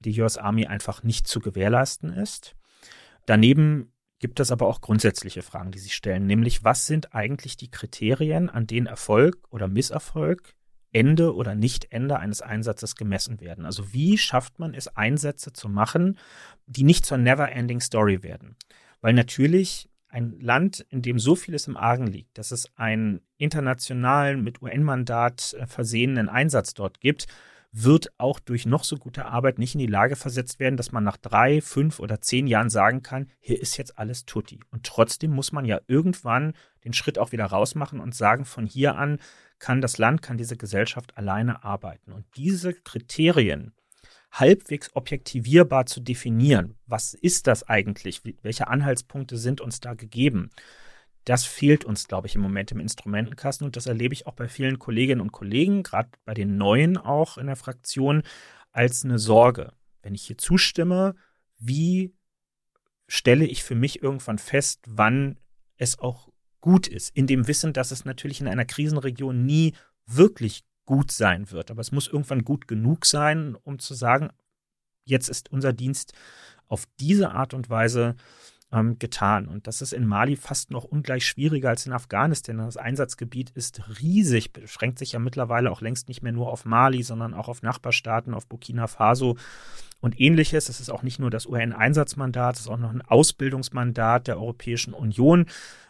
die 0.00 0.20
US 0.20 0.38
Army 0.38 0.66
einfach 0.66 1.02
nicht 1.02 1.26
zu 1.26 1.40
gewährleisten 1.40 2.12
ist. 2.12 2.54
Daneben 3.26 3.92
gibt 4.20 4.40
es 4.40 4.52
aber 4.52 4.68
auch 4.68 4.80
grundsätzliche 4.80 5.42
Fragen, 5.42 5.72
die 5.72 5.78
sich 5.78 5.94
stellen, 5.94 6.26
nämlich 6.26 6.64
was 6.64 6.86
sind 6.86 7.14
eigentlich 7.14 7.56
die 7.56 7.70
Kriterien, 7.70 8.48
an 8.48 8.66
denen 8.66 8.86
Erfolg 8.86 9.36
oder 9.50 9.68
Misserfolg 9.68 10.54
Ende 10.94 11.34
oder 11.34 11.56
Nicht-Ende 11.56 12.18
eines 12.20 12.40
Einsatzes 12.40 12.94
gemessen 12.94 13.40
werden. 13.40 13.66
Also 13.66 13.92
wie 13.92 14.16
schafft 14.16 14.60
man 14.60 14.74
es, 14.74 14.88
Einsätze 14.96 15.52
zu 15.52 15.68
machen, 15.68 16.18
die 16.66 16.84
nicht 16.84 17.04
zur 17.04 17.18
Never-Ending 17.18 17.80
Story 17.80 18.22
werden? 18.22 18.56
Weil 19.04 19.12
natürlich 19.12 19.90
ein 20.08 20.40
Land, 20.40 20.86
in 20.88 21.02
dem 21.02 21.18
so 21.18 21.36
vieles 21.36 21.68
im 21.68 21.76
Argen 21.76 22.06
liegt, 22.06 22.38
dass 22.38 22.52
es 22.52 22.74
einen 22.74 23.20
internationalen, 23.36 24.42
mit 24.42 24.62
UN-Mandat 24.62 25.52
äh, 25.60 25.66
versehenen 25.66 26.30
Einsatz 26.30 26.72
dort 26.72 27.02
gibt, 27.02 27.26
wird 27.70 28.14
auch 28.16 28.40
durch 28.40 28.64
noch 28.64 28.82
so 28.82 28.96
gute 28.96 29.26
Arbeit 29.26 29.58
nicht 29.58 29.74
in 29.74 29.80
die 29.80 29.88
Lage 29.88 30.16
versetzt 30.16 30.58
werden, 30.58 30.78
dass 30.78 30.90
man 30.90 31.04
nach 31.04 31.18
drei, 31.18 31.60
fünf 31.60 32.00
oder 32.00 32.22
zehn 32.22 32.46
Jahren 32.46 32.70
sagen 32.70 33.02
kann, 33.02 33.28
hier 33.40 33.60
ist 33.60 33.76
jetzt 33.76 33.98
alles 33.98 34.24
tutti. 34.24 34.58
Und 34.70 34.86
trotzdem 34.86 35.32
muss 35.32 35.52
man 35.52 35.66
ja 35.66 35.82
irgendwann 35.86 36.54
den 36.82 36.94
Schritt 36.94 37.18
auch 37.18 37.32
wieder 37.32 37.44
rausmachen 37.44 38.00
und 38.00 38.14
sagen, 38.14 38.46
von 38.46 38.64
hier 38.64 38.96
an 38.96 39.18
kann 39.58 39.82
das 39.82 39.98
Land, 39.98 40.22
kann 40.22 40.38
diese 40.38 40.56
Gesellschaft 40.56 41.18
alleine 41.18 41.62
arbeiten. 41.62 42.10
Und 42.10 42.24
diese 42.36 42.72
Kriterien, 42.72 43.74
halbwegs 44.34 44.90
objektivierbar 44.94 45.86
zu 45.86 46.00
definieren. 46.00 46.74
Was 46.86 47.14
ist 47.14 47.46
das 47.46 47.62
eigentlich? 47.68 48.22
Welche 48.42 48.68
Anhaltspunkte 48.68 49.36
sind 49.38 49.60
uns 49.60 49.80
da 49.80 49.94
gegeben? 49.94 50.50
Das 51.24 51.44
fehlt 51.44 51.84
uns, 51.84 52.08
glaube 52.08 52.26
ich, 52.26 52.34
im 52.34 52.42
Moment 52.42 52.72
im 52.72 52.80
Instrumentenkasten 52.80 53.64
und 53.64 53.76
das 53.76 53.86
erlebe 53.86 54.12
ich 54.12 54.26
auch 54.26 54.34
bei 54.34 54.48
vielen 54.48 54.78
Kolleginnen 54.78 55.20
und 55.20 55.32
Kollegen, 55.32 55.82
gerade 55.82 56.10
bei 56.24 56.34
den 56.34 56.56
Neuen 56.56 56.98
auch 56.98 57.38
in 57.38 57.46
der 57.46 57.56
Fraktion, 57.56 58.22
als 58.72 59.04
eine 59.04 59.18
Sorge. 59.18 59.72
Wenn 60.02 60.14
ich 60.14 60.24
hier 60.24 60.36
zustimme, 60.36 61.14
wie 61.58 62.12
stelle 63.06 63.46
ich 63.46 63.62
für 63.62 63.76
mich 63.76 64.02
irgendwann 64.02 64.38
fest, 64.38 64.80
wann 64.86 65.38
es 65.76 65.98
auch 65.98 66.28
gut 66.60 66.88
ist, 66.88 67.16
in 67.16 67.26
dem 67.26 67.46
Wissen, 67.46 67.72
dass 67.72 67.92
es 67.92 68.04
natürlich 68.04 68.40
in 68.40 68.48
einer 68.48 68.64
Krisenregion 68.64 69.46
nie 69.46 69.74
wirklich 70.06 70.64
gut 70.86 71.10
sein 71.10 71.50
wird. 71.50 71.70
Aber 71.70 71.80
es 71.80 71.92
muss 71.92 72.08
irgendwann 72.08 72.44
gut 72.44 72.68
genug 72.68 73.06
sein, 73.06 73.56
um 73.62 73.78
zu 73.78 73.94
sagen, 73.94 74.30
jetzt 75.04 75.28
ist 75.28 75.50
unser 75.52 75.72
Dienst 75.72 76.12
auf 76.68 76.84
diese 76.98 77.32
Art 77.32 77.54
und 77.54 77.70
Weise 77.70 78.16
ähm, 78.72 78.98
getan. 78.98 79.46
Und 79.46 79.66
das 79.66 79.80
ist 79.82 79.92
in 79.92 80.06
Mali 80.06 80.36
fast 80.36 80.70
noch 80.70 80.84
ungleich 80.84 81.26
schwieriger 81.26 81.68
als 81.68 81.86
in 81.86 81.92
Afghanistan. 81.92 82.58
Das 82.58 82.76
Einsatzgebiet 82.76 83.50
ist 83.50 83.82
riesig, 84.00 84.52
beschränkt 84.52 84.98
sich 84.98 85.12
ja 85.12 85.18
mittlerweile 85.18 85.70
auch 85.70 85.80
längst 85.80 86.08
nicht 86.08 86.22
mehr 86.22 86.32
nur 86.32 86.50
auf 86.50 86.64
Mali, 86.64 87.02
sondern 87.02 87.34
auch 87.34 87.48
auf 87.48 87.62
Nachbarstaaten, 87.62 88.34
auf 88.34 88.46
Burkina 88.46 88.86
Faso 88.86 89.36
und 90.04 90.20
ähnliches. 90.20 90.68
Es 90.68 90.80
ist 90.80 90.90
auch 90.90 91.02
nicht 91.02 91.18
nur 91.18 91.30
das 91.30 91.46
UN-Einsatzmandat, 91.46 92.56
es 92.56 92.62
ist 92.62 92.68
auch 92.68 92.76
noch 92.76 92.90
ein 92.90 93.00
Ausbildungsmandat 93.00 94.26
der 94.26 94.36
Europäischen 94.36 94.92
Union. 94.92 95.46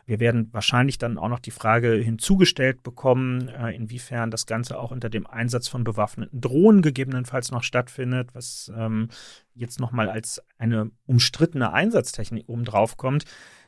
Wir 0.07 0.21
werden 0.21 0.51
wahrscheinlich 0.53 0.99
dann 0.99 1.19
auch 1.19 1.29
noch 1.29 1.41
die 1.41 1.51
Frage 1.51 1.95
hinzugestellt 1.95 2.85
bekommen, 2.85 3.49
äh, 3.49 3.75
inwiefern 3.75 4.31
das 4.31 4.47
Ganze 4.47 4.79
auch 4.79 4.93
unter 4.93 5.11
dem 5.11 5.27
Einsatz 5.27 5.67
von 5.67 5.83
bewaffneten 5.83 6.41
Drohnen 6.41 6.81
gegebenenfalls 6.81 7.51
noch 7.51 7.65
stattfindet, 7.65 8.31
was 8.35 8.71
ähm, 8.77 9.09
jetzt 9.53 9.81
nochmal 9.81 10.09
als 10.09 10.41
eine 10.59 10.93
umstrittene 11.07 11.73
Einsatztechnik 11.73 12.49
obendrauf 12.49 12.97
kommt. 12.97 13.25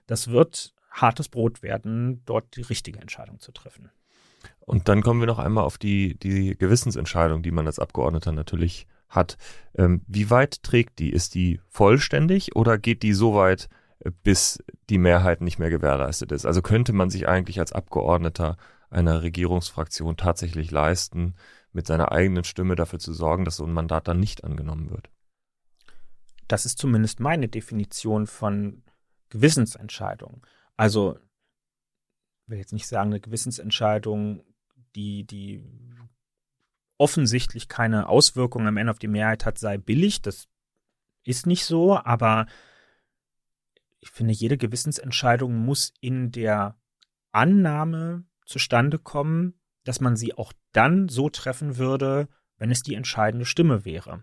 Das 0.06 0.28
wird 0.28 0.74
hartes 0.92 1.28
Brot 1.28 1.64
werden, 1.64 2.22
dort 2.24 2.54
die 2.54 2.62
richtige 2.62 3.00
Entscheidung 3.00 3.40
zu 3.40 3.50
treffen. 3.50 3.90
Und 4.60 4.88
dann 4.88 5.02
kommen 5.02 5.18
wir 5.18 5.26
noch 5.26 5.40
einmal 5.40 5.64
auf 5.64 5.76
die, 5.76 6.16
die 6.16 6.56
Gewissensentscheidung, 6.56 7.42
die 7.42 7.50
man 7.50 7.66
als 7.66 7.80
Abgeordneter 7.80 8.30
natürlich 8.30 8.86
hat. 9.08 9.36
Ähm, 9.74 10.02
wie 10.06 10.30
weit 10.30 10.62
trägt 10.62 10.98
die? 10.98 11.10
Ist 11.10 11.34
die 11.34 11.60
vollständig 11.68 12.56
oder 12.56 12.78
geht 12.78 13.02
die 13.02 13.12
so 13.12 13.34
weit, 13.34 13.68
äh, 14.00 14.10
bis 14.22 14.62
die 14.88 14.98
Mehrheit 14.98 15.40
nicht 15.40 15.58
mehr 15.58 15.70
gewährleistet 15.70 16.32
ist? 16.32 16.46
Also 16.46 16.62
könnte 16.62 16.92
man 16.92 17.10
sich 17.10 17.28
eigentlich 17.28 17.58
als 17.58 17.72
Abgeordneter 17.72 18.56
einer 18.90 19.22
Regierungsfraktion 19.22 20.16
tatsächlich 20.16 20.70
leisten, 20.70 21.34
mit 21.72 21.86
seiner 21.86 22.10
eigenen 22.10 22.44
Stimme 22.44 22.74
dafür 22.74 22.98
zu 22.98 23.12
sorgen, 23.12 23.44
dass 23.44 23.56
so 23.56 23.64
ein 23.64 23.72
Mandat 23.72 24.08
dann 24.08 24.18
nicht 24.18 24.44
angenommen 24.44 24.90
wird? 24.90 25.10
Das 26.48 26.64
ist 26.64 26.78
zumindest 26.78 27.20
meine 27.20 27.48
Definition 27.48 28.26
von 28.26 28.82
Gewissensentscheidung. 29.28 30.46
Also, 30.76 31.18
ich 32.44 32.50
will 32.50 32.58
jetzt 32.58 32.72
nicht 32.72 32.86
sagen, 32.86 33.10
eine 33.10 33.20
Gewissensentscheidung, 33.20 34.42
die, 34.94 35.24
die 35.24 35.62
offensichtlich 36.98 37.68
keine 37.68 38.08
Auswirkungen 38.08 38.66
am 38.66 38.76
Ende 38.76 38.90
auf 38.90 38.98
die 38.98 39.08
Mehrheit 39.08 39.44
hat, 39.44 39.58
sei 39.58 39.78
billig. 39.78 40.22
Das 40.22 40.48
ist 41.24 41.46
nicht 41.46 41.64
so, 41.64 41.96
aber 41.96 42.46
ich 44.00 44.10
finde, 44.10 44.32
jede 44.32 44.56
Gewissensentscheidung 44.56 45.56
muss 45.56 45.92
in 46.00 46.30
der 46.30 46.76
Annahme 47.32 48.24
zustande 48.44 48.98
kommen, 48.98 49.54
dass 49.84 50.00
man 50.00 50.16
sie 50.16 50.34
auch 50.34 50.52
dann 50.72 51.08
so 51.08 51.28
treffen 51.28 51.76
würde, 51.76 52.28
wenn 52.58 52.70
es 52.70 52.82
die 52.82 52.94
entscheidende 52.94 53.44
Stimme 53.44 53.84
wäre. 53.84 54.22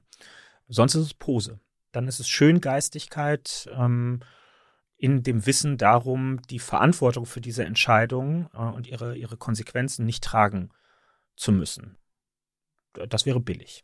Sonst 0.68 0.96
ist 0.96 1.06
es 1.06 1.14
Pose. 1.14 1.60
Dann 1.92 2.08
ist 2.08 2.20
es 2.20 2.28
Schöngeistigkeit 2.28 3.70
ähm, 3.78 4.22
in 4.98 5.22
dem 5.22 5.46
Wissen 5.46 5.78
darum, 5.78 6.42
die 6.50 6.60
Verantwortung 6.60 7.26
für 7.26 7.42
diese 7.42 7.66
Entscheidung 7.66 8.50
äh, 8.54 8.58
und 8.58 8.88
ihre, 8.88 9.16
ihre 9.16 9.38
Konsequenzen 9.38 10.06
nicht 10.06 10.24
tragen 10.24 10.70
zu 11.36 11.52
müssen 11.52 11.98
das 13.10 13.26
wäre 13.26 13.40
billig. 13.40 13.84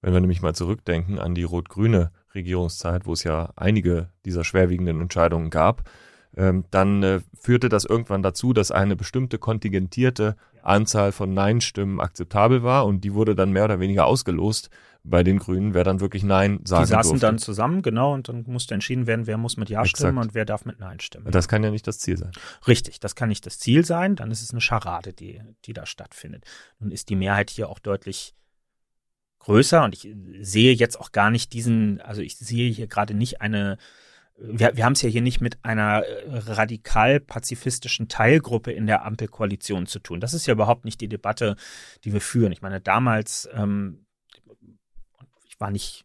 Wenn 0.00 0.12
wir 0.12 0.20
nämlich 0.20 0.42
mal 0.42 0.54
zurückdenken 0.54 1.18
an 1.18 1.34
die 1.34 1.44
rot-grüne 1.44 2.12
Regierungszeit, 2.34 3.06
wo 3.06 3.12
es 3.12 3.22
ja 3.24 3.52
einige 3.56 4.10
dieser 4.24 4.42
schwerwiegenden 4.44 5.00
Entscheidungen 5.00 5.50
gab, 5.50 5.88
dann 6.34 7.02
äh, 7.02 7.20
führte 7.38 7.68
das 7.68 7.84
irgendwann 7.84 8.22
dazu, 8.22 8.52
dass 8.52 8.70
eine 8.70 8.96
bestimmte 8.96 9.38
kontingentierte 9.38 10.36
Anzahl 10.62 11.12
von 11.12 11.34
Nein-Stimmen 11.34 12.00
akzeptabel 12.00 12.62
war 12.62 12.86
und 12.86 13.02
die 13.02 13.12
wurde 13.12 13.34
dann 13.34 13.52
mehr 13.52 13.64
oder 13.64 13.80
weniger 13.80 14.06
ausgelost 14.06 14.70
bei 15.04 15.24
den 15.24 15.38
Grünen, 15.40 15.74
wer 15.74 15.82
dann 15.82 16.00
wirklich 16.00 16.22
Nein 16.22 16.60
sagen 16.64 16.84
Die 16.84 16.90
saßen 16.90 17.10
durfte. 17.12 17.26
dann 17.26 17.38
zusammen, 17.38 17.82
genau, 17.82 18.14
und 18.14 18.28
dann 18.28 18.44
musste 18.46 18.72
entschieden 18.74 19.06
werden, 19.08 19.26
wer 19.26 19.36
muss 19.36 19.56
mit 19.56 19.68
Ja 19.68 19.80
Exakt. 19.80 19.98
stimmen 19.98 20.18
und 20.18 20.34
wer 20.34 20.44
darf 20.44 20.64
mit 20.64 20.78
Nein 20.78 21.00
stimmen. 21.00 21.30
Das 21.32 21.48
kann 21.48 21.64
ja 21.64 21.70
nicht 21.70 21.86
das 21.86 21.98
Ziel 21.98 22.16
sein. 22.16 22.30
Richtig, 22.68 23.00
das 23.00 23.16
kann 23.16 23.28
nicht 23.28 23.44
das 23.44 23.58
Ziel 23.58 23.84
sein, 23.84 24.14
dann 24.14 24.30
ist 24.30 24.42
es 24.42 24.52
eine 24.52 24.60
Scharade, 24.60 25.12
die, 25.12 25.40
die 25.64 25.72
da 25.72 25.86
stattfindet. 25.86 26.44
Nun 26.78 26.92
ist 26.92 27.08
die 27.08 27.16
Mehrheit 27.16 27.50
hier 27.50 27.68
auch 27.68 27.80
deutlich 27.80 28.34
größer 29.40 29.82
und 29.82 29.92
ich 29.94 30.08
sehe 30.40 30.72
jetzt 30.72 30.98
auch 31.00 31.10
gar 31.10 31.30
nicht 31.30 31.52
diesen, 31.52 32.00
also 32.00 32.22
ich 32.22 32.36
sehe 32.36 32.70
hier 32.72 32.86
gerade 32.86 33.12
nicht 33.14 33.40
eine 33.40 33.76
wir, 34.38 34.76
wir 34.76 34.84
haben 34.84 34.94
es 34.94 35.02
ja 35.02 35.08
hier 35.08 35.22
nicht 35.22 35.40
mit 35.40 35.64
einer 35.64 36.02
radikal 36.28 37.20
pazifistischen 37.20 38.08
Teilgruppe 38.08 38.72
in 38.72 38.86
der 38.86 39.04
Ampelkoalition 39.04 39.86
zu 39.86 39.98
tun. 39.98 40.20
Das 40.20 40.34
ist 40.34 40.46
ja 40.46 40.52
überhaupt 40.52 40.84
nicht 40.84 41.00
die 41.00 41.08
Debatte, 41.08 41.56
die 42.04 42.12
wir 42.12 42.20
führen. 42.20 42.52
Ich 42.52 42.62
meine, 42.62 42.80
damals 42.80 43.48
ähm, 43.54 44.06
war 45.58 45.70
nicht, 45.70 46.04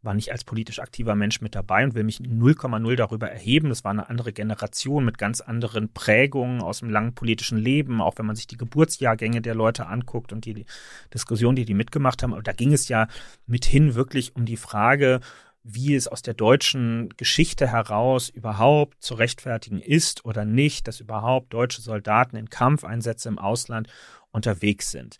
war 0.00 0.14
nicht 0.14 0.32
als 0.32 0.44
politisch 0.44 0.78
aktiver 0.80 1.14
Mensch 1.14 1.40
mit 1.40 1.54
dabei 1.54 1.84
und 1.84 1.94
will 1.94 2.04
mich 2.04 2.18
0,0 2.18 2.96
darüber 2.96 3.30
erheben. 3.30 3.68
Das 3.68 3.84
war 3.84 3.90
eine 3.90 4.08
andere 4.08 4.32
Generation 4.32 5.04
mit 5.04 5.18
ganz 5.18 5.40
anderen 5.40 5.92
Prägungen 5.92 6.60
aus 6.60 6.80
dem 6.80 6.90
langen 6.90 7.14
politischen 7.14 7.58
Leben, 7.58 8.00
auch 8.00 8.14
wenn 8.16 8.26
man 8.26 8.36
sich 8.36 8.46
die 8.46 8.56
Geburtsjahrgänge 8.56 9.42
der 9.42 9.54
Leute 9.54 9.86
anguckt 9.86 10.32
und 10.32 10.44
die, 10.44 10.54
die 10.54 10.66
Diskussion, 11.12 11.56
die 11.56 11.64
die 11.64 11.74
mitgemacht 11.74 12.22
haben. 12.22 12.38
Da 12.42 12.52
ging 12.52 12.72
es 12.72 12.88
ja 12.88 13.08
mithin 13.46 13.94
wirklich 13.94 14.34
um 14.34 14.44
die 14.44 14.56
Frage, 14.56 15.20
wie 15.64 15.94
es 15.94 16.08
aus 16.08 16.22
der 16.22 16.34
deutschen 16.34 17.10
Geschichte 17.16 17.68
heraus 17.68 18.28
überhaupt 18.28 19.02
zu 19.02 19.14
rechtfertigen 19.14 19.80
ist 19.80 20.24
oder 20.24 20.44
nicht, 20.44 20.88
dass 20.88 21.00
überhaupt 21.00 21.52
deutsche 21.52 21.82
Soldaten 21.82 22.36
in 22.36 22.50
Kampfeinsätze 22.50 23.28
im 23.28 23.38
Ausland 23.38 23.88
unterwegs 24.30 24.90
sind. 24.90 25.18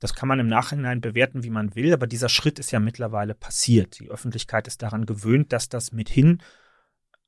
Das 0.00 0.14
kann 0.14 0.28
man 0.28 0.40
im 0.40 0.48
Nachhinein 0.48 1.00
bewerten, 1.00 1.42
wie 1.42 1.50
man 1.50 1.74
will, 1.74 1.92
aber 1.92 2.06
dieser 2.06 2.28
Schritt 2.28 2.58
ist 2.58 2.70
ja 2.70 2.80
mittlerweile 2.80 3.34
passiert. 3.34 3.98
Die 3.98 4.08
Öffentlichkeit 4.08 4.66
ist 4.66 4.82
daran 4.82 5.04
gewöhnt, 5.06 5.52
dass 5.52 5.68
das 5.68 5.92
mithin 5.92 6.42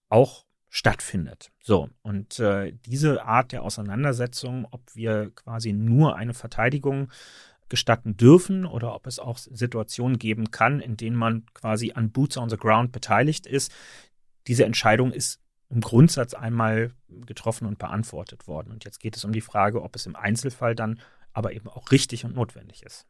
auch 0.08 0.46
stattfindet. 0.70 1.52
So, 1.60 1.90
und 2.00 2.38
äh, 2.38 2.72
diese 2.86 3.24
Art 3.24 3.52
der 3.52 3.62
Auseinandersetzung, 3.62 4.66
ob 4.70 4.82
wir 4.94 5.30
quasi 5.34 5.74
nur 5.74 6.16
eine 6.16 6.32
Verteidigung 6.32 7.10
gestatten 7.72 8.18
dürfen 8.18 8.66
oder 8.66 8.94
ob 8.94 9.06
es 9.06 9.18
auch 9.18 9.38
Situationen 9.38 10.18
geben 10.18 10.50
kann, 10.50 10.78
in 10.78 10.98
denen 10.98 11.16
man 11.16 11.46
quasi 11.54 11.92
an 11.94 12.10
Boots 12.10 12.36
on 12.36 12.50
the 12.50 12.58
Ground 12.58 12.92
beteiligt 12.92 13.46
ist, 13.46 13.72
diese 14.46 14.66
Entscheidung 14.66 15.10
ist 15.10 15.40
im 15.70 15.80
Grundsatz 15.80 16.34
einmal 16.34 16.92
getroffen 17.24 17.66
und 17.66 17.78
beantwortet 17.78 18.46
worden. 18.46 18.72
Und 18.72 18.84
jetzt 18.84 19.00
geht 19.00 19.16
es 19.16 19.24
um 19.24 19.32
die 19.32 19.40
Frage, 19.40 19.80
ob 19.80 19.96
es 19.96 20.04
im 20.04 20.16
Einzelfall 20.16 20.74
dann 20.74 21.00
aber 21.32 21.54
eben 21.54 21.66
auch 21.66 21.90
richtig 21.90 22.26
und 22.26 22.34
notwendig 22.34 22.82
ist. 22.82 23.06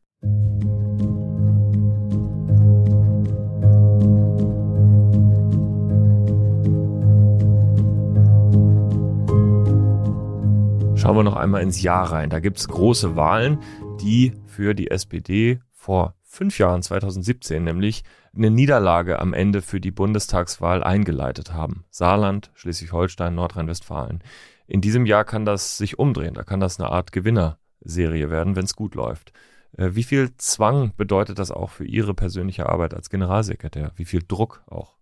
Schauen 10.94 11.16
wir 11.16 11.24
noch 11.24 11.34
einmal 11.34 11.62
ins 11.62 11.82
Jahr 11.82 12.12
rein. 12.12 12.30
Da 12.30 12.38
gibt 12.38 12.58
es 12.58 12.68
große 12.68 13.16
Wahlen, 13.16 13.58
die 14.02 14.32
für 14.46 14.74
die 14.74 14.90
SPD 14.90 15.60
vor 15.70 16.14
fünf 16.22 16.58
Jahren, 16.58 16.82
2017 16.82 17.62
nämlich, 17.62 18.02
eine 18.34 18.50
Niederlage 18.50 19.18
am 19.18 19.32
Ende 19.32 19.62
für 19.62 19.80
die 19.80 19.90
Bundestagswahl 19.90 20.82
eingeleitet 20.82 21.52
haben. 21.52 21.84
Saarland, 21.90 22.50
Schleswig-Holstein, 22.54 23.34
Nordrhein-Westfalen. 23.34 24.22
In 24.66 24.80
diesem 24.80 25.06
Jahr 25.06 25.24
kann 25.24 25.44
das 25.44 25.76
sich 25.76 25.98
umdrehen. 25.98 26.34
Da 26.34 26.42
kann 26.42 26.60
das 26.60 26.80
eine 26.80 26.90
Art 26.90 27.12
Gewinner 27.12 27.58
Serie 27.80 28.30
werden, 28.30 28.56
wenn 28.56 28.64
es 28.64 28.74
gut 28.74 28.94
läuft. 28.94 29.32
Äh, 29.76 29.90
wie 29.92 30.04
viel 30.04 30.36
Zwang 30.36 30.92
bedeutet 30.96 31.38
das 31.38 31.50
auch 31.50 31.70
für 31.70 31.84
Ihre 31.84 32.14
persönliche 32.14 32.68
Arbeit 32.68 32.94
als 32.94 33.10
Generalsekretär? 33.10 33.92
Wie 33.96 34.04
viel 34.04 34.22
Druck 34.26 34.62
auch? 34.66 34.96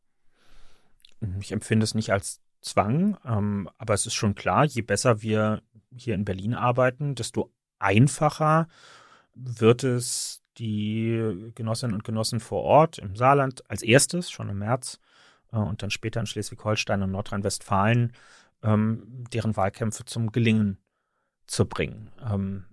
Ich 1.40 1.52
empfinde 1.52 1.84
es 1.84 1.94
nicht 1.94 2.12
als 2.12 2.40
Zwang, 2.60 3.16
ähm, 3.24 3.68
aber 3.78 3.94
es 3.94 4.06
ist 4.06 4.14
schon 4.14 4.34
klar, 4.34 4.64
je 4.64 4.82
besser 4.82 5.22
wir 5.22 5.62
hier 5.94 6.14
in 6.14 6.24
Berlin 6.24 6.54
arbeiten, 6.54 7.14
desto 7.14 7.50
einfacher 7.80 8.68
wird 9.34 9.84
es 9.84 10.42
die 10.58 11.52
Genossinnen 11.54 11.94
und 11.94 12.04
Genossen 12.04 12.40
vor 12.40 12.62
Ort 12.62 12.98
im 12.98 13.16
Saarland 13.16 13.68
als 13.70 13.82
erstes, 13.82 14.30
schon 14.30 14.48
im 14.48 14.58
März, 14.58 15.00
äh, 15.52 15.56
und 15.56 15.82
dann 15.82 15.90
später 15.90 16.20
in 16.20 16.26
Schleswig-Holstein 16.26 17.02
und 17.02 17.12
Nordrhein-Westfalen, 17.12 18.12
ähm, 18.62 19.24
deren 19.32 19.56
Wahlkämpfe 19.56 20.04
zum 20.04 20.32
Gelingen 20.32 20.78
zu 21.46 21.66
bringen. 21.66 22.10
Ähm, 22.24 22.66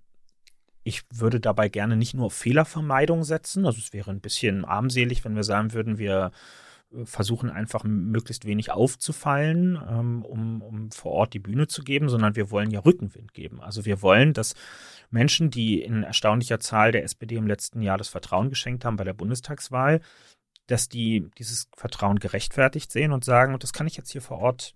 ich 0.84 1.04
würde 1.14 1.40
dabei 1.40 1.68
gerne 1.68 1.98
nicht 1.98 2.14
nur 2.14 2.28
auf 2.28 2.34
Fehlervermeidung 2.34 3.24
setzen. 3.24 3.66
Also 3.66 3.80
es 3.80 3.92
wäre 3.92 4.12
ein 4.12 4.22
bisschen 4.22 4.64
armselig, 4.64 5.26
wenn 5.26 5.36
wir 5.36 5.44
sagen 5.44 5.74
würden, 5.74 5.98
wir 5.98 6.32
versuchen 7.04 7.50
einfach 7.50 7.84
möglichst 7.84 8.46
wenig 8.46 8.72
aufzufallen, 8.72 9.78
ähm, 9.90 10.24
um, 10.24 10.62
um 10.62 10.92
vor 10.92 11.12
Ort 11.12 11.34
die 11.34 11.40
Bühne 11.40 11.68
zu 11.68 11.84
geben, 11.84 12.10
sondern 12.10 12.36
wir 12.36 12.50
wollen 12.50 12.72
ja 12.72 12.80
Rückenwind 12.80 13.34
geben. 13.34 13.62
Also 13.62 13.86
wir 13.86 14.02
wollen, 14.02 14.34
dass 14.34 14.56
Menschen, 15.10 15.50
die 15.50 15.82
in 15.82 16.04
erstaunlicher 16.04 16.60
Zahl 16.60 16.92
der 16.92 17.04
SPD 17.04 17.36
im 17.36 17.48
letzten 17.48 17.82
Jahr 17.82 17.98
das 17.98 18.08
Vertrauen 18.08 18.50
geschenkt 18.50 18.86
haben 18.86 18.96
bei 18.96 19.04
der 19.04 19.14
Bundestagswahl, 19.14 20.02
dass 20.68 20.90
die 20.90 21.30
dieses 21.38 21.70
Vertrauen 21.76 22.20
gerechtfertigt 22.20 22.92
sehen 22.92 23.12
und 23.12 23.26
sagen, 23.26 23.54
und 23.54 23.64
das 23.64 23.74
kann 23.74 23.88
ich 23.88 23.98
jetzt 23.98 24.12
hier 24.12 24.22
vor 24.22 24.40
Ort 24.40 24.74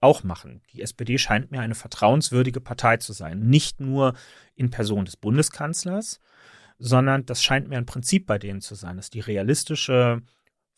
auch 0.00 0.24
machen. 0.24 0.62
Die 0.72 0.82
SPD 0.82 1.16
scheint 1.16 1.52
mir 1.52 1.60
eine 1.60 1.76
vertrauenswürdige 1.76 2.60
Partei 2.60 2.96
zu 2.96 3.12
sein. 3.12 3.40
Nicht 3.40 3.80
nur 3.80 4.14
in 4.56 4.70
Person 4.70 5.04
des 5.04 5.16
Bundeskanzlers, 5.16 6.18
sondern 6.78 7.24
das 7.24 7.42
scheint 7.42 7.68
mir 7.68 7.78
ein 7.78 7.86
Prinzip 7.86 8.26
bei 8.26 8.38
denen 8.38 8.60
zu 8.60 8.74
sein, 8.74 8.96
dass 8.96 9.10
die 9.10 9.20
realistische 9.20 10.22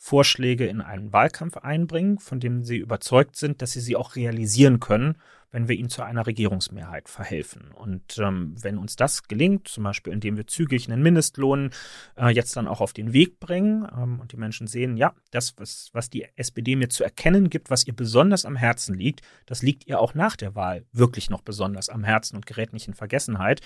Vorschläge 0.05 0.67
in 0.67 0.83
einen 0.83 1.15
Wahlkampf 1.15 1.57
einbringen, 1.57 2.19
von 2.19 2.39
dem 2.39 2.63
sie 2.63 2.77
überzeugt 2.77 3.37
sind, 3.37 3.63
dass 3.63 3.73
sie 3.73 3.81
sie 3.81 3.97
auch 3.97 4.17
realisieren 4.17 4.79
können 4.79 5.17
wenn 5.55 5.69
wir 5.69 5.77
ihnen 5.77 5.89
zu 5.89 6.03
einer 6.03 6.27
Regierungsmehrheit 6.27 7.09
verhelfen. 7.09 7.71
Und 7.75 8.19
ähm, 8.19 8.57
wenn 8.61 8.77
uns 8.77 8.97
das 8.97 9.23
gelingt, 9.23 9.69
zum 9.69 9.85
Beispiel 9.85 10.13
indem 10.13 10.37
wir 10.37 10.49
zügig 10.49 10.91
einen 10.91 11.01
Mindestlohn 11.01 11.71
äh, 12.17 12.31
jetzt 12.31 12.57
dann 12.57 12.67
auch 12.67 12.81
auf 12.81 12.93
den 12.93 13.13
Weg 13.13 13.39
bringen 13.39 13.87
ähm, 13.97 14.19
und 14.19 14.33
die 14.33 14.37
Menschen 14.37 14.67
sehen, 14.67 14.97
ja, 14.97 15.15
das, 15.31 15.55
was, 15.57 15.91
was 15.93 16.11
die 16.11 16.27
SPD 16.35 16.75
mir 16.75 16.89
zu 16.89 17.05
erkennen 17.05 17.51
gibt, 17.51 17.71
was 17.71 17.87
ihr 17.87 17.95
besonders 17.95 18.45
am 18.45 18.57
Herzen 18.57 18.97
liegt, 18.97 19.21
das 19.47 19.63
liegt 19.63 19.87
ihr 19.87 20.01
auch 20.01 20.15
nach 20.15 20.35
der 20.35 20.57
Wahl 20.57 20.87
wirklich 20.91 21.31
noch 21.31 21.43
besonders 21.43 21.89
am 21.89 22.03
Herzen 22.03 22.35
und 22.35 22.47
gerät 22.47 22.73
nicht 22.73 22.89
in 22.89 22.95
Vergessenheit. 22.95 23.61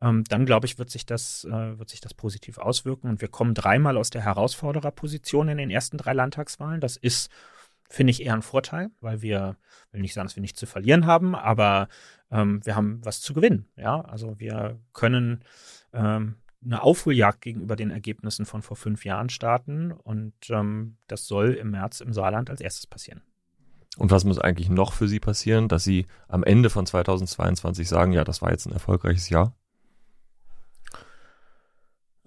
Ähm, 0.00 0.22
dann 0.28 0.46
glaube 0.46 0.66
ich, 0.66 0.78
wird 0.78 0.90
sich 0.90 1.04
das, 1.04 1.42
äh, 1.44 1.78
wird 1.78 1.90
sich 1.90 2.00
das 2.00 2.14
positiv 2.14 2.58
auswirken. 2.58 3.08
Und 3.08 3.20
wir 3.20 3.28
kommen 3.28 3.54
dreimal 3.54 3.96
aus 3.96 4.10
der 4.10 4.22
Herausfordererposition 4.22 5.48
in 5.48 5.58
den 5.58 5.70
ersten 5.70 5.98
drei 5.98 6.12
Landtagswahlen. 6.12 6.80
Das 6.80 6.96
ist 6.96 7.28
finde 7.94 8.10
ich 8.10 8.22
eher 8.22 8.34
ein 8.34 8.42
Vorteil, 8.42 8.90
weil 9.00 9.22
wir, 9.22 9.56
will 9.92 10.00
nicht 10.00 10.14
sagen, 10.14 10.26
dass 10.26 10.36
wir 10.36 10.40
nichts 10.40 10.58
zu 10.58 10.66
verlieren 10.66 11.06
haben, 11.06 11.34
aber 11.34 11.88
ähm, 12.30 12.64
wir 12.64 12.76
haben 12.76 13.00
was 13.04 13.20
zu 13.20 13.34
gewinnen. 13.34 13.66
Ja, 13.76 14.00
also 14.02 14.38
wir 14.38 14.80
können 14.92 15.44
ähm, 15.92 16.36
eine 16.64 16.82
Aufholjagd 16.82 17.40
gegenüber 17.40 17.76
den 17.76 17.90
Ergebnissen 17.90 18.46
von 18.46 18.62
vor 18.62 18.76
fünf 18.76 19.04
Jahren 19.04 19.28
starten 19.28 19.92
und 19.92 20.34
ähm, 20.50 20.96
das 21.06 21.26
soll 21.26 21.52
im 21.54 21.70
März 21.70 22.00
im 22.00 22.12
Saarland 22.12 22.50
als 22.50 22.60
erstes 22.60 22.86
passieren. 22.86 23.22
Und 23.96 24.10
was 24.10 24.24
muss 24.24 24.40
eigentlich 24.40 24.68
noch 24.68 24.92
für 24.92 25.06
Sie 25.06 25.20
passieren, 25.20 25.68
dass 25.68 25.84
Sie 25.84 26.06
am 26.26 26.42
Ende 26.42 26.70
von 26.70 26.84
2022 26.84 27.88
sagen, 27.88 28.12
ja, 28.12 28.24
das 28.24 28.42
war 28.42 28.50
jetzt 28.50 28.66
ein 28.66 28.72
erfolgreiches 28.72 29.28
Jahr? 29.28 29.56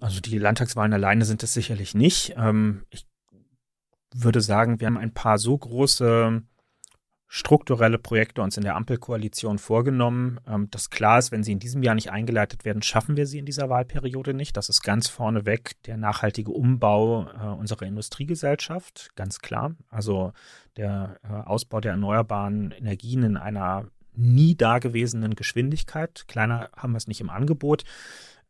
Also 0.00 0.20
die 0.20 0.38
Landtagswahlen 0.38 0.92
alleine 0.92 1.24
sind 1.24 1.42
es 1.42 1.52
sicherlich 1.52 1.94
nicht. 1.94 2.34
Ähm, 2.36 2.84
ich 2.88 3.07
würde 4.14 4.40
sagen, 4.40 4.80
wir 4.80 4.86
haben 4.86 4.98
ein 4.98 5.14
paar 5.14 5.38
so 5.38 5.56
große 5.56 6.42
strukturelle 7.30 7.98
Projekte 7.98 8.40
uns 8.40 8.56
in 8.56 8.62
der 8.62 8.74
Ampelkoalition 8.74 9.58
vorgenommen, 9.58 10.40
ähm, 10.48 10.70
dass 10.70 10.88
klar 10.88 11.18
ist, 11.18 11.30
wenn 11.30 11.44
sie 11.44 11.52
in 11.52 11.58
diesem 11.58 11.82
Jahr 11.82 11.94
nicht 11.94 12.10
eingeleitet 12.10 12.64
werden, 12.64 12.80
schaffen 12.80 13.18
wir 13.18 13.26
sie 13.26 13.38
in 13.38 13.44
dieser 13.44 13.68
Wahlperiode 13.68 14.32
nicht. 14.32 14.56
Das 14.56 14.70
ist 14.70 14.80
ganz 14.82 15.08
vorneweg 15.08 15.74
der 15.84 15.98
nachhaltige 15.98 16.50
Umbau 16.50 17.28
äh, 17.28 17.46
unserer 17.48 17.82
Industriegesellschaft, 17.82 19.10
ganz 19.14 19.40
klar. 19.40 19.76
Also 19.90 20.32
der 20.78 21.20
äh, 21.22 21.32
Ausbau 21.46 21.80
der 21.80 21.92
erneuerbaren 21.92 22.70
Energien 22.70 23.22
in 23.22 23.36
einer 23.36 23.86
nie 24.14 24.56
dagewesenen 24.56 25.34
Geschwindigkeit. 25.34 26.24
Kleiner 26.28 26.70
haben 26.74 26.92
wir 26.92 26.96
es 26.96 27.06
nicht 27.08 27.20
im 27.20 27.30
Angebot. 27.30 27.84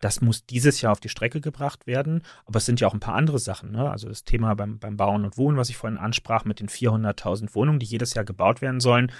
Das 0.00 0.20
muss 0.20 0.46
dieses 0.46 0.80
Jahr 0.80 0.92
auf 0.92 1.00
die 1.00 1.08
Strecke 1.08 1.40
gebracht 1.40 1.86
werden. 1.86 2.22
Aber 2.46 2.58
es 2.58 2.66
sind 2.66 2.80
ja 2.80 2.88
auch 2.88 2.94
ein 2.94 3.00
paar 3.00 3.14
andere 3.14 3.38
Sachen. 3.38 3.72
Ne? 3.72 3.90
Also 3.90 4.08
das 4.08 4.24
Thema 4.24 4.54
beim, 4.54 4.78
beim 4.78 4.96
Bauen 4.96 5.24
und 5.24 5.36
Wohnen, 5.36 5.56
was 5.56 5.70
ich 5.70 5.76
vorhin 5.76 5.98
ansprach, 5.98 6.44
mit 6.44 6.60
den 6.60 6.68
400.000 6.68 7.54
Wohnungen, 7.54 7.78
die 7.78 7.86
jedes 7.86 8.14
Jahr 8.14 8.24
gebaut 8.24 8.60
werden 8.60 8.80
sollen. 8.80 9.10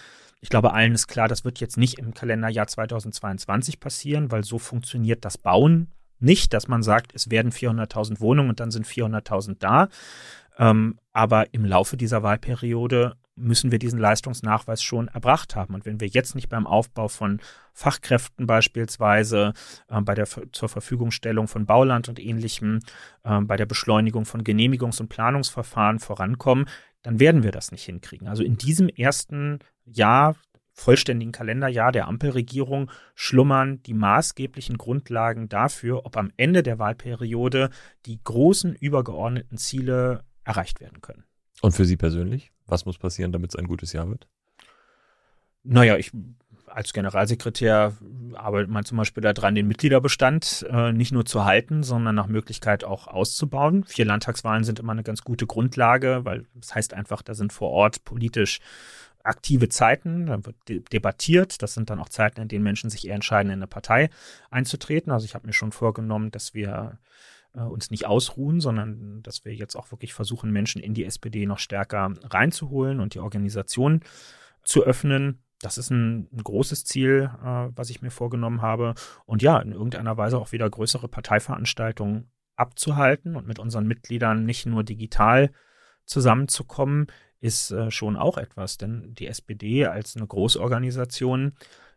Ich 0.40 0.50
glaube, 0.50 0.72
allen 0.72 0.94
ist 0.94 1.08
klar, 1.08 1.26
das 1.26 1.44
wird 1.44 1.58
jetzt 1.58 1.76
nicht 1.76 1.98
im 1.98 2.14
Kalenderjahr 2.14 2.68
2022 2.68 3.80
passieren, 3.80 4.30
weil 4.30 4.44
so 4.44 4.58
funktioniert 4.58 5.24
das 5.24 5.36
Bauen 5.36 5.92
nicht, 6.20 6.52
dass 6.52 6.68
man 6.68 6.82
sagt, 6.82 7.14
es 7.14 7.30
werden 7.30 7.52
400.000 7.52 8.20
Wohnungen 8.20 8.50
und 8.50 8.60
dann 8.60 8.70
sind 8.70 8.86
400.000 8.86 9.56
da. 9.58 9.88
Ähm, 10.58 10.98
aber 11.12 11.52
im 11.54 11.64
Laufe 11.64 11.96
dieser 11.96 12.22
Wahlperiode 12.22 13.14
müssen 13.38 13.72
wir 13.72 13.78
diesen 13.78 13.98
Leistungsnachweis 13.98 14.82
schon 14.82 15.08
erbracht 15.08 15.56
haben. 15.56 15.74
Und 15.74 15.86
wenn 15.86 16.00
wir 16.00 16.08
jetzt 16.08 16.34
nicht 16.34 16.48
beim 16.48 16.66
Aufbau 16.66 17.08
von 17.08 17.40
Fachkräften 17.72 18.46
beispielsweise, 18.46 19.52
äh, 19.88 20.00
bei 20.00 20.14
der 20.14 20.26
zur 20.26 20.68
Verfügungstellung 20.68 21.48
von 21.48 21.66
Bauland 21.66 22.08
und 22.08 22.18
ähnlichem, 22.18 22.80
äh, 23.24 23.40
bei 23.40 23.56
der 23.56 23.66
Beschleunigung 23.66 24.24
von 24.24 24.42
Genehmigungs- 24.42 25.00
und 25.00 25.08
Planungsverfahren 25.08 25.98
vorankommen, 25.98 26.66
dann 27.02 27.20
werden 27.20 27.42
wir 27.42 27.52
das 27.52 27.72
nicht 27.72 27.84
hinkriegen. 27.84 28.28
Also 28.28 28.42
in 28.42 28.58
diesem 28.58 28.88
ersten 28.88 29.60
Jahr 29.84 30.36
vollständigen 30.78 31.32
Kalenderjahr 31.32 31.92
der 31.92 32.06
Ampelregierung 32.06 32.90
schlummern 33.14 33.82
die 33.82 33.94
maßgeblichen 33.94 34.78
Grundlagen 34.78 35.48
dafür, 35.48 36.06
ob 36.06 36.16
am 36.16 36.30
Ende 36.36 36.62
der 36.62 36.78
Wahlperiode 36.78 37.70
die 38.06 38.20
großen 38.22 38.74
übergeordneten 38.74 39.58
Ziele 39.58 40.24
erreicht 40.44 40.80
werden 40.80 41.00
können. 41.00 41.24
Und 41.60 41.72
für 41.72 41.84
Sie 41.84 41.96
persönlich? 41.96 42.52
Was 42.68 42.86
muss 42.86 42.98
passieren, 42.98 43.32
damit 43.32 43.50
es 43.50 43.56
ein 43.56 43.66
gutes 43.66 43.92
Jahr 43.92 44.08
wird? 44.08 44.28
Naja, 45.64 45.96
ich 45.96 46.12
als 46.68 46.92
Generalsekretär 46.92 47.94
arbeitet 48.34 48.70
man 48.70 48.84
zum 48.84 48.98
Beispiel 48.98 49.22
daran, 49.22 49.54
den 49.54 49.66
Mitgliederbestand 49.66 50.66
äh, 50.70 50.92
nicht 50.92 51.12
nur 51.12 51.24
zu 51.24 51.44
halten, 51.44 51.82
sondern 51.82 52.14
nach 52.14 52.26
Möglichkeit 52.26 52.84
auch 52.84 53.06
auszubauen. 53.06 53.84
Vier 53.84 54.04
Landtagswahlen 54.04 54.64
sind 54.64 54.78
immer 54.78 54.92
eine 54.92 55.02
ganz 55.02 55.22
gute 55.22 55.46
Grundlage, 55.46 56.24
weil 56.24 56.44
das 56.54 56.74
heißt 56.74 56.94
einfach, 56.94 57.22
da 57.22 57.34
sind 57.34 57.52
vor 57.52 57.70
Ort 57.70 58.04
politisch 58.04 58.60
aktive 59.22 59.68
Zeiten, 59.68 60.26
da 60.26 60.44
wird 60.44 60.56
de 60.68 60.80
debattiert. 60.80 61.62
Das 61.62 61.74
sind 61.74 61.90
dann 61.90 62.00
auch 62.00 62.08
Zeiten, 62.08 62.40
in 62.40 62.48
denen 62.48 62.64
Menschen 62.64 62.90
sich 62.90 63.06
eher 63.06 63.14
entscheiden, 63.14 63.50
in 63.50 63.58
eine 63.58 63.66
Partei 63.66 64.10
einzutreten. 64.50 65.12
Also 65.12 65.24
ich 65.24 65.34
habe 65.34 65.46
mir 65.46 65.52
schon 65.52 65.72
vorgenommen, 65.72 66.30
dass 66.30 66.54
wir 66.54 66.98
uns 67.62 67.90
nicht 67.90 68.06
ausruhen, 68.06 68.60
sondern 68.60 69.22
dass 69.22 69.44
wir 69.44 69.54
jetzt 69.54 69.76
auch 69.76 69.90
wirklich 69.90 70.14
versuchen, 70.14 70.50
Menschen 70.50 70.82
in 70.82 70.94
die 70.94 71.04
SPD 71.04 71.46
noch 71.46 71.58
stärker 71.58 72.12
reinzuholen 72.24 73.00
und 73.00 73.14
die 73.14 73.20
Organisation 73.20 74.00
zu 74.62 74.84
öffnen. 74.84 75.42
Das 75.60 75.78
ist 75.78 75.90
ein, 75.90 76.28
ein 76.32 76.42
großes 76.44 76.84
Ziel, 76.84 77.30
äh, 77.42 77.68
was 77.74 77.90
ich 77.90 78.02
mir 78.02 78.10
vorgenommen 78.10 78.62
habe. 78.62 78.94
Und 79.26 79.42
ja, 79.42 79.58
in 79.58 79.72
irgendeiner 79.72 80.16
Weise 80.16 80.38
auch 80.38 80.52
wieder 80.52 80.68
größere 80.68 81.08
Parteiveranstaltungen 81.08 82.30
abzuhalten 82.56 83.36
und 83.36 83.46
mit 83.46 83.58
unseren 83.58 83.86
Mitgliedern 83.86 84.44
nicht 84.44 84.66
nur 84.66 84.84
digital 84.84 85.50
zusammenzukommen, 86.04 87.06
ist 87.40 87.70
äh, 87.70 87.90
schon 87.90 88.16
auch 88.16 88.38
etwas. 88.38 88.78
Denn 88.78 89.14
die 89.14 89.26
SPD 89.26 89.86
als 89.86 90.16
eine 90.16 90.26
Großorganisation 90.26 91.52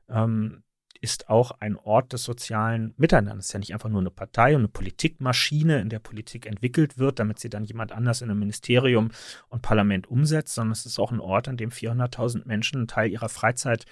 ähm, 0.09 0.63
ist 1.01 1.29
auch 1.29 1.51
ein 1.59 1.75
Ort 1.77 2.13
des 2.13 2.23
sozialen 2.23 2.93
Miteinanders. 2.95 3.45
Es 3.45 3.49
ist 3.49 3.53
ja 3.53 3.59
nicht 3.59 3.73
einfach 3.73 3.89
nur 3.89 4.01
eine 4.01 4.11
Partei 4.11 4.55
und 4.55 4.61
eine 4.61 4.67
Politikmaschine, 4.67 5.81
in 5.81 5.89
der 5.89 5.99
Politik 5.99 6.45
entwickelt 6.45 6.99
wird, 6.99 7.19
damit 7.19 7.39
sie 7.39 7.49
dann 7.49 7.65
jemand 7.65 7.91
anders 7.91 8.21
in 8.21 8.29
einem 8.29 8.39
Ministerium 8.39 9.09
und 9.49 9.63
Parlament 9.63 10.09
umsetzt, 10.09 10.53
sondern 10.53 10.73
es 10.73 10.85
ist 10.85 10.99
auch 10.99 11.11
ein 11.11 11.19
Ort, 11.19 11.47
an 11.47 11.57
dem 11.57 11.71
400.000 11.71 12.47
Menschen 12.47 12.77
einen 12.77 12.87
Teil 12.87 13.09
ihrer 13.09 13.29
Freizeit 13.29 13.85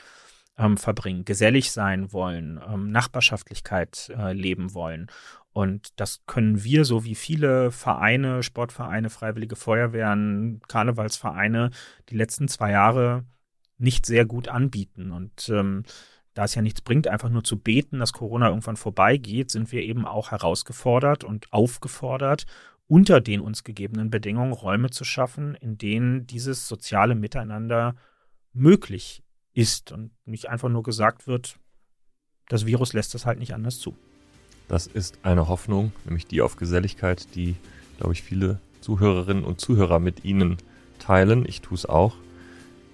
ähm, 0.60 0.78
verbringen, 0.78 1.26
gesellig 1.26 1.72
sein 1.72 2.14
wollen, 2.14 2.60
ähm, 2.72 2.92
Nachbarschaftlichkeit 2.92 4.12
äh, 4.16 4.34
leben 4.34 4.76
wollen. 4.76 5.08
Und 5.52 6.00
das 6.00 6.22
können 6.28 6.64
wir, 6.64 6.86
so 6.86 7.06
wie 7.06 7.16
viele 7.16 7.72
Vereine, 7.72 8.44
Sportvereine, 8.44 9.10
Freiwillige 9.10 9.56
Feuerwehren, 9.56 10.62
Karnevalsvereine, 10.68 11.72
die 12.10 12.16
letzten 12.16 12.48
zwei 12.48 12.72
Jahre 12.72 13.26
nicht 13.80 14.06
sehr 14.06 14.26
gut 14.26 14.48
anbieten. 14.48 15.12
Und 15.12 15.50
ähm, 15.50 15.84
da 16.34 16.46
es 16.46 16.56
ja 16.56 16.62
nichts 16.62 16.82
bringt, 16.82 17.08
einfach 17.08 17.30
nur 17.30 17.44
zu 17.44 17.58
beten, 17.58 18.00
dass 18.00 18.14
Corona 18.14 18.50
irgendwann 18.50 18.78
vorbeigeht, 18.78 19.52
sind 19.52 19.72
wir 19.72 19.84
eben 19.84 20.06
auch 20.06 20.32
herausgefordert 20.32 21.24
und 21.24 21.52
aufgefordert, 21.52 22.46
unter 22.88 23.22
den 23.22 23.42
uns 23.42 23.64
gegebenen 23.64 24.10
Bedingungen 24.10 24.54
Räume 24.54 24.90
zu 24.90 25.04
schaffen, 25.04 25.56
in 25.56 25.78
denen 25.78 26.26
dieses 26.26 26.68
soziale 26.68 27.16
Miteinander 27.16 27.96
möglich 28.54 29.24
ist 29.54 29.92
und 29.92 30.12
nicht 30.26 30.50
einfach 30.50 30.70
nur 30.70 30.84
gesagt 30.84 31.28
wird, 31.28 31.60
das 32.48 32.66
Virus 32.66 32.94
lässt 32.94 33.14
das 33.14 33.26
halt 33.26 33.40
nicht 33.40 33.54
anders 33.54 33.80
zu. 33.80 33.96
Das 34.68 34.88
ist 34.88 35.20
eine 35.24 35.48
Hoffnung, 35.48 35.92
nämlich 36.06 36.28
die 36.28 36.42
auf 36.42 36.56
Geselligkeit, 36.56 37.36
die, 37.36 37.56
glaube 37.98 38.14
ich, 38.14 38.24
viele 38.24 38.60
Zuhörerinnen 38.82 39.44
und 39.44 39.60
Zuhörer 39.60 40.00
mit 40.00 40.26
Ihnen 40.26 40.58
teilen. 41.00 41.46
Ich 41.48 41.62
tue 41.62 41.76
es 41.76 41.86
auch. 41.86 42.16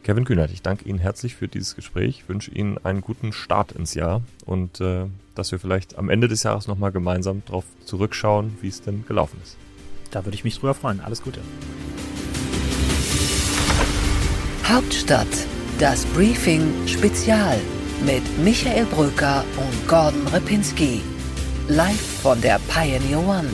Kevin 0.05 0.23
Kühnert, 0.23 0.51
ich 0.51 0.61
danke 0.61 0.87
Ihnen 0.87 0.99
herzlich 0.99 1.33
für 1.33 1.47
dieses 1.47 1.75
Gespräch, 1.75 2.19
ich 2.21 2.29
wünsche 2.29 2.51
Ihnen 2.51 2.77
einen 2.85 3.01
guten 3.01 3.33
Start 3.33 3.71
ins 3.71 3.95
Jahr 3.95 4.21
und 4.45 4.79
äh, 4.79 5.07
dass 5.33 5.51
wir 5.51 5.57
vielleicht 5.57 5.97
am 5.97 6.11
Ende 6.11 6.27
des 6.27 6.43
Jahres 6.43 6.67
nochmal 6.67 6.91
gemeinsam 6.91 7.41
darauf 7.47 7.65
zurückschauen, 7.85 8.55
wie 8.61 8.67
es 8.67 8.83
denn 8.83 9.03
gelaufen 9.07 9.39
ist. 9.43 9.57
Da 10.11 10.23
würde 10.23 10.35
ich 10.35 10.43
mich 10.43 10.59
drüber 10.59 10.75
freuen. 10.75 11.01
Alles 11.01 11.23
Gute. 11.23 11.39
Hauptstadt, 14.63 15.25
das 15.79 16.05
Briefing 16.13 16.71
Spezial 16.85 17.57
mit 18.05 18.21
Michael 18.43 18.85
Bröker 18.85 19.43
und 19.57 19.87
Gordon 19.87 20.27
Ripinski. 20.27 21.01
Live 21.67 22.21
von 22.21 22.39
der 22.41 22.59
Pioneer 22.67 23.27
One. 23.27 23.49